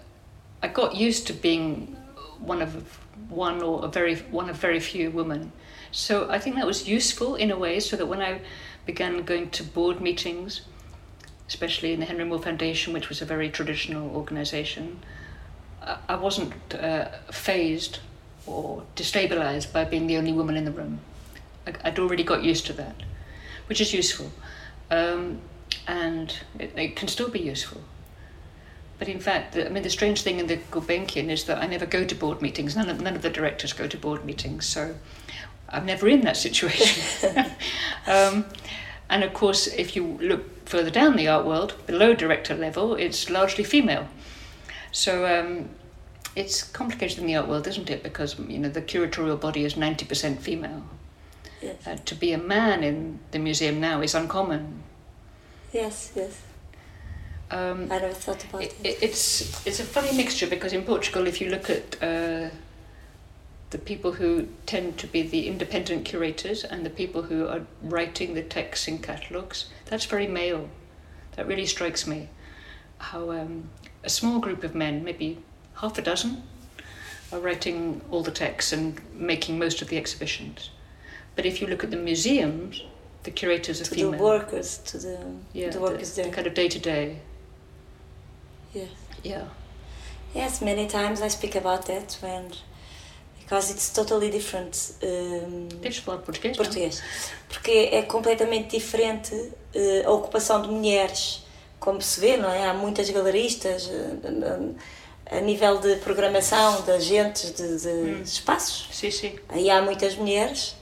I 0.63 0.69
got 0.69 0.95
used 0.95 1.27
to 1.29 1.33
being 1.33 1.97
one 2.41 2.63
of 2.63 2.99
one 3.29 3.63
or 3.63 3.85
a 3.85 3.89
very 3.89 4.17
one 4.17 4.49
of 4.49 4.57
very 4.57 4.81
few 4.81 5.11
women 5.11 5.53
so 5.91 6.31
I 6.31 6.39
think 6.39 6.57
that 6.57 6.67
was 6.67 6.89
useful 6.89 7.35
in 7.35 7.51
a 7.51 7.59
way, 7.59 7.81
so 7.81 7.97
that 7.97 8.07
when 8.07 8.21
I 8.21 8.41
began 8.85 9.23
going 9.25 9.51
to 9.51 9.63
board 9.63 10.01
meetings, 10.01 10.63
especially 11.47 11.93
in 11.93 12.01
the 12.01 12.07
Henry 12.07 12.25
Moore 12.25 12.43
Foundation, 12.43 12.93
which 12.93 13.09
was 13.09 13.23
a 13.23 13.25
very 13.25 13.51
traditional 13.51 14.15
organisation, 14.15 15.01
I 16.09 16.17
wasn't 16.17 16.53
uh, 16.75 17.09
phased 17.31 18.01
or 18.47 18.83
destabilised 18.97 19.73
by 19.73 19.85
being 19.85 20.07
the 20.07 20.19
only 20.19 20.33
woman 20.33 20.57
in 20.57 20.65
the 20.65 20.71
room. 20.71 21.01
I'd 21.85 21.99
already 21.99 22.23
got 22.23 22.43
used 22.43 22.67
to 22.67 22.73
that, 22.75 22.97
which 23.67 23.81
is 23.81 23.95
useful. 23.95 24.31
Um, 24.91 25.41
and 25.87 26.35
it, 26.59 26.73
it, 26.77 26.97
can 26.97 27.09
still 27.09 27.31
be 27.31 27.41
useful. 27.41 27.83
But 28.99 29.09
in 29.09 29.21
fact, 29.21 29.55
the, 29.55 29.67
I 29.67 29.69
mean, 29.69 29.83
the 29.83 29.91
strange 29.91 30.23
thing 30.23 30.41
in 30.41 30.47
the 30.47 30.57
Gulbenkian 30.57 31.29
is 31.29 31.45
that 31.45 31.59
I 31.59 31.67
never 31.67 31.87
go 31.87 32.05
to 32.05 32.15
board 32.15 32.43
meetings. 32.43 32.77
None 32.77 32.89
of, 32.89 33.01
none 33.01 33.15
of 33.15 33.23
the 33.23 33.31
directors 33.31 33.73
go 33.73 33.87
to 33.87 33.97
board 33.97 34.25
meetings. 34.25 34.67
So 34.67 34.97
I'm 35.69 35.87
never 35.87 36.09
in 36.09 36.23
that 36.23 36.37
situation. 36.37 37.47
um, 38.07 38.45
and 39.09 39.23
of 39.23 39.33
course, 39.33 39.67
if 39.67 39.95
you 39.95 40.05
look 40.21 40.67
further 40.69 40.91
down 40.91 41.17
the 41.17 41.29
art 41.29 41.47
world, 41.47 41.75
below 41.87 42.15
director 42.15 42.55
level, 42.55 42.95
it's 42.95 43.31
largely 43.31 43.65
female. 43.65 44.09
So 44.91 45.27
um, 45.27 45.69
it's 46.35 46.63
complicated 46.63 47.19
in 47.19 47.27
the 47.27 47.37
art 47.37 47.49
world, 47.49 47.67
isn't 47.67 47.91
it? 47.91 48.03
Because 48.03 48.39
you 48.39 48.59
know 48.59 48.69
the 48.69 48.83
curatorial 48.83 49.41
body 49.41 49.65
is 49.65 49.77
ninety 49.77 50.05
percent 50.05 50.41
female. 50.43 50.83
Yes. 51.63 51.87
Uh, 51.87 51.97
to 52.05 52.15
be 52.15 52.33
a 52.33 52.39
man 52.39 52.85
in 52.85 53.19
the 53.31 53.39
museum 53.39 53.81
now 53.81 54.01
is 54.01 54.15
uncommon. 54.15 54.83
Yes, 55.73 56.13
yes. 56.15 56.43
Um, 57.51 57.91
I 57.91 57.99
never 57.99 58.13
thought 58.13 58.45
about 58.45 58.63
it, 58.63 58.75
it. 58.85 58.99
It's 59.03 59.67
it's 59.67 59.81
a 59.81 59.85
funny 59.85 60.15
mixture 60.17 60.47
because 60.47 60.73
in 60.73 60.83
Portugal, 60.83 61.27
if 61.27 61.41
you 61.41 61.49
look 61.49 61.71
at 61.71 61.97
uh, 62.03 62.51
the 63.71 63.79
people 63.79 64.13
who 64.13 64.49
tend 64.67 64.99
to 64.99 65.07
be 65.07 65.23
the 65.23 65.49
independent 65.49 66.05
curators 66.05 66.65
and 66.65 66.85
the 66.85 66.91
people 66.91 67.23
who 67.23 67.47
are 67.47 67.63
writing 67.83 68.35
the 68.35 68.43
texts 68.43 68.89
in 68.89 68.99
catalogues, 68.99 69.67
that's 69.87 70.05
very 70.05 70.27
male. 70.27 70.69
That 71.37 71.47
really 71.47 71.67
strikes 71.67 72.07
me. 72.07 72.29
How 72.99 73.31
um, 73.31 73.71
a 74.05 74.11
small 74.11 74.41
group 74.41 74.65
of 74.65 74.75
men, 74.75 75.05
maybe 75.05 75.39
half 75.77 75.99
a 75.99 76.03
dozen, 76.03 76.43
are 77.33 77.39
writing 77.39 78.01
all 78.11 78.23
the 78.23 78.31
texts 78.31 78.73
and 78.73 79.01
making 79.15 79.59
most 79.59 79.83
of 79.83 79.89
the 79.89 79.97
exhibitions. 79.97 80.71
But 81.37 81.47
if 81.47 81.61
you 81.61 81.67
look 81.67 81.85
at 81.85 81.91
the 81.91 81.97
museums, 81.97 82.83
the 83.23 83.31
curators 83.31 83.81
are 83.81 83.85
to 83.85 83.95
female. 83.95 84.11
the 84.13 84.19
workers, 84.19 84.79
to 84.79 84.99
the, 84.99 85.19
yeah, 85.53 85.71
the 85.71 85.81
workers 85.81 86.15
the, 86.15 86.23
there. 86.23 86.31
The 86.31 86.37
kind 86.37 86.47
of 86.47 86.55
day 86.55 86.69
to 86.69 86.79
day. 86.79 87.19
Yes. 88.75 88.91
Yeah. 89.25 89.49
Yes, 90.35 90.61
many 90.61 90.87
times 90.87 91.23
I 91.23 91.29
speak 91.29 91.57
about 91.57 91.87
that 91.87 92.19
when 92.23 92.53
because 93.41 93.71
it's 93.71 93.91
totally 93.91 94.31
different. 94.31 94.95
Um, 95.03 95.69
Tens 95.81 95.99
falar 95.99 96.19
português? 96.19 96.57
Português. 96.57 97.03
Porque 97.49 97.89
é 97.91 98.03
completamente 98.03 98.77
diferente 98.77 99.35
uh, 99.35 100.07
a 100.07 100.11
ocupação 100.11 100.61
de 100.61 100.69
mulheres, 100.69 101.43
como 101.81 102.03
se 102.03 102.21
vê, 102.21 102.37
não 102.37 102.51
é? 102.51 102.67
Há 102.67 102.75
muitas 102.75 103.09
galeristas 103.09 103.87
uh, 103.87 104.75
a 105.31 105.41
nível 105.41 105.79
de 105.79 105.97
programação, 105.97 106.83
de 106.83 106.91
agentes, 106.91 107.53
de, 107.53 107.79
de 107.79 107.89
hum. 107.89 108.23
espaços. 108.23 108.89
Sim, 108.93 109.11
sim. 109.11 109.39
Aí 109.49 109.71
há 109.71 109.81
muitas 109.81 110.15
mulheres, 110.15 110.75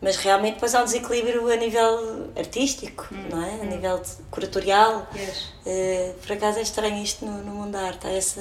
mas 0.00 0.16
realmente 0.16 0.54
depois 0.54 0.74
há 0.74 0.82
um 0.82 0.84
desequilíbrio 0.84 1.50
a 1.50 1.56
nível 1.56 2.30
artístico, 2.36 3.08
hum. 3.12 3.28
não 3.30 3.44
é? 3.44 3.50
A 3.50 3.54
hum. 3.54 3.66
nível 3.66 4.02
curatorial. 4.30 5.06
Yes. 5.14 5.52
Uh, 5.64 6.14
por 6.20 6.32
acaso 6.32 6.58
é 6.58 6.62
estranho 6.62 7.02
isto 7.02 7.24
no, 7.24 7.42
no 7.42 7.52
mundo 7.52 7.72
da 7.72 7.82
arte, 7.82 8.06
há 8.06 8.10
essa 8.10 8.40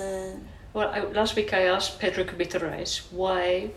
Well, 0.76 0.90
I, 0.94 1.00
last 1.14 1.38
week 1.38 1.54
I 1.54 1.68
asked 1.70 2.00
Pedro 2.00 2.26
Cabita 2.26 2.60
Reis 2.60 3.04
why 3.12 3.72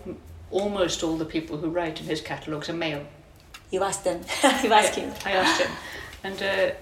almost 0.50 1.04
all 1.04 1.16
the 1.16 1.24
people 1.24 1.56
who 1.56 1.70
write 1.70 2.00
in 2.00 2.06
his 2.06 2.20
catalogues 2.20 2.68
are 2.68 2.76
male. 2.76 3.06
You 3.70 3.84
asked 3.84 4.02
them. 4.02 4.20
you 4.64 4.72
asked 4.72 4.96
him. 4.96 5.12
I 5.24 5.32
asked 5.32 5.60
him. 5.60 5.70
And 6.24 6.42
uh, 6.42 6.74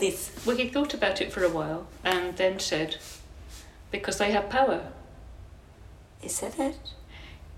this. 0.00 0.32
Well, 0.44 0.56
he 0.56 0.68
thought 0.68 0.92
about 0.94 1.20
it 1.20 1.32
for 1.32 1.44
a 1.44 1.48
while 1.48 1.86
and 2.02 2.36
then 2.36 2.58
said, 2.58 2.96
because 3.92 4.18
they 4.18 4.32
have 4.32 4.50
power. 4.50 4.80
Said 6.26 6.54
that? 6.54 6.74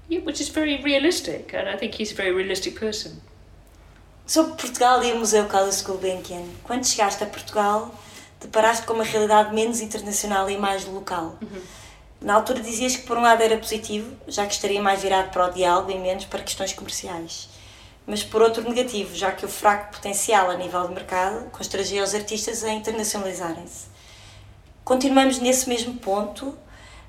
Yeah, 0.08 0.24
which 0.24 0.40
is 0.40 0.48
very 0.48 0.80
realistic, 0.82 1.52
and 1.54 1.68
I 1.68 1.76
think 1.76 2.00
he's 2.00 2.12
a 2.12 2.14
very 2.14 2.32
realistic 2.32 2.78
person. 2.78 3.20
Sobre 4.26 4.56
Portugal 4.56 5.04
e 5.04 5.12
o 5.12 5.18
Museu 5.18 5.46
Carlos 5.46 5.82
Gulbenkian, 5.82 6.44
quando 6.64 6.86
chegaste 6.86 7.22
a 7.22 7.26
Portugal, 7.26 7.94
deparaste 8.40 8.86
com 8.86 8.94
uma 8.94 9.04
realidade 9.04 9.54
menos 9.54 9.80
internacional 9.80 10.48
e 10.50 10.56
mais 10.56 10.84
local. 10.84 11.36
Uhum. 11.40 11.62
Na 12.20 12.34
altura 12.34 12.60
dizias 12.60 12.96
que 12.96 13.06
por 13.06 13.18
um 13.18 13.22
lado 13.22 13.42
era 13.42 13.56
positivo, 13.58 14.16
já 14.26 14.46
que 14.46 14.54
estaria 14.54 14.80
mais 14.80 15.02
virado 15.02 15.30
para 15.30 15.48
o 15.48 15.52
diálogo 15.52 15.90
e 15.90 15.98
menos 15.98 16.24
para 16.24 16.42
questões 16.42 16.72
comerciais. 16.72 17.48
Mas 18.06 18.22
por 18.22 18.42
outro 18.42 18.68
negativo, 18.68 19.14
já 19.14 19.32
que 19.32 19.44
o 19.44 19.48
fraco 19.48 19.94
potencial 19.94 20.50
a 20.50 20.56
nível 20.56 20.86
de 20.86 20.94
mercado 20.94 21.50
constrangia 21.50 22.02
os 22.02 22.14
artistas 22.14 22.64
a 22.64 22.70
internacionalizarem-se. 22.70 23.86
Continuamos 24.84 25.40
nesse 25.40 25.68
mesmo 25.68 25.94
ponto 25.94 26.56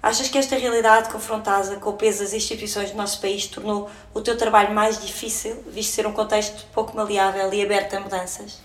Achas 0.01 0.29
que 0.29 0.37
esta 0.37 0.55
realidade 0.55 1.09
confrontada 1.09 1.75
com 1.77 1.89
o 1.89 1.93
peso 1.93 2.19
das 2.19 2.33
instituições 2.33 2.91
do 2.91 2.97
nosso 2.97 3.19
país 3.19 3.47
tornou 3.47 3.89
o 4.13 4.21
teu 4.21 4.37
trabalho 4.37 4.73
mais 4.73 5.01
difícil, 5.01 5.63
visto 5.67 5.93
ser 5.93 6.05
um 6.05 6.13
contexto 6.13 6.65
pouco 6.71 6.95
maleável 6.95 7.53
e 7.53 7.63
aberto 7.63 7.95
a 7.95 7.99
mudanças? 7.99 8.59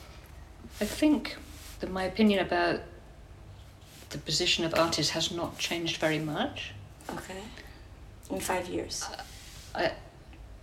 I 0.80 0.86
think 0.86 1.36
that 1.80 1.92
my 1.92 2.06
opinion 2.06 2.40
about 2.40 2.82
the 4.10 4.18
position 4.18 4.64
of 4.66 4.74
artists 4.78 5.16
has 5.16 5.30
not 5.30 5.58
changed 5.58 5.98
very 5.98 6.20
much. 6.20 6.74
Okay. 7.08 7.42
In 8.30 8.40
five 8.40 8.68
years. 8.68 9.04
I, 9.74 9.92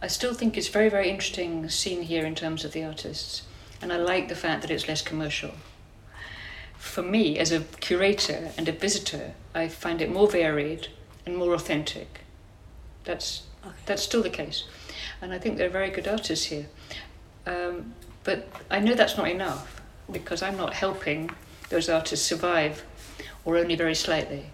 I 0.01 0.07
still 0.07 0.33
think 0.33 0.55
it's 0.55 0.69
very, 0.69 0.89
very 0.89 1.09
interesting 1.09 1.67
scene 1.69 2.03
here 2.03 2.25
in 2.25 2.35
terms 2.35 2.63
of 2.63 2.71
the 2.71 2.83
artists, 2.83 3.43
and 3.81 3.91
I 3.91 3.97
like 3.97 4.29
the 4.29 4.35
fact 4.35 4.61
that 4.61 4.71
it's 4.71 4.87
less 4.87 5.01
commercial. 5.01 5.51
For 6.79 7.03
me, 7.03 7.37
as 7.37 7.51
a 7.51 7.59
curator 7.81 8.51
and 8.57 8.67
a 8.67 8.71
visitor, 8.71 9.33
I 9.53 9.67
find 9.67 10.01
it 10.01 10.09
more 10.09 10.27
varied 10.27 10.87
and 11.25 11.35
more 11.37 11.53
authentic. 11.53 12.21
That's 13.03 13.43
okay. 13.63 13.75
that's 13.85 14.01
still 14.01 14.23
the 14.23 14.29
case, 14.29 14.63
and 15.21 15.33
I 15.33 15.37
think 15.37 15.57
there 15.57 15.67
are 15.67 15.71
very 15.71 15.89
good 15.89 16.07
artists 16.07 16.45
here. 16.45 16.67
Um, 17.45 17.93
but 18.23 18.47
I 18.71 18.79
know 18.79 18.93
that's 18.93 19.17
not 19.17 19.29
enough 19.29 19.81
because 20.11 20.41
I'm 20.41 20.57
not 20.57 20.73
helping 20.73 21.29
those 21.69 21.89
artists 21.89 22.25
survive, 22.25 22.85
or 23.43 23.57
only 23.57 23.75
very 23.75 23.95
slightly. 23.95 24.45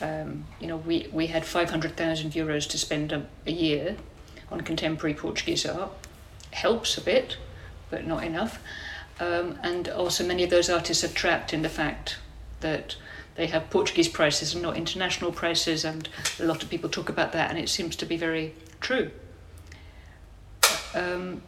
Um, 0.00 0.44
you 0.60 0.66
know, 0.66 0.78
we, 0.78 1.08
we 1.12 1.26
had 1.26 1.44
500,000 1.44 2.32
euros 2.32 2.68
to 2.70 2.78
spend 2.78 3.12
a, 3.12 3.26
a 3.46 3.52
year 3.52 3.96
on 4.50 4.62
contemporary 4.62 5.14
Portuguese 5.14 5.66
art. 5.66 5.90
Helps 6.52 6.96
a 6.98 7.00
bit, 7.00 7.36
but 7.90 8.06
not 8.06 8.24
enough. 8.24 8.58
Um, 9.18 9.58
and 9.62 9.88
also, 9.88 10.26
many 10.26 10.44
of 10.44 10.50
those 10.50 10.68
artists 10.68 11.02
are 11.02 11.08
trapped 11.08 11.54
in 11.54 11.62
the 11.62 11.68
fact 11.68 12.18
that 12.60 12.96
they 13.36 13.46
have 13.46 13.70
Portuguese 13.70 14.08
prices 14.08 14.54
and 14.54 14.62
not 14.62 14.76
international 14.76 15.32
prices, 15.32 15.84
and 15.84 16.08
a 16.38 16.44
lot 16.44 16.62
of 16.62 16.70
people 16.70 16.88
talk 16.90 17.08
about 17.08 17.32
that, 17.32 17.50
and 17.50 17.58
it 17.58 17.68
seems 17.68 17.96
to 17.96 18.06
be 18.06 18.16
very 18.16 18.54
true. 18.80 19.10
Um, 20.94 21.42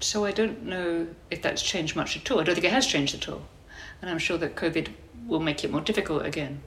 so 0.00 0.24
I 0.24 0.32
don't 0.32 0.64
know 0.64 1.08
if 1.30 1.42
that's 1.42 1.62
changed 1.62 1.96
much 1.96 2.16
at 2.16 2.30
all. 2.30 2.40
I 2.40 2.44
don't 2.44 2.54
think 2.54 2.66
it 2.66 2.72
has 2.72 2.86
changed 2.86 3.14
at 3.14 3.28
all, 3.28 3.42
and 4.00 4.10
I'm 4.10 4.18
sure 4.18 4.38
that 4.38 4.54
COVID 4.54 4.88
will 5.26 5.40
make 5.40 5.64
it 5.64 5.70
more 5.70 5.80
difficult 5.80 6.24
again. 6.24 6.62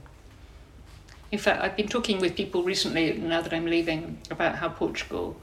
In 1.30 1.38
fact, 1.38 1.62
I've 1.62 1.76
been 1.76 1.88
talking 1.88 2.20
with 2.20 2.36
people 2.36 2.62
recently, 2.62 3.12
now 3.14 3.40
that 3.40 3.52
I'm 3.52 3.66
leaving, 3.66 4.18
about 4.30 4.56
how 4.56 4.68
Portugal, 4.68 5.36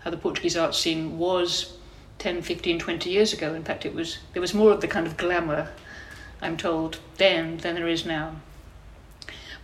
how 0.00 0.10
the 0.10 0.16
Portuguese 0.16 0.56
art 0.56 0.74
scene 0.74 1.18
was 1.18 1.76
10, 2.18 2.42
15, 2.42 2.78
20 2.78 3.10
years 3.10 3.32
ago. 3.32 3.54
In 3.54 3.64
fact, 3.64 3.84
it 3.86 3.94
was 3.94 4.18
there 4.32 4.40
was 4.40 4.54
more 4.54 4.72
of 4.72 4.80
the 4.80 4.88
kind 4.88 5.06
of 5.06 5.16
glamour, 5.16 5.70
I'm 6.40 6.56
told, 6.56 6.98
then 7.16 7.58
than 7.58 7.74
there 7.74 7.88
is 7.88 8.04
now. 8.04 8.36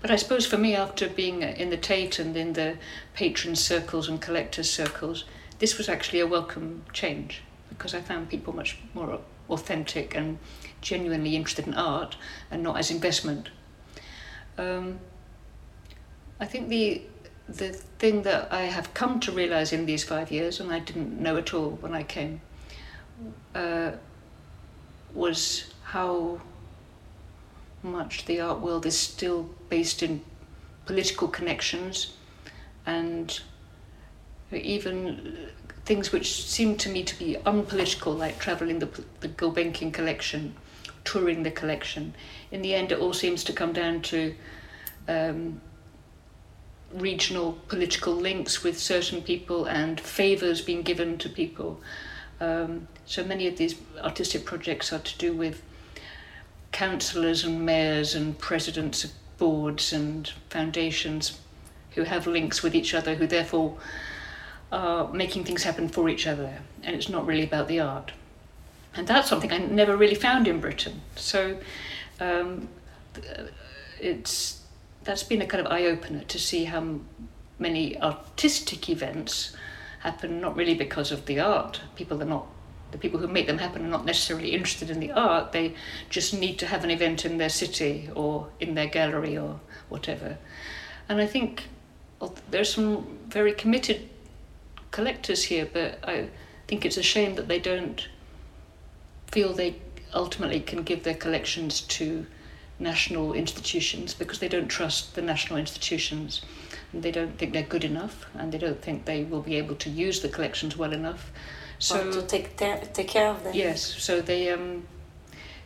But 0.00 0.11
I 0.11 0.16
suppose 0.16 0.46
for 0.46 0.59
me, 0.59 0.74
after 0.74 1.09
being 1.09 1.42
in 1.42 1.70
the 1.70 1.76
Tate 1.76 2.18
and 2.18 2.36
in 2.36 2.55
the 2.55 2.76
patron 3.14 3.55
circles 3.55 4.09
and 4.09 4.20
collectors 4.20 4.68
circles, 4.68 5.24
this 5.61 5.78
was 5.78 5.88
actually 5.88 6.18
a 6.18 6.26
welcome 6.26 6.82
change 6.92 7.42
because 7.68 7.94
I 7.94 8.00
found 8.00 8.28
people 8.28 8.53
much 8.53 8.78
more 8.94 9.20
authentic 9.48 10.16
and 10.16 10.38
genuinely 10.80 11.36
interested 11.36 11.68
in 11.68 11.74
art 11.74 12.16
and 12.50 12.62
not 12.62 12.78
as 12.78 12.90
investment. 12.90 13.50
Um, 14.59 14.98
I 16.40 16.46
think 16.46 16.68
the 16.68 17.03
the 17.49 17.72
thing 17.72 18.22
that 18.22 18.53
I 18.53 18.62
have 18.62 18.95
come 18.95 19.20
to 19.20 19.32
realize 19.32 19.72
in 19.72 19.86
these 19.86 20.05
five 20.05 20.30
years, 20.30 20.61
and 20.61 20.72
I 20.72 20.78
didn't 20.78 21.20
know 21.20 21.36
at 21.36 21.53
all 21.53 21.70
when 21.80 21.95
I 21.95 22.03
came, 22.03 22.40
uh, 23.55 23.93
was 25.14 25.72
how 25.84 26.40
much 27.82 28.24
the 28.26 28.40
art 28.40 28.61
world 28.61 28.86
is 28.86 28.97
still 28.97 29.51
based 29.68 30.03
in 30.03 30.22
political 30.86 31.28
connections 31.28 32.14
and 32.86 33.40
even 34.53 35.49
things 35.84 36.12
which 36.12 36.45
seem 36.45 36.76
to 36.76 36.88
me 36.88 37.03
to 37.03 37.18
be 37.18 37.36
unpolitical, 37.47 38.12
like 38.12 38.38
traveling 38.38 38.78
the, 38.78 38.88
the 39.20 39.28
Gulbenkian 39.28 39.93
collection, 39.93 40.55
touring 41.05 41.43
the 41.43 41.51
collection. 41.51 42.14
In 42.51 42.62
the 42.62 42.74
end, 42.74 42.93
it 42.93 42.99
all 42.99 43.12
seems 43.12 43.43
to 43.45 43.53
come 43.53 43.72
down 43.72 44.03
to 44.03 44.34
um, 45.09 45.61
regional 46.95 47.59
political 47.68 48.14
links 48.14 48.62
with 48.62 48.78
certain 48.78 49.22
people 49.22 49.64
and 49.66 50.01
favours 50.01 50.61
being 50.61 50.82
given 50.82 51.18
to 51.18 51.28
people. 51.28 51.80
Um, 52.40 52.88
so 53.07 53.24
many 53.24 53.47
of 53.47 53.57
these 53.57 53.76
artistic 54.03 54.45
projects 54.45 54.93
are 54.93 54.99
to 54.99 55.18
do 55.18 55.32
with 55.32 55.62
councillors 56.72 57.45
and 57.45 57.64
mayors 57.64 58.14
and 58.14 58.38
presidents 58.38 59.05
of 59.05 59.12
boards 59.38 59.93
and 59.93 60.28
foundations 60.49 61.38
who 61.95 62.05
have 62.05 62.26
links 62.26 62.62
with 62.62 62.74
each 62.74 62.95
other, 62.95 63.14
who 63.14 63.26
therefore 63.26 63.76
are 64.70 65.12
making 65.12 65.45
things 65.45 65.62
happen 65.62 65.88
for 65.88 66.09
each 66.09 66.26
other. 66.26 66.59
And 66.82 66.97
it's 66.97 67.09
not 67.09 67.26
really 67.26 67.45
about 67.45 67.68
the 67.68 67.80
art. 67.80 68.12
And 68.95 69.07
that's 69.07 69.28
something 69.28 69.53
I 69.53 69.59
never 69.59 69.97
really 69.97 70.14
found 70.14 70.49
in 70.49 70.61
Britain. 70.61 71.01
So 71.16 71.59
um, 72.20 72.68
it's 74.01 74.61
that's 75.05 75.22
been 75.22 75.42
a 75.42 75.46
kind 75.46 75.64
of 75.64 75.72
eye 75.72 75.86
opener 75.86 76.24
to 76.24 76.38
see 76.38 76.64
how 76.64 77.00
many 77.59 78.00
artistic 78.00 78.88
events 78.88 79.57
happen 80.00 80.40
not 80.40 80.57
really 80.57 80.74
because 80.74 81.12
of 81.12 81.26
the 81.26 81.38
art. 81.40 81.80
People 81.96 82.20
are 82.20 82.26
not 82.26 82.46
the 82.90 82.98
people 82.98 83.18
who 83.18 83.26
make 83.26 83.46
them 83.46 83.59
happen 83.59 83.86
are 83.86 83.88
not 83.88 84.05
necessarily 84.05 84.53
interested 84.53 84.90
in 84.90 85.00
the 85.00 85.12
art. 85.12 85.53
They 85.53 85.74
just 86.11 86.34
need 86.34 86.59
to 86.59 86.66
have 86.66 86.84
an 86.84 86.90
event 86.90 87.24
in 87.24 87.38
their 87.38 87.48
city 87.48 88.11
or 88.14 88.48
in 88.61 88.74
their 88.74 88.86
gallery 88.86 89.38
or 89.38 89.61
whatever. 89.88 90.36
And 91.09 91.18
I 91.18 91.26
think 91.26 91.68
there's 92.50 92.74
some 92.74 93.18
very 93.28 93.55
committed 93.55 94.11
collectors 94.90 95.44
here, 95.44 95.66
but 95.72 96.00
I 96.07 96.28
think 96.68 96.84
it's 96.84 96.98
a 96.98 97.03
shame 97.03 97.34
that 97.36 97.48
they 97.48 97.59
don't 97.59 98.07
feel 99.28 99.55
they 99.55 99.76
ultimately 100.12 100.61
can 100.61 100.82
give 100.82 101.03
their 101.03 101.14
collections 101.14 101.80
to 101.80 102.26
national 102.83 103.33
institutions 103.33 104.12
because 104.14 104.39
they 104.41 104.49
don't 104.49 104.68
trust 104.68 105.14
the 105.14 105.22
national 105.22 105.59
institutions 105.59 106.43
and 106.93 107.03
they 107.03 107.11
don't 107.11 107.39
think 107.39 107.53
they're 107.53 107.62
good 107.62 107.85
enough 107.85 108.26
and 108.35 108.53
they 108.53 108.59
don't 108.59 108.83
think 108.83 109.05
they 109.05 109.24
will 109.24 109.41
be 109.41 109.57
able 109.57 109.76
to 109.76 109.89
use 109.89 110.20
the 110.20 110.28
collections 110.28 110.76
well 110.76 110.93
enough. 110.93 111.33
So 111.78 112.09
or 112.09 112.12
to 112.12 112.22
take 112.22 112.57
take 112.57 113.09
care 113.09 113.28
of 113.28 113.43
them. 113.43 113.55
Yes, 113.55 113.83
so 113.83 114.20
they 114.20 114.51
um, 114.51 114.87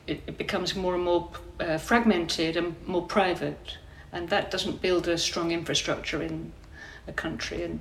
it, 0.07 0.23
it 0.27 0.39
becomes 0.39 0.75
more 0.75 0.95
and 0.95 1.05
more 1.05 1.31
uh, 1.61 1.79
fragmented 1.79 2.57
and 2.57 2.75
more 2.87 3.03
private, 3.03 3.79
and 4.13 4.29
that 4.31 4.51
doesn't 4.51 4.81
build 4.81 5.09
a 5.09 5.19
strong 5.19 5.51
infrastructure 5.51 6.23
in 6.23 6.53
a 7.07 7.13
country, 7.13 7.63
and 7.63 7.81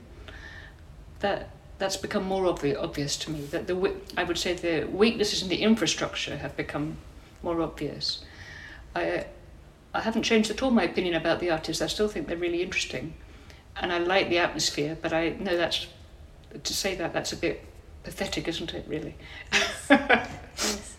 that 1.20 1.50
that's 1.78 1.98
become 1.98 2.24
more 2.24 2.46
obvious, 2.46 2.78
obvious 2.78 3.16
to 3.18 3.32
me. 3.32 3.42
That 3.52 3.68
the 3.68 3.94
I 4.18 4.24
would 4.24 4.38
say 4.38 4.54
the 4.54 4.86
weaknesses 4.86 5.42
in 5.42 5.50
the 5.50 5.62
infrastructure 5.62 6.38
have 6.38 6.58
become 6.58 6.98
more 7.42 7.62
obvious. 7.62 8.26
I, 8.96 9.26
I 9.94 10.02
haven't 10.02 10.24
changed 10.24 10.50
at 10.50 10.64
all 10.64 10.72
my 10.72 10.84
opinion 10.84 11.16
about 11.16 11.40
the 11.40 11.52
artists. 11.52 11.82
I 11.82 11.88
still 11.88 12.08
think 12.08 12.28
they're 12.28 12.38
really 12.38 12.64
interesting, 12.64 13.14
and 13.76 13.92
I 13.92 13.98
like 13.98 14.30
the 14.30 14.40
atmosphere. 14.40 14.98
But 15.02 15.14
I 15.14 15.30
know 15.30 15.58
that's 15.58 15.88
to 16.64 16.74
say 16.74 16.96
that 16.96 17.14
that's 17.14 17.34
a 17.34 17.38
bit 17.38 17.64
pathetic, 18.04 18.48
isn't 18.48 18.74
it? 18.74 18.86
Really. 18.88 19.16
Yes. 19.52 19.86
yes. 19.90 20.98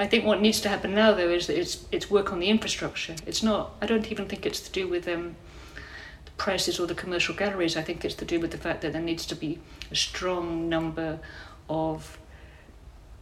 I 0.00 0.06
think 0.06 0.24
what 0.24 0.40
needs 0.40 0.60
to 0.60 0.68
happen 0.68 0.94
now, 0.94 1.12
though, 1.12 1.28
is 1.28 1.46
that 1.46 1.58
it's 1.58 1.86
it's 1.92 2.10
work 2.10 2.32
on 2.32 2.40
the 2.40 2.48
infrastructure. 2.48 3.14
It's 3.26 3.42
not. 3.42 3.74
I 3.80 3.86
don't 3.86 4.10
even 4.10 4.26
think 4.26 4.44
it's 4.44 4.60
to 4.60 4.72
do 4.72 4.88
with 4.88 5.06
um, 5.08 5.36
the 6.24 6.30
prices 6.36 6.80
or 6.80 6.86
the 6.86 6.94
commercial 6.94 7.34
galleries. 7.34 7.76
I 7.76 7.82
think 7.82 8.04
it's 8.04 8.14
to 8.16 8.24
do 8.24 8.40
with 8.40 8.50
the 8.50 8.58
fact 8.58 8.82
that 8.82 8.92
there 8.92 9.02
needs 9.02 9.24
to 9.26 9.36
be 9.36 9.60
a 9.90 9.96
strong 9.96 10.68
number 10.68 11.20
of 11.68 12.18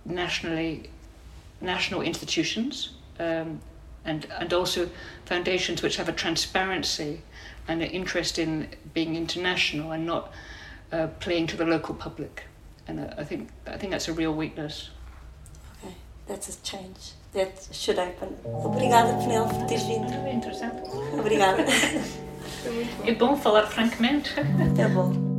nationally 0.05 0.91
national 1.61 2.03
institutions 2.03 2.91
um, 3.19 3.61
and, 4.05 4.27
and 4.39 4.53
also 4.53 4.89
foundations 5.25 5.83
which 5.83 5.97
have 5.97 6.09
a 6.09 6.12
transparency 6.12 7.23
and 7.69 7.83
an 7.83 7.91
interest 7.91 8.39
in 8.39 8.69
being 8.95 9.17
international 9.17 9.93
and 9.93 10.07
not 10.07 10.33
uh, 10.93 11.09
playing 11.21 11.47
to 11.49 11.57
the 11.57 11.64
local 11.64 11.95
public. 11.95 12.45
And 12.87 13.01
uh, 13.01 13.14
I 13.19 13.25
think 13.25 13.49
I 13.67 13.77
think 13.77 13.91
that's 13.93 14.09
a 14.09 14.12
real 14.12 14.33
weakness. 14.33 14.91
Okay, 15.83 15.95
that's 16.29 16.49
a 16.49 16.62
change. 16.62 17.12
That 17.33 17.69
should 17.73 17.99
happen. 17.99 18.37
Obrigada, 18.45 19.19
Penelope, 19.19 19.55
por 19.55 19.67
teres 19.67 19.83
vindo. 19.83 20.12
É 20.27 20.33
interessante. 20.33 20.83
Obrigada. 21.19 21.64
É 23.05 23.12
bom 23.19 23.37
falar 23.37 23.67
francamente. 23.67 24.33
É 24.79 24.89
bom. 24.89 25.36